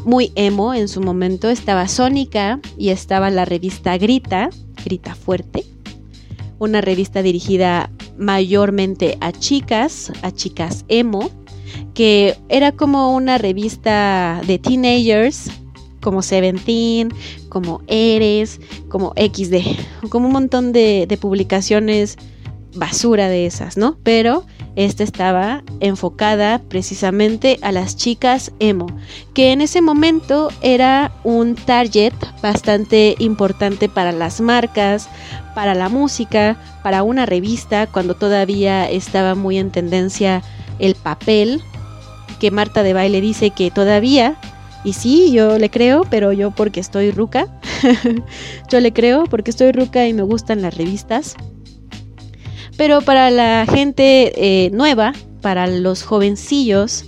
muy 0.03 0.31
emo 0.35 0.73
en 0.73 0.87
su 0.87 1.01
momento, 1.01 1.49
estaba 1.49 1.87
Sónica 1.87 2.59
y 2.77 2.89
estaba 2.89 3.29
la 3.29 3.45
revista 3.45 3.97
Grita, 3.97 4.49
Grita 4.83 5.15
Fuerte, 5.15 5.63
una 6.59 6.81
revista 6.81 7.21
dirigida 7.21 7.89
mayormente 8.17 9.17
a 9.21 9.31
chicas, 9.31 10.11
a 10.21 10.31
chicas 10.31 10.85
emo, 10.89 11.29
que 11.93 12.37
era 12.49 12.71
como 12.71 13.15
una 13.15 13.37
revista 13.37 14.41
de 14.45 14.59
teenagers 14.59 15.49
como 16.01 16.21
Seventeen, 16.21 17.13
como 17.49 17.81
Eres, 17.87 18.59
como 18.89 19.13
XD, 19.15 20.09
como 20.09 20.27
un 20.27 20.33
montón 20.33 20.71
de, 20.71 21.05
de 21.07 21.17
publicaciones 21.17 22.17
basura 22.75 23.27
de 23.27 23.45
esas, 23.45 23.77
¿no? 23.77 23.97
Pero 24.03 24.45
esta 24.75 25.03
estaba 25.03 25.63
enfocada 25.81 26.61
precisamente 26.69 27.59
a 27.61 27.71
las 27.71 27.97
chicas 27.97 28.51
emo, 28.59 28.87
que 29.33 29.51
en 29.51 29.61
ese 29.61 29.81
momento 29.81 30.49
era 30.61 31.11
un 31.23 31.55
target 31.55 32.13
bastante 32.41 33.15
importante 33.19 33.89
para 33.89 34.11
las 34.13 34.39
marcas, 34.39 35.09
para 35.55 35.75
la 35.75 35.89
música, 35.89 36.57
para 36.83 37.03
una 37.03 37.25
revista, 37.25 37.87
cuando 37.87 38.15
todavía 38.15 38.89
estaba 38.89 39.35
muy 39.35 39.57
en 39.57 39.71
tendencia 39.71 40.41
el 40.79 40.95
papel, 40.95 41.61
que 42.39 42.49
Marta 42.49 42.81
de 42.81 42.93
Baile 42.93 43.21
dice 43.21 43.51
que 43.51 43.69
todavía 43.69 44.37
y 44.83 44.93
sí, 44.93 45.31
yo 45.31 45.57
le 45.57 45.69
creo, 45.69 46.05
pero 46.09 46.31
yo 46.31 46.51
porque 46.51 46.79
estoy 46.79 47.11
ruca. 47.11 47.47
yo 48.71 48.79
le 48.79 48.93
creo 48.93 49.25
porque 49.25 49.51
estoy 49.51 49.71
ruca 49.71 50.07
y 50.07 50.13
me 50.13 50.23
gustan 50.23 50.61
las 50.61 50.75
revistas. 50.75 51.35
Pero 52.77 53.01
para 53.01 53.29
la 53.29 53.65
gente 53.69 54.33
eh, 54.35 54.71
nueva, 54.71 55.13
para 55.41 55.67
los 55.67 56.03
jovencillos 56.03 57.05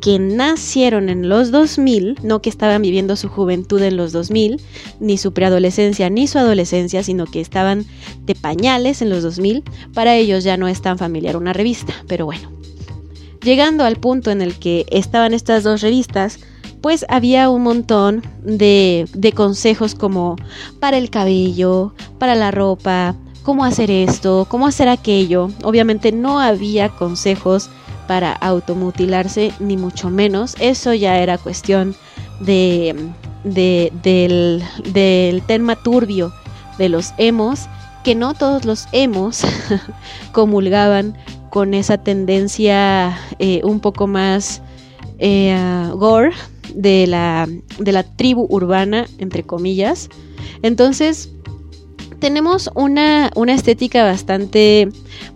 que 0.00 0.18
nacieron 0.18 1.08
en 1.08 1.28
los 1.28 1.52
2000, 1.52 2.18
no 2.22 2.42
que 2.42 2.50
estaban 2.50 2.82
viviendo 2.82 3.14
su 3.14 3.28
juventud 3.28 3.80
en 3.82 3.96
los 3.96 4.12
2000, 4.12 4.60
ni 4.98 5.16
su 5.16 5.32
preadolescencia 5.32 6.10
ni 6.10 6.26
su 6.26 6.38
adolescencia, 6.38 7.04
sino 7.04 7.26
que 7.26 7.40
estaban 7.40 7.86
de 8.24 8.34
pañales 8.34 9.00
en 9.00 9.10
los 9.10 9.22
2000, 9.22 9.62
para 9.94 10.16
ellos 10.16 10.42
ya 10.42 10.56
no 10.56 10.66
es 10.66 10.82
tan 10.82 10.98
familiar 10.98 11.36
una 11.36 11.52
revista. 11.52 11.94
Pero 12.08 12.26
bueno, 12.26 12.50
llegando 13.42 13.84
al 13.84 13.96
punto 13.96 14.32
en 14.32 14.42
el 14.42 14.54
que 14.54 14.86
estaban 14.90 15.34
estas 15.34 15.62
dos 15.62 15.80
revistas, 15.80 16.40
pues 16.82 17.06
había 17.08 17.48
un 17.48 17.62
montón 17.62 18.22
de, 18.42 19.08
de, 19.14 19.32
consejos 19.32 19.94
como 19.94 20.36
para 20.80 20.98
el 20.98 21.08
cabello, 21.08 21.94
para 22.18 22.34
la 22.34 22.50
ropa, 22.50 23.14
cómo 23.42 23.64
hacer 23.64 23.90
esto, 23.90 24.46
cómo 24.50 24.66
hacer 24.66 24.88
aquello. 24.88 25.50
Obviamente 25.62 26.12
no 26.12 26.40
había 26.40 26.88
consejos 26.90 27.70
para 28.08 28.32
automutilarse, 28.32 29.52
ni 29.60 29.76
mucho 29.76 30.10
menos. 30.10 30.56
Eso 30.58 30.92
ya 30.92 31.18
era 31.18 31.38
cuestión 31.38 31.94
de, 32.40 32.94
de, 33.44 33.92
del, 34.02 34.62
del 34.92 35.42
tema 35.42 35.76
turbio 35.76 36.32
de 36.78 36.88
los 36.88 37.14
emos, 37.16 37.68
que 38.02 38.14
no 38.14 38.34
todos 38.34 38.64
los 38.64 38.88
emos 38.92 39.42
comulgaban 40.32 41.16
con 41.50 41.74
esa 41.74 41.98
tendencia 41.98 43.16
eh, 43.38 43.60
un 43.62 43.78
poco 43.78 44.06
más 44.06 44.62
eh, 45.24 45.90
gore 45.94 46.32
de 46.74 47.06
la, 47.06 47.48
de 47.78 47.92
la 47.92 48.02
tribu 48.02 48.46
urbana, 48.50 49.06
entre 49.18 49.44
comillas. 49.44 50.08
Entonces, 50.62 51.30
tenemos 52.18 52.70
una, 52.74 53.30
una 53.36 53.54
estética 53.54 54.04
bastante 54.04 54.88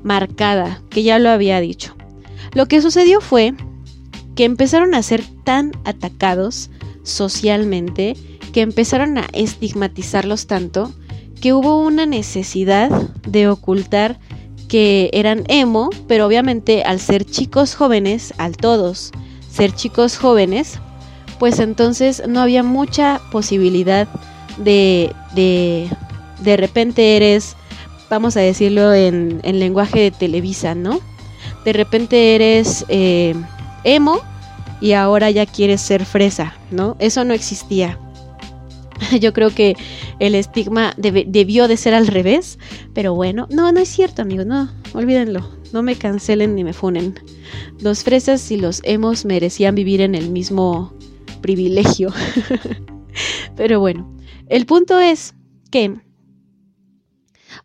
marcada, 0.03 0.83
que 0.91 1.05
ya 1.05 1.21
lo 1.21 1.31
había 1.31 1.61
dicho. 1.61 1.95
Lo 2.53 2.67
que 2.67 2.83
sucedió 2.83 3.21
fue 3.21 3.55
que 4.35 4.45
empezaron 4.45 4.93
a 4.95 5.03
ser 5.05 5.23
tan 5.45 5.71
atacados 5.85 6.69
socialmente, 7.05 8.17
que 8.53 8.63
empezaron 8.63 9.19
a 9.19 9.27
estigmatizarlos 9.33 10.49
tanto, 10.49 10.93
que 11.41 11.53
hubo 11.53 11.81
una 11.81 12.07
necesidad 12.07 12.91
de 13.29 13.49
ocultar 13.49 14.19
que 14.69 15.11
eran 15.13 15.45
emo, 15.47 15.91
pero 16.09 16.27
obviamente 16.27 16.83
al 16.83 16.99
ser 16.99 17.25
chicos 17.25 17.77
jóvenes, 17.77 18.35
al 18.37 18.57
todos 18.57 19.13
ser 19.57 19.73
chicos 19.73 20.19
jóvenes, 20.19 20.79
pues 21.39 21.59
entonces 21.61 22.23
no 22.29 22.41
había 22.41 22.63
mucha 22.63 23.21
posibilidad 23.33 24.07
de, 24.59 25.13
de, 25.35 25.89
de 26.41 26.57
repente 26.57 27.17
eres, 27.17 27.57
vamos 28.11 28.37
a 28.37 28.41
decirlo 28.41 28.93
en, 28.93 29.41
en 29.45 29.59
lenguaje 29.59 30.01
de 30.01 30.11
Televisa, 30.11 30.75
¿no? 30.75 31.01
De 31.65 31.73
repente 31.73 32.35
eres 32.35 32.85
eh, 32.89 33.35
emo 33.85 34.21
y 34.81 34.93
ahora 34.93 35.31
ya 35.31 35.47
quieres 35.47 35.81
ser 35.81 36.05
fresa, 36.05 36.55
¿no? 36.71 36.97
Eso 36.99 37.25
no 37.25 37.33
existía. 37.33 37.99
Yo 39.21 39.33
creo 39.33 39.51
que 39.51 39.75
el 40.19 40.35
estigma 40.35 40.95
debió 40.97 41.67
de 41.67 41.77
ser 41.77 41.95
al 41.95 42.07
revés, 42.07 42.59
pero 42.95 43.15
bueno, 43.15 43.47
no, 43.51 43.73
no 43.73 43.81
es 43.81 43.89
cierto, 43.89 44.23
amigos, 44.23 44.47
no, 44.47 44.71
olvídenlo, 44.93 45.56
no 45.73 45.83
me 45.83 45.97
cancelen 45.97 46.55
ni 46.55 46.65
me 46.65 46.73
funen. 46.73 47.19
Los 47.81 48.05
fresas 48.05 48.51
y 48.51 48.57
los 48.57 48.81
emos 48.85 49.25
merecían 49.25 49.75
vivir 49.75 50.01
en 50.01 50.15
el 50.15 50.31
mismo 50.31 50.93
privilegio. 51.41 52.13
pero 53.57 53.81
bueno, 53.81 54.11
el 54.49 54.67
punto 54.67 54.99
es 54.99 55.35
que 55.71 55.95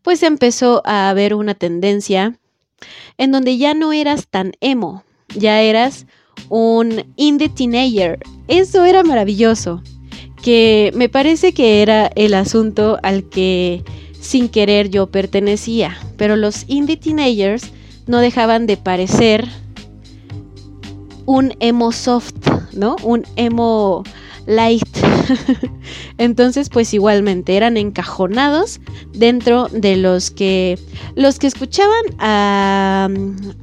pues 0.02 0.24
empezó 0.24 0.82
a 0.86 1.10
haber 1.10 1.34
una 1.34 1.54
tendencia 1.54 2.40
en 3.18 3.32
donde 3.32 3.58
ya 3.58 3.74
no 3.74 3.94
eras 3.94 4.28
tan 4.28 4.54
emo, 4.62 5.04
ya 5.36 5.62
eras 5.62 6.08
un 6.50 7.14
indie 7.16 7.50
teenager. 7.50 8.20
Eso 8.48 8.86
era 8.86 9.04
maravilloso 9.04 9.84
que 10.42 10.92
me 10.96 11.08
parece 11.08 11.54
que 11.54 11.82
era 11.82 12.08
el 12.16 12.34
asunto 12.34 12.98
al 13.04 13.30
que 13.30 13.84
sin 14.20 14.50
querer 14.50 14.90
yo 14.90 15.08
pertenecía, 15.08 15.98
pero 16.18 16.36
los 16.36 16.66
indie 16.68 16.98
teenagers 16.98 17.72
no 18.12 18.20
dejaban 18.20 18.68
de 18.68 18.78
parecer 18.78 19.48
un 21.26 21.56
emo 21.60 21.92
soft, 21.92 22.36
¿no? 22.74 22.98
Un 23.04 23.24
emo 23.38 24.04
light. 24.46 24.86
Entonces, 26.18 26.70
pues 26.70 26.94
igualmente 26.94 27.56
eran 27.56 27.78
encajonados 27.78 28.82
dentro 29.14 29.70
de 29.70 29.96
los 29.96 30.30
que 30.30 30.78
los 31.16 31.40
que 31.40 31.48
escuchaban 31.48 32.04
a, 32.20 33.08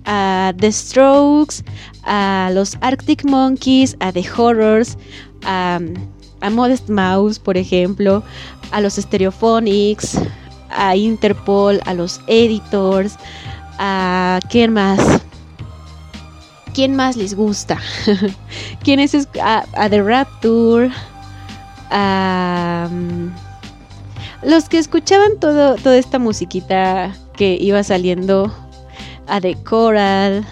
a 0.07 0.55
The 0.57 0.73
Strokes, 0.73 1.63
a 2.05 2.51
los 2.55 2.79
Arctic 2.81 3.25
Monkeys, 3.25 3.97
a 4.01 4.13
The 4.13 4.25
Horrors, 4.37 4.97
a 5.45 5.79
a 6.41 6.51
Modest 6.51 6.89
Mouse, 6.89 7.39
por 7.39 7.57
ejemplo, 7.57 8.23
a 8.71 8.81
los 8.81 8.95
Stereophonics, 8.95 10.19
a 10.71 10.97
Interpol, 10.97 11.81
a 11.85 11.95
los 11.95 12.21
Editors, 12.27 13.17
a 13.79 14.41
quién 14.51 14.73
más. 14.73 14.99
¿Quién 16.75 16.95
más 16.95 17.17
les 17.17 17.35
gusta? 17.35 17.79
¿Quién 18.85 19.01
es? 19.01 19.15
A, 19.43 19.89
The 19.89 20.03
Rapture, 20.03 20.91
a 21.91 22.89
los 24.43 24.69
que 24.69 24.79
escuchaban 24.79 25.41
todo, 25.41 25.75
toda 25.77 25.97
esta 25.97 26.19
musiquita 26.19 27.13
que 27.35 27.57
iba 27.61 27.83
saliendo, 27.83 28.55
a 29.27 29.41
The 29.41 29.57
Coral, 29.65 30.47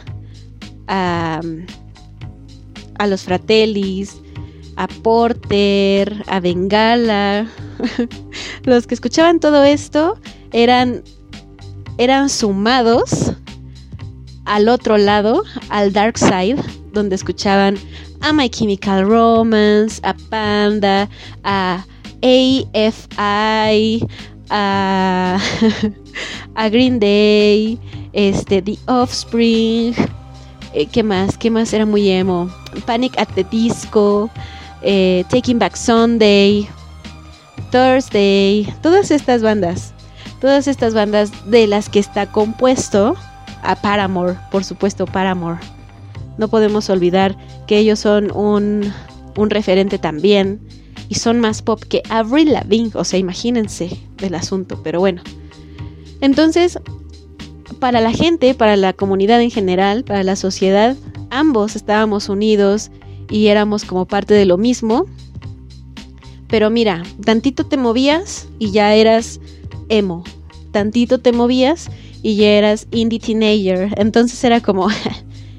a, 0.88 1.40
a 2.98 3.06
los 3.06 3.22
Fratellis, 3.22 4.16
a 4.76 4.86
Porter, 4.88 6.24
a 6.26 6.40
Bengala. 6.40 7.46
Los 8.64 8.86
que 8.86 8.94
escuchaban 8.94 9.40
todo 9.40 9.64
esto 9.64 10.18
eran, 10.52 11.02
eran 11.98 12.28
sumados 12.28 13.32
al 14.44 14.68
otro 14.68 14.96
lado, 14.96 15.42
al 15.68 15.92
Dark 15.92 16.18
Side, 16.18 16.56
donde 16.92 17.16
escuchaban 17.16 17.76
a 18.20 18.32
My 18.32 18.48
Chemical 18.48 19.06
Romance, 19.06 20.00
a 20.02 20.14
Panda, 20.30 21.08
a 21.44 21.84
AFI, 22.22 24.06
a, 24.50 25.38
a 26.54 26.68
Green 26.68 26.98
Day, 26.98 27.78
este, 28.12 28.62
The 28.62 28.78
Offspring, 28.86 29.94
eh, 30.72 30.86
¿qué 30.86 31.02
más? 31.02 31.36
¿Qué 31.36 31.50
más 31.50 31.72
era 31.72 31.86
muy 31.86 32.08
emo? 32.08 32.50
Panic 32.84 33.18
at 33.18 33.28
the 33.34 33.44
Disco, 33.44 34.30
eh, 34.82 35.24
Taking 35.30 35.58
Back 35.58 35.76
Sunday, 35.76 36.68
Thursday, 37.70 38.72
todas 38.82 39.10
estas 39.10 39.42
bandas, 39.42 39.92
todas 40.46 40.68
estas 40.68 40.94
bandas 40.94 41.32
de 41.50 41.66
las 41.66 41.88
que 41.88 41.98
está 41.98 42.30
compuesto 42.30 43.16
a 43.64 43.74
Paramore, 43.74 44.36
por 44.52 44.62
supuesto 44.62 45.04
Paramore. 45.04 45.58
No 46.38 46.46
podemos 46.46 46.88
olvidar 46.88 47.36
que 47.66 47.78
ellos 47.78 47.98
son 47.98 48.30
un, 48.30 48.92
un 49.36 49.50
referente 49.50 49.98
también 49.98 50.60
y 51.08 51.16
son 51.16 51.40
más 51.40 51.62
pop 51.62 51.82
que 51.82 52.00
Avril 52.10 52.52
Lavigne, 52.52 52.92
o 52.94 53.02
sea, 53.02 53.18
imagínense 53.18 53.98
del 54.18 54.36
asunto, 54.36 54.80
pero 54.84 55.00
bueno. 55.00 55.20
Entonces, 56.20 56.78
para 57.80 58.00
la 58.00 58.12
gente, 58.12 58.54
para 58.54 58.76
la 58.76 58.92
comunidad 58.92 59.42
en 59.42 59.50
general, 59.50 60.04
para 60.04 60.22
la 60.22 60.36
sociedad, 60.36 60.96
ambos 61.30 61.74
estábamos 61.74 62.28
unidos 62.28 62.92
y 63.30 63.48
éramos 63.48 63.84
como 63.84 64.06
parte 64.06 64.32
de 64.32 64.46
lo 64.46 64.58
mismo. 64.58 65.06
Pero 66.46 66.70
mira, 66.70 67.02
tantito 67.24 67.66
te 67.66 67.76
movías 67.76 68.46
y 68.60 68.70
ya 68.70 68.94
eras 68.94 69.40
emo. 69.88 70.22
Tantito 70.76 71.16
te 71.16 71.32
movías 71.32 71.88
y 72.22 72.36
ya 72.36 72.48
eras 72.48 72.86
indie 72.90 73.18
teenager. 73.18 73.94
Entonces 73.96 74.44
era 74.44 74.60
como, 74.60 74.88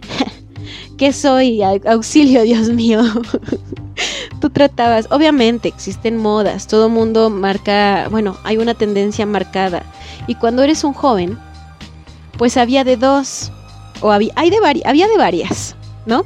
¿qué 1.00 1.12
soy? 1.12 1.62
Au- 1.64 1.82
Auxilio, 1.90 2.44
Dios 2.44 2.70
mío. 2.70 3.02
Tú 4.40 4.52
tratabas, 4.52 5.08
obviamente 5.10 5.70
existen 5.70 6.18
modas, 6.18 6.68
todo 6.68 6.88
mundo 6.90 7.32
marca, 7.32 8.08
bueno, 8.12 8.38
hay 8.44 8.58
una 8.58 8.76
tendencia 8.76 9.26
marcada. 9.26 9.82
Y 10.28 10.36
cuando 10.36 10.62
eres 10.62 10.84
un 10.84 10.94
joven, 10.94 11.40
pues 12.38 12.56
había 12.56 12.84
de 12.84 12.96
dos, 12.98 13.52
o 14.02 14.12
había, 14.12 14.32
de 14.36 14.82
había 14.86 15.08
de 15.08 15.18
varias, 15.18 15.76
¿no? 16.06 16.26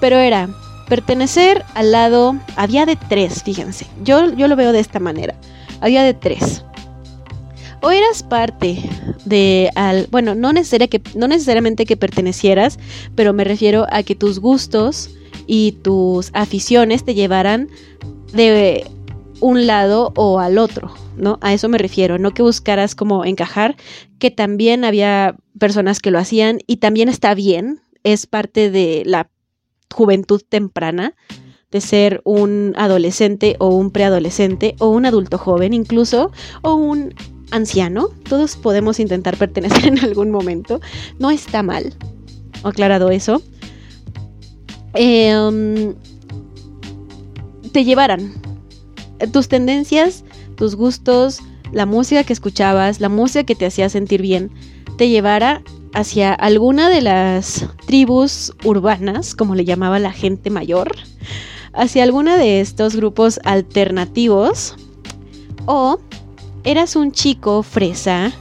Pero 0.00 0.18
era 0.18 0.48
pertenecer 0.88 1.64
al 1.74 1.92
lado, 1.92 2.34
había 2.56 2.84
de 2.84 2.96
tres, 2.96 3.44
fíjense, 3.44 3.86
yo, 4.02 4.32
yo 4.34 4.48
lo 4.48 4.56
veo 4.56 4.72
de 4.72 4.80
esta 4.80 4.98
manera, 4.98 5.36
había 5.80 6.02
de 6.02 6.14
tres. 6.14 6.64
O 7.84 7.90
eras 7.90 8.22
parte 8.22 8.78
de 9.26 9.70
al, 9.74 10.08
bueno, 10.10 10.34
no, 10.34 10.54
necesaria 10.54 10.88
que, 10.88 11.02
no 11.14 11.28
necesariamente 11.28 11.84
que 11.84 11.98
pertenecieras, 11.98 12.78
pero 13.14 13.34
me 13.34 13.44
refiero 13.44 13.86
a 13.90 14.02
que 14.02 14.14
tus 14.14 14.38
gustos 14.38 15.10
y 15.46 15.72
tus 15.82 16.30
aficiones 16.32 17.04
te 17.04 17.12
llevaran 17.12 17.68
de 18.32 18.86
un 19.40 19.66
lado 19.66 20.14
o 20.16 20.40
al 20.40 20.56
otro, 20.56 20.94
¿no? 21.18 21.38
A 21.42 21.52
eso 21.52 21.68
me 21.68 21.76
refiero, 21.76 22.16
no 22.18 22.32
que 22.32 22.40
buscaras 22.40 22.94
como 22.94 23.26
encajar, 23.26 23.76
que 24.18 24.30
también 24.30 24.82
había 24.86 25.36
personas 25.58 26.00
que 26.00 26.10
lo 26.10 26.18
hacían 26.18 26.60
y 26.66 26.78
también 26.78 27.10
está 27.10 27.34
bien, 27.34 27.82
es 28.02 28.26
parte 28.26 28.70
de 28.70 29.02
la 29.04 29.28
juventud 29.92 30.40
temprana, 30.48 31.14
de 31.70 31.82
ser 31.82 32.22
un 32.24 32.72
adolescente 32.78 33.56
o 33.58 33.68
un 33.68 33.90
preadolescente 33.90 34.74
o 34.78 34.88
un 34.88 35.04
adulto 35.04 35.36
joven 35.36 35.74
incluso, 35.74 36.32
o 36.62 36.76
un 36.76 37.14
anciano. 37.54 38.08
Todos 38.28 38.56
podemos 38.56 38.98
intentar 38.98 39.36
pertenecer 39.36 39.86
en 39.88 39.98
algún 40.00 40.30
momento. 40.30 40.80
No 41.18 41.30
está 41.30 41.62
mal. 41.62 41.94
Aclarado 42.62 43.10
eso. 43.10 43.42
Um, 44.94 45.94
te 47.72 47.84
llevaran 47.84 48.32
tus 49.32 49.48
tendencias, 49.48 50.24
tus 50.56 50.76
gustos, 50.76 51.40
la 51.72 51.86
música 51.86 52.22
que 52.24 52.32
escuchabas, 52.32 53.00
la 53.00 53.08
música 53.08 53.44
que 53.44 53.54
te 53.54 53.66
hacía 53.66 53.88
sentir 53.88 54.22
bien, 54.22 54.50
te 54.96 55.08
llevara 55.08 55.62
hacia 55.92 56.32
alguna 56.32 56.88
de 56.88 57.02
las 57.02 57.66
tribus 57.86 58.52
urbanas, 58.64 59.34
como 59.34 59.54
le 59.54 59.64
llamaba 59.64 59.98
la 59.98 60.12
gente 60.12 60.50
mayor, 60.50 60.94
hacia 61.72 62.04
alguna 62.04 62.36
de 62.36 62.60
estos 62.60 62.94
grupos 62.94 63.40
alternativos, 63.44 64.76
o 65.66 65.98
eras 66.64 66.96
un 66.96 67.12
chico 67.12 67.62
fresa 67.62 68.32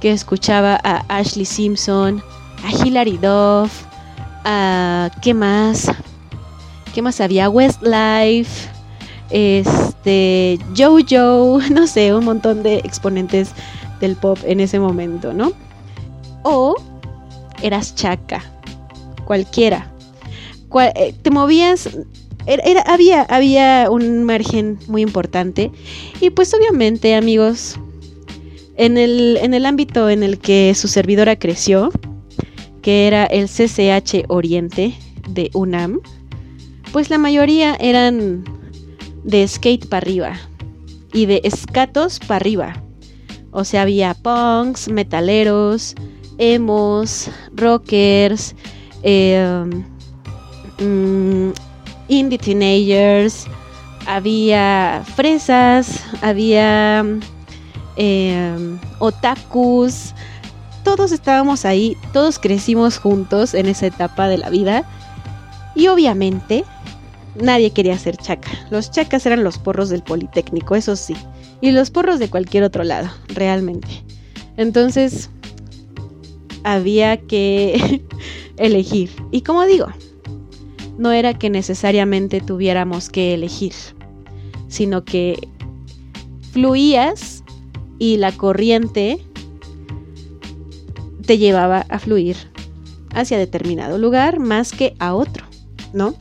que 0.00 0.10
escuchaba 0.12 0.78
a 0.82 1.04
Ashley 1.08 1.44
Simpson, 1.44 2.22
a 2.64 2.70
Hilary 2.70 3.18
Duff, 3.18 3.82
a 4.44 5.10
¿qué 5.22 5.34
más? 5.34 5.90
¿Qué 6.94 7.02
más 7.02 7.20
había? 7.20 7.48
Westlife, 7.48 8.68
este, 9.30 10.58
Jojo, 10.76 11.58
no 11.70 11.86
sé, 11.86 12.14
un 12.14 12.24
montón 12.24 12.62
de 12.62 12.76
exponentes 12.78 13.50
del 14.00 14.16
pop 14.16 14.38
en 14.44 14.60
ese 14.60 14.78
momento, 14.78 15.32
¿no? 15.32 15.52
O 16.42 16.76
eras 17.62 17.94
chaca, 17.94 18.42
cualquiera. 19.24 19.90
Cual- 20.68 20.92
eh, 20.96 21.14
te 21.22 21.30
movías, 21.30 21.88
era- 22.46 22.82
había, 22.82 23.22
había 23.22 23.88
un 23.90 24.24
margen 24.24 24.78
muy 24.88 25.02
importante. 25.02 25.70
Y 26.20 26.30
pues 26.30 26.52
obviamente, 26.54 27.14
amigos, 27.14 27.78
en 28.76 28.98
el, 28.98 29.38
en 29.40 29.54
el 29.54 29.66
ámbito 29.66 30.10
en 30.10 30.22
el 30.22 30.38
que 30.38 30.74
su 30.74 30.88
servidora 30.88 31.36
creció, 31.38 31.90
que 32.82 33.06
era 33.06 33.24
el 33.24 33.48
CCH 33.48 34.24
Oriente 34.28 34.94
de 35.28 35.50
UNAM, 35.54 36.00
pues 36.92 37.10
la 37.10 37.18
mayoría 37.18 37.74
eran 37.80 38.44
de 39.24 39.46
skate 39.48 39.86
para 39.88 40.04
arriba 40.06 40.36
y 41.12 41.26
de 41.26 41.40
escatos 41.44 42.18
para 42.20 42.36
arriba. 42.36 42.82
O 43.52 43.64
sea, 43.64 43.82
había 43.82 44.14
punks, 44.14 44.88
metaleros, 44.88 45.94
emos, 46.38 47.30
rockers, 47.54 48.54
eh, 49.02 49.64
mm, 50.80 51.50
indie 52.08 52.38
teenagers, 52.38 53.46
había 54.06 55.02
fresas, 55.16 56.04
había 56.22 57.04
eh, 57.96 58.76
otakus, 58.98 60.14
todos 60.82 61.12
estábamos 61.12 61.64
ahí, 61.64 61.96
todos 62.12 62.38
crecimos 62.38 62.98
juntos 62.98 63.54
en 63.54 63.66
esa 63.66 63.86
etapa 63.86 64.28
de 64.28 64.38
la 64.38 64.50
vida 64.50 64.84
y 65.74 65.88
obviamente 65.88 66.64
nadie 67.40 67.70
quería 67.70 67.98
ser 67.98 68.16
chaca. 68.16 68.50
Los 68.70 68.90
chacas 68.90 69.24
eran 69.26 69.42
los 69.42 69.58
porros 69.58 69.88
del 69.88 70.02
Politécnico, 70.02 70.76
eso 70.76 70.96
sí, 70.96 71.16
y 71.60 71.72
los 71.72 71.90
porros 71.90 72.18
de 72.18 72.28
cualquier 72.28 72.64
otro 72.64 72.84
lado, 72.84 73.08
realmente. 73.28 73.88
Entonces 74.56 75.30
había 76.64 77.16
que 77.16 78.02
elegir. 78.56 79.10
Y 79.30 79.42
como 79.42 79.64
digo, 79.64 79.86
no 80.98 81.12
era 81.12 81.34
que 81.34 81.50
necesariamente 81.50 82.40
tuviéramos 82.40 83.10
que 83.10 83.34
elegir, 83.34 83.74
sino 84.68 85.04
que 85.04 85.48
fluías 86.52 87.44
y 87.98 88.16
la 88.16 88.32
corriente 88.32 89.18
te 91.26 91.38
llevaba 91.38 91.86
a 91.88 91.98
fluir 91.98 92.36
hacia 93.14 93.38
determinado 93.38 93.98
lugar 93.98 94.38
más 94.38 94.72
que 94.72 94.94
a 94.98 95.14
otro, 95.14 95.46
¿no? 95.92 96.14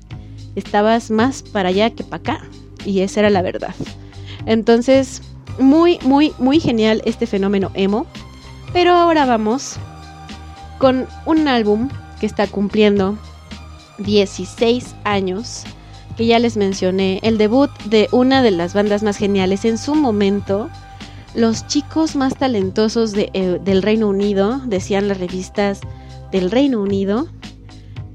Estabas 0.56 1.12
más 1.12 1.44
para 1.44 1.70
allá 1.70 1.90
que 1.90 2.04
para 2.04 2.22
acá 2.22 2.50
y 2.86 3.00
esa 3.00 3.22
era 3.22 3.30
la 3.30 3.42
verdad. 3.42 3.74
Entonces, 4.46 5.22
muy, 5.60 6.00
muy, 6.04 6.34
muy 6.40 6.60
genial 6.60 7.02
este 7.06 7.28
fenómeno 7.28 7.72
emo. 7.74 8.06
Pero 8.72 8.92
ahora 8.94 9.26
vamos 9.26 9.76
con 10.80 11.06
un 11.26 11.48
álbum 11.48 11.90
que 12.20 12.26
está 12.26 12.48
cumpliendo 12.48 13.18
16 13.98 14.96
años, 15.04 15.64
que 16.18 16.26
ya 16.26 16.40
les 16.40 16.58
mencioné, 16.58 17.20
el 17.24 17.38
debut 17.38 17.70
de 17.86 18.08
una 18.12 18.44
de 18.44 18.52
las 18.52 18.74
bandas 18.74 19.04
más 19.04 19.18
geniales 19.18 19.66
en 19.66 19.78
su 19.78 19.96
momento, 19.96 20.70
los 21.36 21.66
chicos 21.68 22.16
más 22.16 22.36
talentosos 22.36 23.14
eh, 23.16 23.60
del 23.64 23.82
Reino 23.82 24.10
Unido, 24.10 24.62
decían 24.66 25.08
las 25.08 25.20
revistas 25.20 25.82
del 26.32 26.52
Reino 26.52 26.82
Unido, 26.82 27.28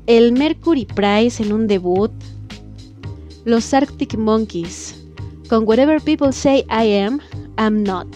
el 0.06 0.32
Mercury 0.32 0.86
Prize 0.86 1.42
en 1.42 1.52
un 1.52 1.66
debut, 1.66 2.12
los 3.44 3.74
Arctic 3.74 4.16
Monkeys, 4.16 4.96
con 5.48 5.66
Whatever 5.66 6.00
People 6.00 6.32
Say 6.32 6.64
I 6.70 6.98
Am, 6.98 7.20
I'm 7.58 7.82
Not, 7.82 8.08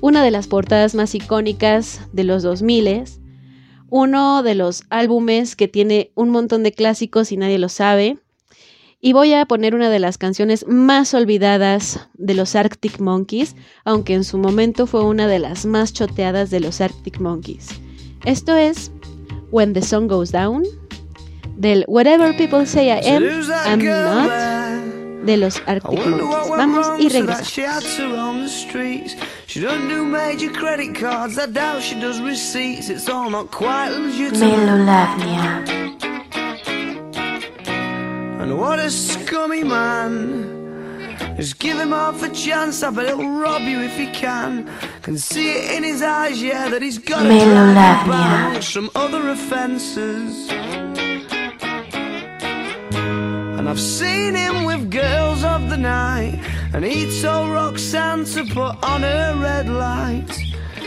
una 0.00 0.22
de 0.22 0.30
las 0.30 0.46
portadas 0.46 0.94
más 0.94 1.14
icónicas 1.14 2.00
de 2.12 2.24
los 2.24 2.42
2000 2.42 3.04
uno 3.90 4.42
de 4.42 4.54
los 4.54 4.84
álbumes 4.90 5.56
que 5.56 5.68
tiene 5.68 6.10
un 6.14 6.30
montón 6.30 6.62
de 6.62 6.72
clásicos 6.72 7.32
y 7.32 7.36
nadie 7.36 7.58
lo 7.58 7.68
sabe. 7.68 8.18
Y 9.00 9.12
voy 9.12 9.32
a 9.32 9.46
poner 9.46 9.74
una 9.74 9.90
de 9.90 10.00
las 10.00 10.18
canciones 10.18 10.66
más 10.66 11.14
olvidadas 11.14 12.08
de 12.14 12.34
los 12.34 12.56
Arctic 12.56 12.98
Monkeys, 12.98 13.54
aunque 13.84 14.14
en 14.14 14.24
su 14.24 14.38
momento 14.38 14.86
fue 14.86 15.04
una 15.04 15.28
de 15.28 15.38
las 15.38 15.66
más 15.66 15.92
choteadas 15.92 16.50
de 16.50 16.60
los 16.60 16.80
Arctic 16.80 17.20
Monkeys. 17.20 17.68
Esto 18.24 18.56
es 18.56 18.90
When 19.52 19.72
the 19.72 19.82
Sun 19.82 20.08
Goes 20.08 20.32
Down, 20.32 20.64
del 21.56 21.84
Whatever 21.86 22.36
People 22.36 22.66
Say 22.66 22.88
I 22.88 23.08
Am, 23.08 23.24
I'm 23.66 23.84
Not, 23.84 24.57
de 25.28 25.36
los 25.36 25.62
Arctic 25.66 25.92
Monkeys. 25.92 26.48
Vamos 26.48 26.86
y 26.98 27.08
regresamos. 27.08 27.48
She 27.52 27.62
had 27.62 27.82
to 27.82 28.08
roam 28.08 28.40
the 28.42 28.48
streets. 28.48 29.14
She 29.46 29.60
don't 29.60 29.86
do 29.88 30.04
major 30.04 30.50
credit 30.50 30.94
cards. 30.94 31.38
I 31.38 31.46
doubt 31.46 31.82
she 31.82 32.00
does 32.00 32.20
receipts. 32.20 32.88
It's 32.88 33.08
all 33.08 33.30
not 33.30 33.50
quite 33.50 33.90
legitimate. 33.90 34.58
Melolavnia. 34.58 35.66
And 38.40 38.58
what 38.58 38.78
a 38.78 38.90
scummy 38.90 39.64
man. 39.64 40.56
Just 41.36 41.58
give 41.58 41.78
him 41.78 41.90
half 41.90 42.22
a 42.22 42.30
chance. 42.30 42.82
I 42.82 42.90
bet 42.90 43.06
he'll 43.06 43.28
rob 43.28 43.62
you 43.62 43.80
if 43.80 43.96
he 43.96 44.10
can. 44.10 44.66
Can 45.02 45.18
see 45.18 45.50
it 45.50 45.76
in 45.76 45.84
his 45.84 46.00
eyes, 46.02 46.42
yeah, 46.42 46.68
that 46.70 46.80
he's 46.80 46.98
got 46.98 47.26
a 47.26 47.28
Melolavnia. 47.28 48.62
some 48.62 48.90
other 48.94 49.28
offences. 49.28 50.48
And 53.58 53.68
I've 53.68 53.80
seen 53.80 54.36
him 54.36 54.64
with 54.66 54.88
girls 54.88 55.42
of 55.42 55.68
the 55.68 55.76
night. 55.76 56.38
And 56.72 56.84
he 56.84 57.20
told 57.20 57.50
Roxanne 57.50 58.24
to 58.26 58.44
put 58.44 58.80
on 58.84 59.02
her 59.02 59.34
red 59.36 59.68
light. 59.68 60.30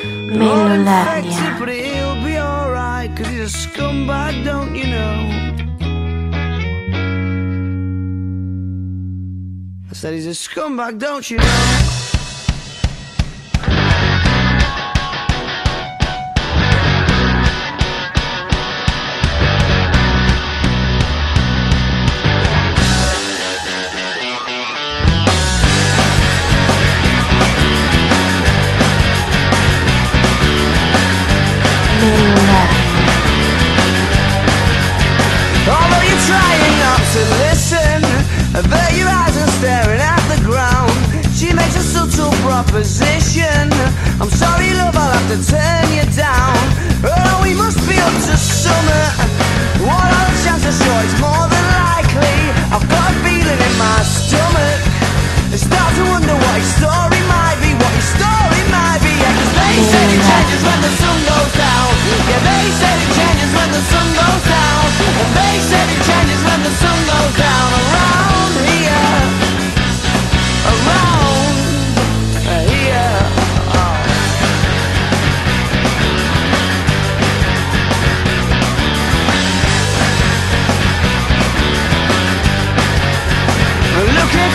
Not 0.03 0.71
infected, 0.71 1.59
but 1.59 1.67
he'll 1.67 2.23
be 2.23 2.37
alright. 2.37 3.13
Cause 3.17 3.27
he's 3.27 3.53
a 3.53 3.57
scumbag, 3.67 4.45
don't 4.45 4.73
you 4.73 4.87
know? 4.87 5.17
I 9.89 9.93
said 9.93 10.13
he's 10.13 10.27
a 10.27 10.29
scumbag, 10.29 10.97
don't 10.97 11.29
you 11.29 11.39
know? 11.39 12.00
Proposition. 42.71 43.67
I'm 44.23 44.31
sorry, 44.31 44.71
love, 44.79 44.95
I'll 44.95 45.11
have 45.11 45.27
to 45.27 45.39
turn 45.43 45.87
you 45.91 46.07
down. 46.15 46.55
Oh, 47.03 47.43
we 47.43 47.51
must 47.53 47.83
be 47.83 47.99
up 47.99 48.15
to 48.15 48.35
summer. 48.39 49.05
What 49.83 50.07
are 50.07 50.27
the 50.31 50.37
chances? 50.39 50.79
Sure, 50.79 51.01
it's 51.03 51.19
more 51.19 51.45
than 51.51 51.65
likely. 51.83 52.37
I've 52.71 52.87
got 52.87 53.11
a 53.11 53.15
feeling 53.27 53.59
in 53.59 53.73
my 53.75 53.99
stomach. 54.07 54.79
I 55.51 55.57
start 55.59 55.91
to 55.99 56.03
wonder 56.15 56.31
what 56.31 56.55
his 56.63 56.71
story 56.79 57.19
might 57.27 57.59
be, 57.59 57.75
what 57.75 57.91
his 57.91 58.07
story 58.15 58.63
might 58.71 59.03
be. 59.03 59.19
Yeah, 59.19 59.35
'cause 59.35 59.51
they 59.59 59.75
say 59.91 60.05
it 60.15 60.23
changes 60.31 60.61
when 60.63 60.79
the 60.79 60.93
sun 60.95 61.17
goes 61.27 61.51
down. 61.59 61.91
Yeah, 62.31 62.41
they 62.47 62.65
say 62.79 62.93
it 63.03 63.11
changes 63.19 63.51
when 63.51 63.69
the 63.75 63.83
sun 63.91 64.07
goes 64.15 64.43
down. 64.47 64.83
And 65.19 65.31
they 65.35 65.55
say 65.59 65.83
it 65.91 66.01
changes 66.07 66.41
when 66.47 66.59
the 66.63 66.73
sun 66.79 66.97
goes 67.11 67.33
down. 67.35 67.67
Around 67.83 68.20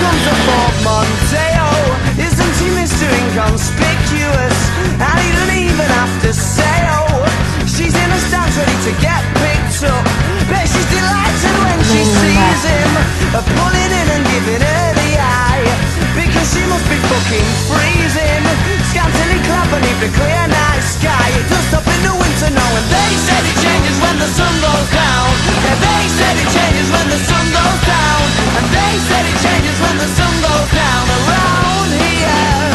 Look, 0.02 0.18
here 0.26 0.72
comes 0.84 1.32
the. 1.32 1.86
Isn't 2.20 2.54
he 2.60 2.68
Mr. 2.76 3.06
Inconspicuous? 3.08 4.58
And 5.00 5.18
he 5.20 5.28
doesn't 5.32 5.56
even 5.56 5.88
have 6.00 6.14
to 6.22 6.32
say, 6.32 6.76
oh, 6.92 7.24
she's 7.64 7.94
in 7.94 8.08
a 8.10 8.20
stance 8.28 8.56
ready 8.56 8.76
to 8.88 8.92
get 9.00 9.22
picked 9.40 9.84
up. 9.84 10.04
Bet 10.48 10.68
she's 10.68 10.88
delighted 10.92 11.56
when 11.64 11.78
she 11.90 12.02
sees 12.04 12.62
him. 12.64 12.92
Pulling 13.36 13.92
in 14.00 14.08
and 14.16 14.24
giving 14.32 14.62
her 14.64 14.86
the 14.96 15.10
eye. 15.20 15.95
Because 16.26 16.48
she 16.50 16.62
must 16.66 16.86
be 16.90 16.98
fucking 17.06 17.48
freezing. 17.70 18.42
Scantily 18.90 19.38
clad 19.46 19.66
beneath 19.70 20.00
the 20.02 20.10
clear 20.10 20.44
night 20.50 20.82
sky. 20.82 21.26
It 21.38 21.46
does 21.46 21.64
stop 21.70 21.86
in 21.86 22.00
the 22.02 22.14
winter 22.18 22.50
now. 22.50 22.70
And 22.76 22.86
they 22.90 23.12
said 23.26 23.42
it 23.46 23.56
changes 23.62 23.96
when 24.02 24.16
the 24.18 24.28
sun 24.34 24.54
goes 24.58 24.88
down. 24.90 25.28
Yeah, 25.62 25.78
they 25.78 26.02
said 26.18 26.34
it 26.34 26.48
changes 26.50 26.88
when 26.90 27.06
the 27.14 27.20
sun 27.22 27.46
goes 27.54 27.80
down. 27.86 28.22
And 28.58 28.66
they 28.74 28.94
said 29.06 29.24
it 29.30 29.38
changes 29.38 29.76
when 29.78 29.96
the 30.02 30.08
sun 30.18 30.34
goes 30.42 30.68
down 30.74 31.04
around 31.14 31.88
here. 31.94 32.74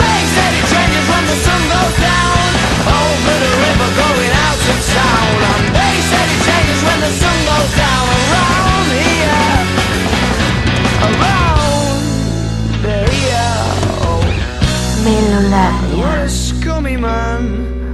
They 0.00 0.20
said 0.32 0.52
it 0.56 0.66
changes 0.72 1.04
when 1.12 1.24
the 1.28 1.38
sun 1.44 1.60
goes 1.68 1.96
down 2.00 2.40
over 2.88 3.34
the 3.36 3.52
river 3.52 3.90
going 4.00 4.32
out 4.48 4.58
to 4.64 4.74
town. 4.80 5.34
And 5.44 5.64
they 5.76 5.94
said 6.08 6.24
it 6.24 6.40
changes 6.40 6.80
when 6.88 6.98
the 7.04 7.12
sun 7.20 7.36
goes 7.44 7.72
down 7.76 8.04
around 8.08 8.65
here. 15.56 15.70
Oh, 15.72 15.96
Melolavnia. 15.96 15.98
what 15.98 16.18
a 16.18 16.28
scummy 16.28 16.96
man! 16.96 17.86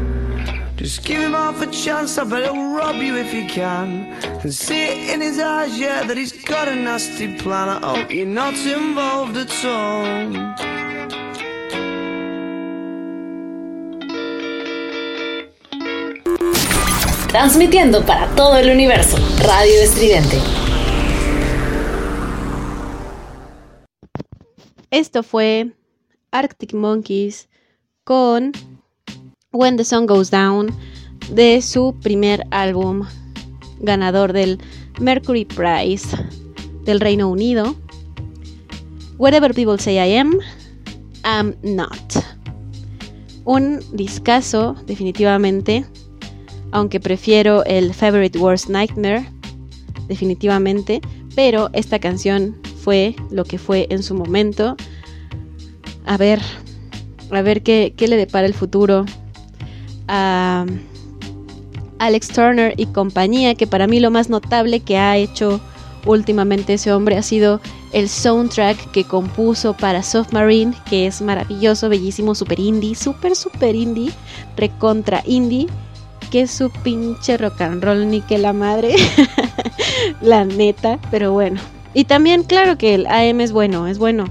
Just 0.76 1.04
give 1.04 1.20
him 1.20 1.32
half 1.32 1.62
a 1.62 1.66
chance, 1.70 2.18
I 2.18 2.24
bet 2.24 2.42
he'll 2.42 2.74
rob 2.74 2.96
you 2.96 3.16
if 3.16 3.30
he 3.30 3.46
can. 3.46 4.06
And 4.42 4.52
see 4.52 4.82
it 4.82 5.10
in 5.14 5.20
his 5.20 5.38
eyes, 5.38 5.78
yeah, 5.78 6.02
that 6.02 6.16
he's 6.16 6.32
got 6.44 6.66
a 6.66 6.74
nasty 6.74 7.38
plan. 7.38 7.68
I 7.68 7.78
hope 7.86 8.10
you're 8.12 8.26
not 8.26 8.54
involved 8.66 9.36
at 9.36 9.64
all. 9.64 10.72
Transmitiendo 17.28 18.04
para 18.04 18.26
todo 18.34 18.56
el 18.56 18.68
universo. 18.70 19.16
Radio 19.46 19.82
Estridente. 19.82 20.38
Esto 24.90 25.22
fue 25.22 25.72
Arctic 26.32 26.74
Monkeys 26.74 27.48
con 28.04 28.52
When 29.52 29.76
the 29.76 29.84
Sun 29.84 30.06
Goes 30.06 30.30
Down 30.30 30.74
de 31.30 31.62
su 31.62 31.94
primer 32.02 32.44
álbum 32.50 33.06
ganador 33.80 34.32
del 34.32 34.58
Mercury 35.00 35.44
Prize 35.44 36.08
del 36.84 37.00
Reino 37.00 37.28
Unido. 37.28 37.76
Whatever 39.18 39.54
People 39.54 39.78
Say 39.78 39.96
I 39.96 40.16
Am, 40.16 40.38
I'm 41.24 41.54
Not. 41.62 42.24
Un 43.44 43.80
discazo, 43.92 44.74
definitivamente. 44.86 45.84
Aunque 46.72 46.98
prefiero 46.98 47.64
el 47.64 47.92
Favorite 47.94 48.38
Worst 48.38 48.68
Nightmare, 48.68 49.28
definitivamente. 50.08 51.00
Pero 51.36 51.70
esta 51.72 51.98
canción 51.98 52.56
fue 52.82 53.14
lo 53.30 53.44
que 53.44 53.58
fue 53.58 53.86
en 53.90 54.02
su 54.02 54.14
momento. 54.14 54.76
A 56.04 56.16
ver, 56.16 56.40
a 57.38 57.42
ver 57.42 57.62
qué, 57.62 57.94
qué 57.96 58.08
le 58.08 58.16
depara 58.16 58.46
el 58.46 58.54
futuro 58.54 59.04
a 60.08 60.66
Alex 61.98 62.28
Turner 62.28 62.74
y 62.76 62.86
compañía, 62.86 63.54
que 63.54 63.66
para 63.66 63.86
mí 63.86 64.00
lo 64.00 64.10
más 64.10 64.28
notable 64.28 64.80
que 64.80 64.98
ha 64.98 65.16
hecho 65.16 65.60
últimamente 66.06 66.74
ese 66.74 66.92
hombre 66.92 67.16
ha 67.16 67.22
sido 67.22 67.60
el 67.92 68.08
soundtrack 68.08 68.90
que 68.90 69.04
compuso 69.04 69.74
para 69.74 70.02
Submarine, 70.02 70.74
que 70.88 71.06
es 71.06 71.20
maravilloso, 71.20 71.88
bellísimo, 71.88 72.34
super 72.34 72.58
indie, 72.58 72.94
super 72.94 73.36
super 73.36 73.74
indie, 73.74 74.10
recontra 74.56 75.22
indie, 75.26 75.68
que 76.30 76.46
su 76.46 76.70
pinche 76.70 77.36
rock 77.36 77.60
and 77.60 77.84
roll, 77.84 78.08
ni 78.08 78.22
que 78.22 78.38
la 78.38 78.52
madre, 78.52 78.96
la 80.20 80.44
neta, 80.44 80.98
pero 81.10 81.32
bueno. 81.32 81.60
Y 81.94 82.04
también, 82.04 82.44
claro 82.44 82.78
que 82.78 82.94
el 82.94 83.06
AM 83.06 83.42
es 83.42 83.52
bueno, 83.52 83.86
es 83.86 83.98
bueno. 83.98 84.24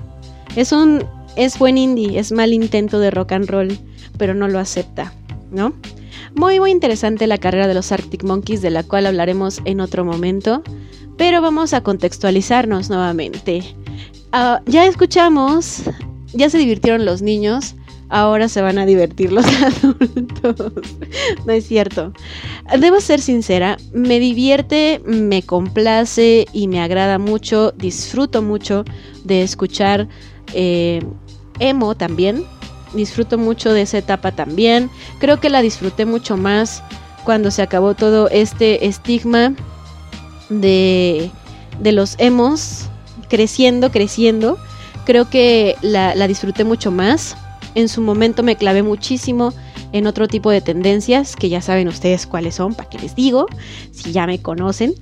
Es 0.55 0.71
un, 0.71 1.03
es 1.35 1.57
buen 1.57 1.77
indie, 1.77 2.19
es 2.19 2.31
mal 2.31 2.53
intento 2.53 2.99
de 2.99 3.11
rock 3.11 3.33
and 3.33 3.49
roll, 3.49 3.77
pero 4.17 4.33
no 4.33 4.47
lo 4.47 4.59
acepta, 4.59 5.13
¿no? 5.51 5.73
Muy, 6.35 6.59
muy 6.59 6.71
interesante 6.71 7.27
la 7.27 7.37
carrera 7.37 7.67
de 7.67 7.73
los 7.73 7.91
Arctic 7.91 8.23
Monkeys, 8.23 8.61
de 8.61 8.69
la 8.69 8.83
cual 8.83 9.05
hablaremos 9.05 9.61
en 9.65 9.81
otro 9.81 10.05
momento. 10.05 10.63
Pero 11.17 11.41
vamos 11.41 11.73
a 11.73 11.81
contextualizarnos 11.81 12.89
nuevamente. 12.89 13.63
Ah, 14.31 14.61
ya 14.65 14.85
escuchamos, 14.85 15.83
ya 16.33 16.49
se 16.49 16.57
divirtieron 16.57 17.05
los 17.05 17.21
niños, 17.21 17.75
ahora 18.09 18.47
se 18.47 18.61
van 18.61 18.77
a 18.77 18.85
divertir 18.85 19.31
los 19.31 19.45
adultos. 19.83 20.73
no 21.45 21.53
es 21.53 21.67
cierto. 21.67 22.13
Debo 22.79 23.01
ser 23.01 23.21
sincera, 23.21 23.77
me 23.93 24.19
divierte, 24.19 25.01
me 25.05 25.43
complace 25.43 26.45
y 26.53 26.67
me 26.67 26.81
agrada 26.81 27.19
mucho, 27.19 27.71
disfruto 27.71 28.41
mucho 28.41 28.85
de 29.23 29.41
escuchar 29.41 30.07
eh, 30.53 31.01
emo 31.61 31.95
también. 31.95 32.45
Disfruto 32.93 33.37
mucho 33.37 33.71
de 33.71 33.83
esa 33.83 33.97
etapa 33.97 34.33
también. 34.33 34.89
Creo 35.19 35.39
que 35.39 35.49
la 35.49 35.61
disfruté 35.61 36.05
mucho 36.05 36.35
más 36.35 36.83
cuando 37.23 37.51
se 37.51 37.61
acabó 37.61 37.93
todo 37.93 38.29
este 38.29 38.87
estigma 38.87 39.53
de, 40.49 41.31
de 41.79 41.91
los 41.93 42.15
emos 42.17 42.89
creciendo, 43.29 43.91
creciendo. 43.91 44.57
Creo 45.05 45.29
que 45.29 45.77
la, 45.81 46.15
la 46.15 46.27
disfruté 46.27 46.65
mucho 46.65 46.91
más. 46.91 47.37
En 47.75 47.87
su 47.87 48.01
momento 48.01 48.43
me 48.43 48.57
clavé 48.57 48.83
muchísimo 48.83 49.53
en 49.93 50.07
otro 50.07 50.27
tipo 50.27 50.51
de 50.51 50.61
tendencias, 50.61 51.35
que 51.35 51.49
ya 51.49 51.61
saben 51.61 51.87
ustedes 51.87 52.25
cuáles 52.27 52.55
son, 52.55 52.73
para 52.73 52.89
que 52.89 52.99
les 52.99 53.15
digo, 53.15 53.45
si 53.91 54.11
ya 54.11 54.25
me 54.25 54.41
conocen. 54.41 54.93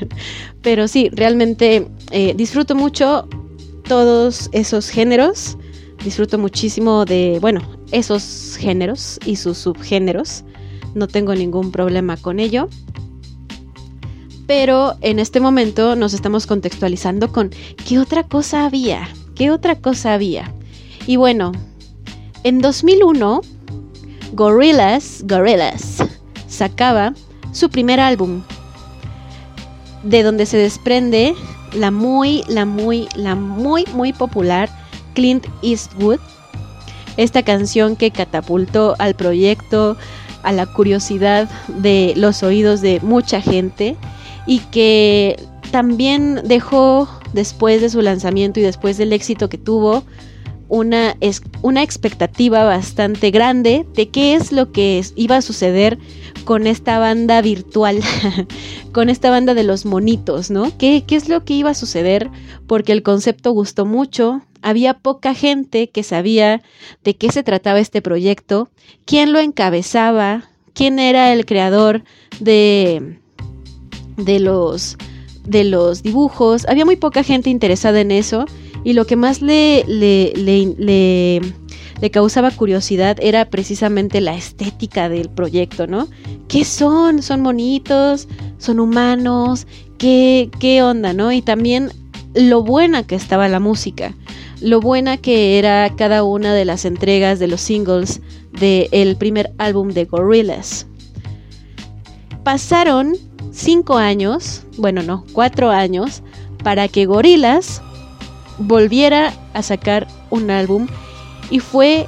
Pero 0.62 0.88
sí, 0.88 1.10
realmente 1.12 1.88
eh, 2.10 2.34
disfruto 2.36 2.74
mucho 2.74 3.28
todos 3.86 4.48
esos 4.52 4.88
géneros. 4.88 5.56
Disfruto 6.04 6.38
muchísimo 6.38 7.04
de, 7.04 7.38
bueno, 7.40 7.60
esos 7.90 8.56
géneros 8.58 9.18
y 9.24 9.36
sus 9.36 9.58
subgéneros. 9.58 10.44
No 10.94 11.08
tengo 11.08 11.34
ningún 11.34 11.72
problema 11.72 12.16
con 12.16 12.38
ello. 12.38 12.68
Pero 14.46 14.94
en 15.00 15.18
este 15.18 15.40
momento 15.40 15.96
nos 15.96 16.14
estamos 16.14 16.46
contextualizando 16.46 17.32
con 17.32 17.50
qué 17.86 17.98
otra 17.98 18.22
cosa 18.22 18.64
había, 18.64 19.08
qué 19.34 19.50
otra 19.50 19.74
cosa 19.80 20.14
había. 20.14 20.52
Y 21.06 21.16
bueno, 21.16 21.52
en 22.44 22.60
2001, 22.60 23.40
Gorillaz, 24.32 25.22
Gorillaz 25.24 25.98
sacaba 26.46 27.12
su 27.50 27.70
primer 27.70 27.98
álbum, 27.98 28.42
de 30.04 30.22
donde 30.22 30.46
se 30.46 30.56
desprende 30.56 31.34
la 31.74 31.90
muy, 31.90 32.44
la 32.48 32.64
muy, 32.64 33.08
la 33.16 33.34
muy, 33.34 33.84
muy 33.94 34.12
popular 34.12 34.70
Clint 35.16 35.46
Eastwood. 35.62 36.20
Esta 37.16 37.42
canción 37.42 37.96
que 37.96 38.12
catapultó 38.12 38.94
al 38.98 39.14
proyecto, 39.14 39.96
a 40.44 40.52
la 40.52 40.66
curiosidad 40.66 41.48
de 41.66 42.12
los 42.14 42.44
oídos 42.44 42.82
de 42.82 43.00
mucha 43.00 43.40
gente 43.40 43.96
y 44.46 44.60
que 44.70 45.42
también 45.72 46.42
dejó 46.44 47.08
después 47.32 47.80
de 47.80 47.90
su 47.90 48.00
lanzamiento 48.02 48.60
y 48.60 48.62
después 48.62 48.98
del 48.98 49.12
éxito 49.12 49.48
que 49.48 49.58
tuvo 49.58 50.04
una, 50.68 51.16
es, 51.20 51.42
una 51.62 51.82
expectativa 51.82 52.64
bastante 52.64 53.30
grande 53.30 53.86
de 53.94 54.08
qué 54.08 54.34
es 54.34 54.52
lo 54.52 54.72
que 54.72 55.04
iba 55.14 55.36
a 55.36 55.42
suceder 55.42 55.98
con 56.44 56.66
esta 56.66 56.98
banda 56.98 57.40
virtual, 57.42 58.00
con 58.92 59.08
esta 59.08 59.30
banda 59.30 59.54
de 59.54 59.64
los 59.64 59.84
monitos, 59.84 60.50
¿no? 60.50 60.76
¿Qué, 60.78 61.04
¿Qué 61.06 61.16
es 61.16 61.28
lo 61.28 61.44
que 61.44 61.54
iba 61.54 61.70
a 61.70 61.74
suceder? 61.74 62.30
Porque 62.66 62.92
el 62.92 63.02
concepto 63.02 63.52
gustó 63.52 63.86
mucho, 63.86 64.42
había 64.62 64.94
poca 64.94 65.34
gente 65.34 65.90
que 65.90 66.02
sabía 66.02 66.62
de 67.04 67.16
qué 67.16 67.30
se 67.30 67.42
trataba 67.42 67.80
este 67.80 68.02
proyecto, 68.02 68.68
quién 69.04 69.32
lo 69.32 69.38
encabezaba, 69.38 70.48
quién 70.72 70.98
era 70.98 71.32
el 71.32 71.46
creador 71.46 72.02
de, 72.40 73.18
de 74.16 74.40
los 74.40 74.96
de 75.46 75.64
los 75.64 76.02
dibujos. 76.02 76.66
Había 76.68 76.84
muy 76.84 76.96
poca 76.96 77.22
gente 77.22 77.50
interesada 77.50 78.00
en 78.00 78.10
eso 78.10 78.46
y 78.84 78.92
lo 78.92 79.06
que 79.06 79.16
más 79.16 79.42
le, 79.42 79.84
le, 79.86 80.32
le, 80.36 82.10
causaba 82.10 82.50
curiosidad 82.50 83.16
era 83.20 83.50
precisamente 83.50 84.20
la 84.20 84.36
estética 84.36 85.08
del 85.08 85.28
proyecto, 85.28 85.86
¿no? 85.86 86.08
¿Qué 86.48 86.64
son? 86.64 87.22
¿Son 87.22 87.40
monitos? 87.40 88.28
¿Son 88.58 88.78
humanos? 88.78 89.66
¿Qué, 89.98 90.50
qué 90.60 90.82
onda, 90.82 91.12
no? 91.12 91.32
Y 91.32 91.42
también 91.42 91.90
lo 92.34 92.62
buena 92.62 93.02
que 93.04 93.14
estaba 93.14 93.48
la 93.48 93.60
música, 93.60 94.14
lo 94.60 94.80
buena 94.80 95.16
que 95.16 95.58
era 95.58 95.90
cada 95.96 96.22
una 96.22 96.54
de 96.54 96.64
las 96.64 96.84
entregas 96.84 97.38
de 97.38 97.48
los 97.48 97.60
singles 97.60 98.20
del 98.52 99.16
primer 99.16 99.52
álbum 99.58 99.88
de 99.88 100.04
Gorillaz. 100.04 100.86
Pasaron 102.44 103.16
cinco 103.52 103.96
años, 103.96 104.62
bueno 104.76 105.02
no, 105.02 105.24
cuatro 105.32 105.70
años, 105.70 106.22
para 106.62 106.88
que 106.88 107.06
Gorillaz 107.06 107.82
volviera 108.58 109.32
a 109.54 109.62
sacar 109.62 110.06
un 110.30 110.50
álbum. 110.50 110.86
Y 111.50 111.60
fue 111.60 112.06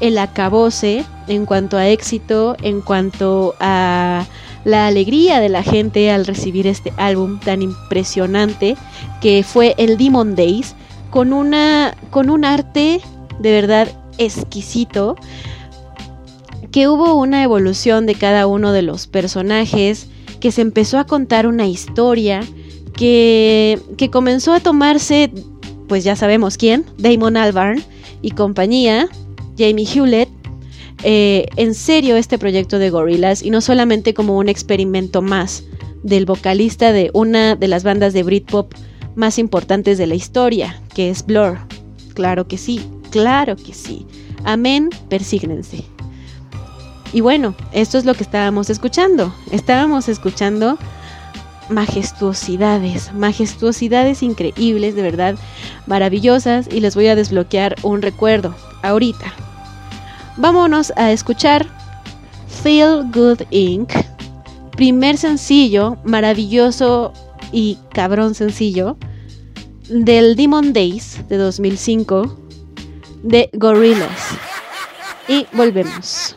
el 0.00 0.18
acabose 0.18 1.04
en 1.26 1.44
cuanto 1.44 1.76
a 1.76 1.88
éxito, 1.88 2.56
en 2.62 2.80
cuanto 2.80 3.54
a 3.60 4.26
la 4.64 4.86
alegría 4.86 5.40
de 5.40 5.48
la 5.48 5.62
gente 5.62 6.10
al 6.10 6.26
recibir 6.26 6.66
este 6.66 6.92
álbum 6.96 7.38
tan 7.38 7.62
impresionante 7.62 8.76
que 9.20 9.42
fue 9.42 9.74
el 9.78 9.96
Demon 9.96 10.34
Days 10.34 10.74
con 11.10 11.32
una 11.32 11.94
con 12.10 12.28
un 12.28 12.44
arte 12.44 13.00
de 13.38 13.52
verdad 13.52 13.88
exquisito 14.18 15.16
que 16.70 16.88
hubo 16.88 17.14
una 17.14 17.42
evolución 17.42 18.04
de 18.06 18.14
cada 18.14 18.46
uno 18.46 18.72
de 18.72 18.82
los 18.82 19.06
personajes, 19.06 20.08
que 20.40 20.52
se 20.52 20.62
empezó 20.62 20.98
a 20.98 21.06
contar 21.06 21.46
una 21.46 21.66
historia, 21.66 22.40
que, 22.94 23.78
que 23.96 24.10
comenzó 24.10 24.52
a 24.52 24.60
tomarse, 24.60 25.30
pues 25.88 26.04
ya 26.04 26.16
sabemos 26.16 26.56
quién, 26.56 26.84
Damon 26.98 27.36
Albarn 27.36 27.82
y 28.22 28.32
compañía, 28.32 29.08
Jamie 29.56 29.86
Hewlett, 29.86 30.28
eh, 31.04 31.46
en 31.56 31.74
serio 31.74 32.16
este 32.16 32.38
proyecto 32.38 32.78
de 32.78 32.90
Gorillaz 32.90 33.42
y 33.42 33.50
no 33.50 33.60
solamente 33.60 34.14
como 34.14 34.36
un 34.36 34.48
experimento 34.48 35.22
más 35.22 35.62
del 36.02 36.26
vocalista 36.26 36.92
de 36.92 37.10
una 37.14 37.54
de 37.54 37.68
las 37.68 37.84
bandas 37.84 38.12
de 38.12 38.24
Britpop 38.24 38.72
más 39.14 39.38
importantes 39.38 39.98
de 39.98 40.06
la 40.06 40.14
historia, 40.14 40.80
que 40.94 41.10
es 41.10 41.24
Blur. 41.24 41.58
Claro 42.14 42.48
que 42.48 42.58
sí, 42.58 42.80
claro 43.10 43.56
que 43.56 43.74
sí. 43.74 44.06
Amén, 44.44 44.90
persígnense. 45.08 45.84
Y 47.12 47.20
bueno, 47.20 47.54
esto 47.72 47.98
es 47.98 48.04
lo 48.04 48.14
que 48.14 48.22
estábamos 48.22 48.70
escuchando. 48.70 49.34
Estábamos 49.50 50.08
escuchando 50.08 50.78
majestuosidades, 51.70 53.12
majestuosidades 53.14 54.22
increíbles, 54.22 54.94
de 54.94 55.02
verdad, 55.02 55.36
maravillosas. 55.86 56.68
Y 56.70 56.80
les 56.80 56.94
voy 56.94 57.06
a 57.06 57.16
desbloquear 57.16 57.76
un 57.82 58.02
recuerdo 58.02 58.54
ahorita. 58.82 59.32
Vámonos 60.36 60.92
a 60.96 61.10
escuchar 61.10 61.66
Feel 62.62 63.10
Good 63.12 63.42
Inc. 63.50 63.92
Primer 64.72 65.16
sencillo, 65.16 65.96
maravilloso 66.04 67.12
y 67.50 67.78
cabrón 67.92 68.34
sencillo, 68.34 68.96
del 69.88 70.36
Demon 70.36 70.72
Days 70.72 71.26
de 71.28 71.36
2005 71.36 72.38
de 73.22 73.50
Gorillaz. 73.54 74.36
Y 75.26 75.46
volvemos. 75.52 76.36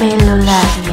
Melolab. 0.00 0.89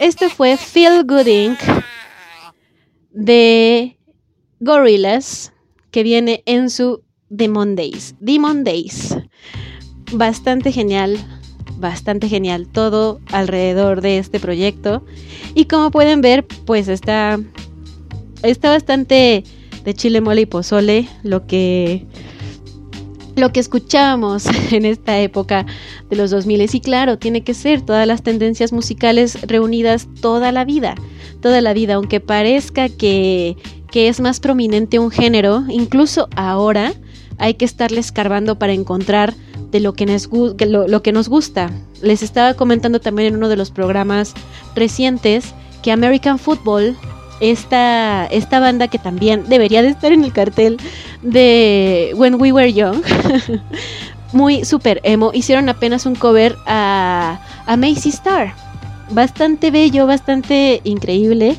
Este 0.00 0.28
fue 0.28 0.56
Feel 0.58 1.04
Good 1.04 1.26
Inc. 1.26 1.58
de 3.10 3.98
Gorillaz, 4.60 5.52
que 5.90 6.02
viene 6.02 6.42
en 6.44 6.68
su 6.68 7.02
Demon 7.30 7.74
Days. 7.74 8.14
Demon 8.20 8.62
Days. 8.64 9.16
Bastante 10.12 10.70
genial, 10.70 11.18
bastante 11.78 12.28
genial 12.28 12.66
todo 12.68 13.20
alrededor 13.32 14.00
de 14.00 14.18
este 14.18 14.40
proyecto. 14.40 15.04
Y 15.54 15.66
como 15.66 15.90
pueden 15.90 16.20
ver, 16.20 16.46
pues 16.64 16.88
está, 16.88 17.38
está 18.42 18.70
bastante 18.70 19.44
de 19.84 19.94
chile, 19.94 20.20
mole 20.20 20.42
y 20.42 20.46
pozole 20.46 21.08
lo 21.22 21.46
que 21.46 22.06
lo 23.36 23.52
que 23.52 23.60
escuchábamos 23.60 24.46
en 24.72 24.84
esta 24.84 25.18
época 25.20 25.66
de 26.08 26.16
los 26.16 26.30
2000 26.30 26.74
y 26.74 26.80
claro, 26.80 27.18
tiene 27.18 27.42
que 27.42 27.54
ser 27.54 27.82
todas 27.82 28.06
las 28.06 28.22
tendencias 28.22 28.72
musicales 28.72 29.38
reunidas 29.42 30.08
toda 30.20 30.52
la 30.52 30.64
vida, 30.64 30.94
toda 31.40 31.60
la 31.60 31.74
vida, 31.74 31.94
aunque 31.94 32.20
parezca 32.20 32.88
que, 32.88 33.56
que 33.90 34.08
es 34.08 34.20
más 34.20 34.40
prominente 34.40 34.98
un 34.98 35.10
género, 35.10 35.64
incluso 35.68 36.28
ahora 36.34 36.94
hay 37.38 37.54
que 37.54 37.66
estarle 37.66 38.00
escarbando 38.00 38.58
para 38.58 38.72
encontrar 38.72 39.34
de 39.76 39.80
lo 39.80 39.92
que, 39.92 40.06
nos, 40.06 40.30
lo, 40.32 40.88
lo 40.88 41.02
que 41.02 41.12
nos 41.12 41.28
gusta. 41.28 41.70
Les 42.00 42.22
estaba 42.22 42.54
comentando 42.54 42.98
también 42.98 43.28
en 43.28 43.36
uno 43.36 43.50
de 43.50 43.56
los 43.56 43.70
programas 43.70 44.32
recientes 44.74 45.54
que 45.82 45.92
American 45.92 46.38
Football, 46.38 46.96
esta, 47.40 48.26
esta 48.26 48.58
banda 48.58 48.88
que 48.88 48.98
también 48.98 49.44
debería 49.48 49.82
de 49.82 49.88
estar 49.88 50.12
en 50.12 50.24
el 50.24 50.32
cartel 50.32 50.78
de 51.20 52.12
When 52.16 52.40
We 52.40 52.52
Were 52.52 52.72
Young, 52.72 53.02
muy 54.32 54.64
super 54.64 55.00
emo, 55.04 55.30
hicieron 55.34 55.68
apenas 55.68 56.06
un 56.06 56.14
cover 56.14 56.56
a, 56.66 57.38
a 57.66 57.76
Macy 57.76 58.08
Star. 58.08 58.54
Bastante 59.10 59.70
bello, 59.70 60.06
bastante 60.06 60.80
increíble. 60.84 61.56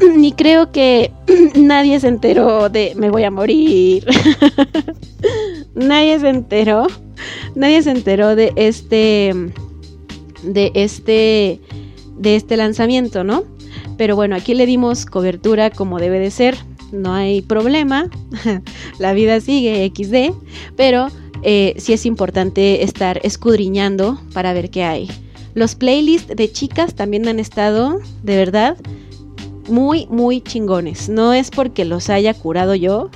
Y 0.20 0.32
creo 0.32 0.70
que 0.70 1.12
nadie 1.54 1.98
se 2.00 2.08
enteró 2.08 2.68
de 2.68 2.92
me 2.96 3.08
voy 3.10 3.24
a 3.24 3.30
morir. 3.30 4.04
nadie 5.74 6.18
se 6.20 6.28
enteró. 6.28 6.86
Nadie 7.54 7.82
se 7.82 7.90
enteró 7.90 8.36
de 8.36 8.52
este 8.56 9.32
de 10.42 10.72
este 10.74 11.60
de 12.16 12.36
este 12.36 12.56
lanzamiento, 12.56 13.24
¿no? 13.24 13.44
Pero 13.96 14.16
bueno, 14.16 14.36
aquí 14.36 14.54
le 14.54 14.66
dimos 14.66 15.06
cobertura 15.06 15.70
como 15.70 15.98
debe 15.98 16.18
de 16.18 16.30
ser. 16.30 16.56
No 16.92 17.12
hay 17.12 17.42
problema. 17.42 18.08
La 18.98 19.12
vida 19.12 19.40
sigue 19.40 19.90
XD. 19.94 20.34
Pero 20.76 21.08
eh, 21.42 21.74
sí 21.78 21.92
es 21.92 22.06
importante 22.06 22.82
estar 22.82 23.20
escudriñando 23.22 24.20
para 24.32 24.52
ver 24.52 24.70
qué 24.70 24.84
hay. 24.84 25.08
Los 25.54 25.74
playlists 25.74 26.34
de 26.34 26.50
chicas 26.50 26.94
también 26.94 27.28
han 27.28 27.38
estado, 27.38 28.00
de 28.22 28.36
verdad, 28.36 28.76
muy, 29.68 30.06
muy 30.06 30.40
chingones. 30.40 31.08
No 31.08 31.32
es 31.32 31.50
porque 31.50 31.84
los 31.84 32.10
haya 32.10 32.34
curado 32.34 32.74
yo, 32.74 33.10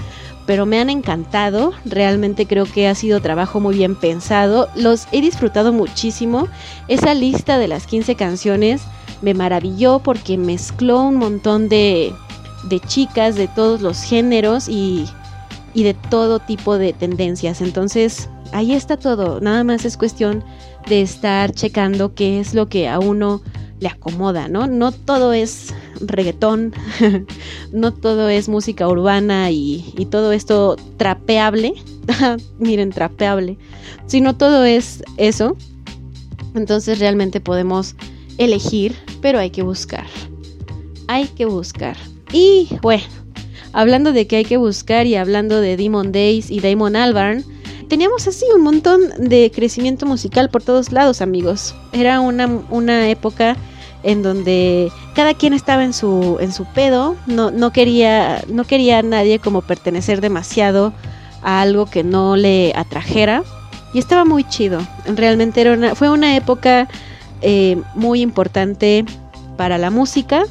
pero 0.49 0.65
me 0.65 0.81
han 0.81 0.89
encantado. 0.89 1.75
Realmente 1.85 2.47
creo 2.47 2.65
que 2.65 2.89
ha 2.89 2.95
sido 2.95 3.20
trabajo 3.20 3.61
muy 3.61 3.77
bien 3.77 3.95
pensado. 3.95 4.70
Los 4.75 5.07
he 5.12 5.20
disfrutado 5.20 5.75
muchísimo. 5.75 6.49
Esa 6.89 7.12
lista 7.12 7.59
de 7.59 7.69
las 7.69 7.87
15 7.87 8.15
canciones 8.15 8.81
me 9.20 9.35
maravilló 9.35 9.99
porque 9.99 10.39
mezcló 10.39 11.03
un 11.03 11.16
montón 11.16 11.69
de, 11.69 12.15
de 12.62 12.81
chicas 12.81 13.35
de 13.35 13.47
todos 13.47 13.83
los 13.83 14.03
géneros 14.03 14.70
y, 14.70 15.05
y 15.75 15.83
de 15.83 15.93
todo 15.93 16.39
tipo 16.39 16.79
de 16.79 16.95
tendencias. 16.95 17.61
Entonces, 17.61 18.31
ahí 18.53 18.73
está 18.73 18.97
todo. 18.97 19.43
Nada 19.43 19.65
más 19.65 19.85
es 19.85 19.99
cuestión 19.99 20.43
de 20.89 21.03
estar 21.03 21.53
checando 21.53 22.15
qué 22.15 22.41
es 22.41 22.55
lo 22.55 22.70
que 22.70 22.89
a 22.89 23.01
uno 23.01 23.43
le 23.81 23.89
acomoda, 23.89 24.49
¿no? 24.49 24.67
No 24.67 24.93
todo 24.93 25.33
es 25.33 25.75
reggaetón, 26.01 26.73
no 27.73 27.93
todo 27.93 28.29
es 28.29 28.49
música 28.49 28.89
urbana 28.89 29.51
y, 29.51 30.07
todo 30.11 30.33
esto 30.33 30.77
trapeable, 30.97 31.75
miren, 32.59 32.91
trapeable, 32.91 33.59
sino 34.07 34.37
todo 34.37 34.65
es 34.65 35.03
eso. 35.17 35.57
Entonces 36.55 36.99
realmente 36.99 37.41
podemos 37.41 37.95
elegir, 38.39 38.97
pero 39.21 39.39
hay 39.39 39.51
que 39.51 39.63
buscar. 39.63 40.07
Hay 41.07 41.27
que 41.29 41.45
buscar. 41.45 41.97
Y 42.33 42.69
bueno, 42.83 43.05
hablando 43.73 44.13
de 44.13 44.27
que 44.27 44.37
hay 44.37 44.45
que 44.45 44.57
buscar 44.57 45.07
y 45.07 45.15
hablando 45.15 45.61
de 45.61 45.77
Demon 45.77 46.13
Days 46.13 46.51
y 46.51 46.61
Damon 46.61 46.97
Albarn, 46.97 47.45
teníamos 47.89 48.28
así 48.28 48.44
un 48.55 48.62
montón 48.62 49.01
de 49.19 49.51
crecimiento 49.55 50.06
musical 50.06 50.51
por 50.51 50.62
todos 50.62 50.93
lados, 50.93 51.20
amigos. 51.20 51.74
Era 51.93 52.20
una, 52.20 52.47
una 52.70 53.09
época 53.09 53.56
en 54.02 54.23
donde 54.23 54.93
cada 55.15 55.35
quien 55.35 55.55
estaba 55.55 55.85
en 55.85 55.93
su, 55.93 56.39
en 56.40 56.52
su 56.52 56.65
pedo, 56.66 57.16
no, 57.27 57.51
no, 57.51 57.73
quería, 57.73 58.44
no 58.48 58.65
quería 58.65 58.98
a 58.98 59.02
nadie 59.02 59.39
como 59.39 59.62
pertenecer 59.62 60.20
demasiado 60.20 60.93
a 61.43 61.60
algo 61.60 61.86
que 61.86 62.05
no 62.05 62.36
le 62.36 62.73
atrajera. 62.77 63.43
Y 63.94 63.98
estaba 63.98 64.24
muy 64.24 64.44
chido. 64.44 64.86
Realmente 65.06 65.62
era 65.62 65.73
una, 65.73 65.94
fue 65.94 66.10
una 66.10 66.36
época 66.36 66.89
eh, 67.40 67.81
muy 67.94 68.20
importante 68.20 69.05
para 69.56 69.78
la 69.78 69.90
música, 69.90 70.44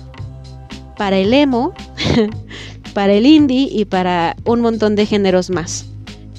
para 0.97 1.18
el 1.18 1.34
emo, 1.34 1.73
para 2.93 3.14
el 3.14 3.27
indie 3.27 3.69
y 3.72 3.85
para 3.85 4.35
un 4.43 4.61
montón 4.61 4.95
de 4.95 5.05
géneros 5.05 5.51
más. 5.51 5.85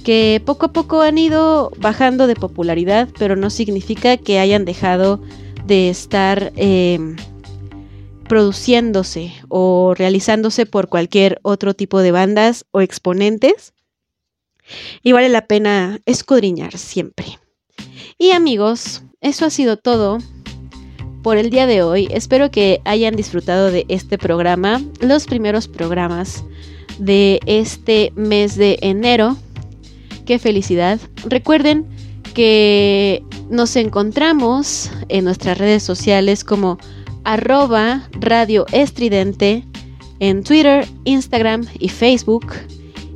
Que 0.08 0.40
poco 0.42 0.64
a 0.64 0.72
poco 0.72 1.02
han 1.02 1.18
ido 1.18 1.70
bajando 1.76 2.26
de 2.26 2.34
popularidad, 2.34 3.10
pero 3.18 3.36
no 3.36 3.50
significa 3.50 4.16
que 4.16 4.38
hayan 4.38 4.64
dejado 4.64 5.20
de 5.66 5.90
estar 5.90 6.50
eh, 6.56 6.98
produciéndose 8.26 9.34
o 9.48 9.92
realizándose 9.94 10.64
por 10.64 10.88
cualquier 10.88 11.38
otro 11.42 11.74
tipo 11.74 12.00
de 12.00 12.10
bandas 12.10 12.64
o 12.70 12.80
exponentes. 12.80 13.74
Y 15.02 15.12
vale 15.12 15.28
la 15.28 15.46
pena 15.46 16.00
escudriñar 16.06 16.78
siempre. 16.78 17.38
Y 18.16 18.30
amigos, 18.30 19.02
eso 19.20 19.44
ha 19.44 19.50
sido 19.50 19.76
todo 19.76 20.20
por 21.22 21.36
el 21.36 21.50
día 21.50 21.66
de 21.66 21.82
hoy. 21.82 22.08
Espero 22.10 22.50
que 22.50 22.80
hayan 22.86 23.14
disfrutado 23.14 23.70
de 23.70 23.84
este 23.88 24.16
programa, 24.16 24.80
los 25.00 25.26
primeros 25.26 25.68
programas 25.68 26.44
de 26.98 27.40
este 27.44 28.10
mes 28.16 28.56
de 28.56 28.78
enero. 28.80 29.36
Qué 30.28 30.38
felicidad. 30.38 31.00
Recuerden 31.24 31.86
que 32.34 33.24
nos 33.48 33.74
encontramos 33.76 34.90
en 35.08 35.24
nuestras 35.24 35.56
redes 35.56 35.82
sociales 35.82 36.44
como 36.44 36.76
arroba 37.24 38.10
radio 38.12 38.66
estridente 38.70 39.64
en 40.20 40.44
Twitter, 40.44 40.86
Instagram 41.04 41.64
y 41.78 41.88
Facebook. 41.88 42.52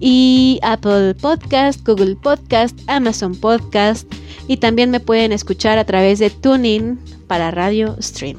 y 0.00 0.58
Apple 0.62 1.14
Podcast, 1.14 1.86
Google 1.86 2.16
Podcast, 2.16 2.78
Amazon 2.86 3.34
Podcast 3.34 4.12
y 4.46 4.58
también 4.58 4.90
me 4.90 5.00
pueden 5.00 5.32
escuchar 5.32 5.78
a 5.78 5.84
través 5.84 6.18
de 6.18 6.30
Tuning 6.30 6.98
para 7.26 7.50
Radio 7.50 7.96
Stream. 8.00 8.38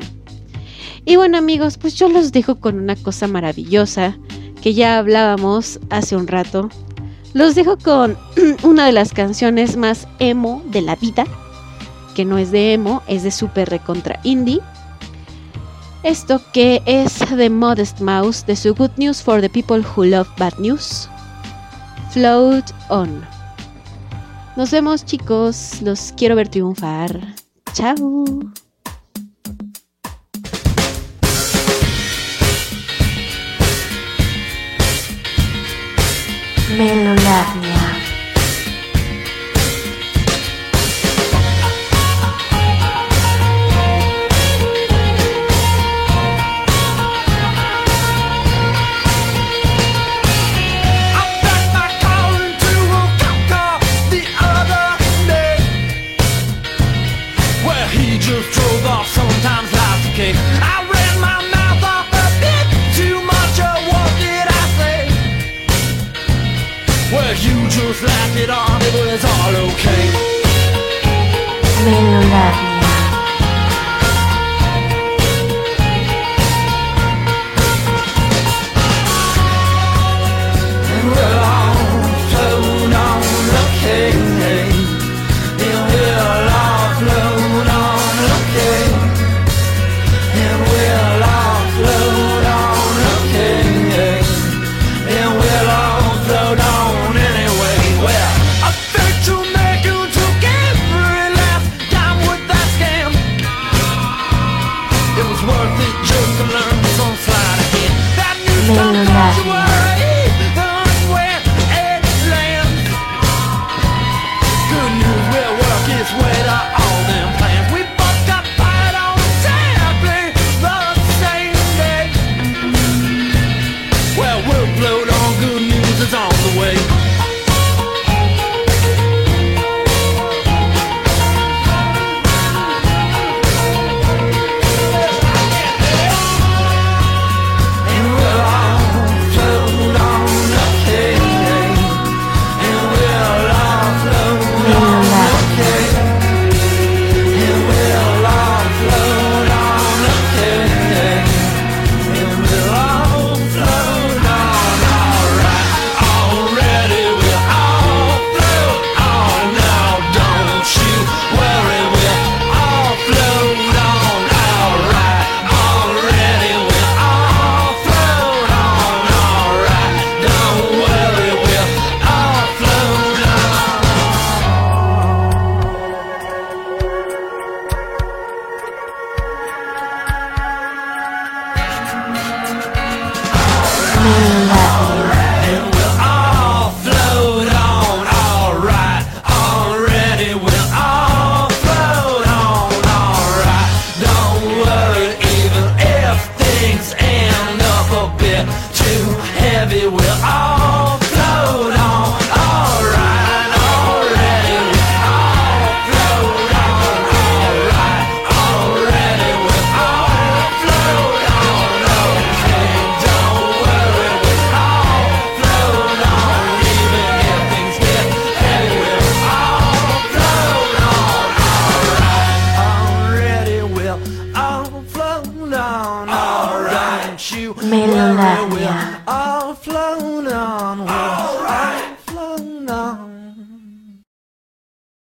Y 1.05 1.15
bueno 1.15 1.37
amigos, 1.37 1.77
pues 1.77 1.95
yo 1.95 2.09
los 2.09 2.31
dejo 2.31 2.59
con 2.59 2.79
una 2.79 2.95
cosa 2.95 3.27
maravillosa 3.27 4.17
que 4.61 4.73
ya 4.73 4.97
hablábamos 4.97 5.79
hace 5.89 6.15
un 6.15 6.27
rato. 6.27 6.69
Los 7.33 7.55
dejo 7.55 7.77
con 7.77 8.17
una 8.63 8.85
de 8.85 8.91
las 8.91 9.13
canciones 9.13 9.77
más 9.77 10.07
emo 10.19 10.61
de 10.67 10.81
la 10.81 10.95
vida, 10.95 11.25
que 12.15 12.25
no 12.25 12.37
es 12.37 12.51
de 12.51 12.73
emo, 12.73 13.01
es 13.07 13.23
de 13.23 13.31
super 13.31 13.69
recontra 13.69 14.19
indie. 14.23 14.59
Esto 16.03 16.41
que 16.53 16.81
es 16.85 17.19
The 17.35 17.49
Modest 17.49 17.99
Mouse 17.99 18.45
de 18.45 18.55
su 18.55 18.73
Good 18.73 18.91
News 18.97 19.21
for 19.21 19.41
the 19.41 19.49
People 19.49 19.83
Who 19.95 20.05
Love 20.05 20.29
Bad 20.37 20.57
News. 20.57 21.09
Float 22.11 22.65
On. 22.89 23.21
Nos 24.55 24.71
vemos 24.71 25.05
chicos, 25.05 25.81
los 25.81 26.11
quiero 26.17 26.35
ver 26.35 26.49
triunfar. 26.49 27.35
Chao. 27.73 27.95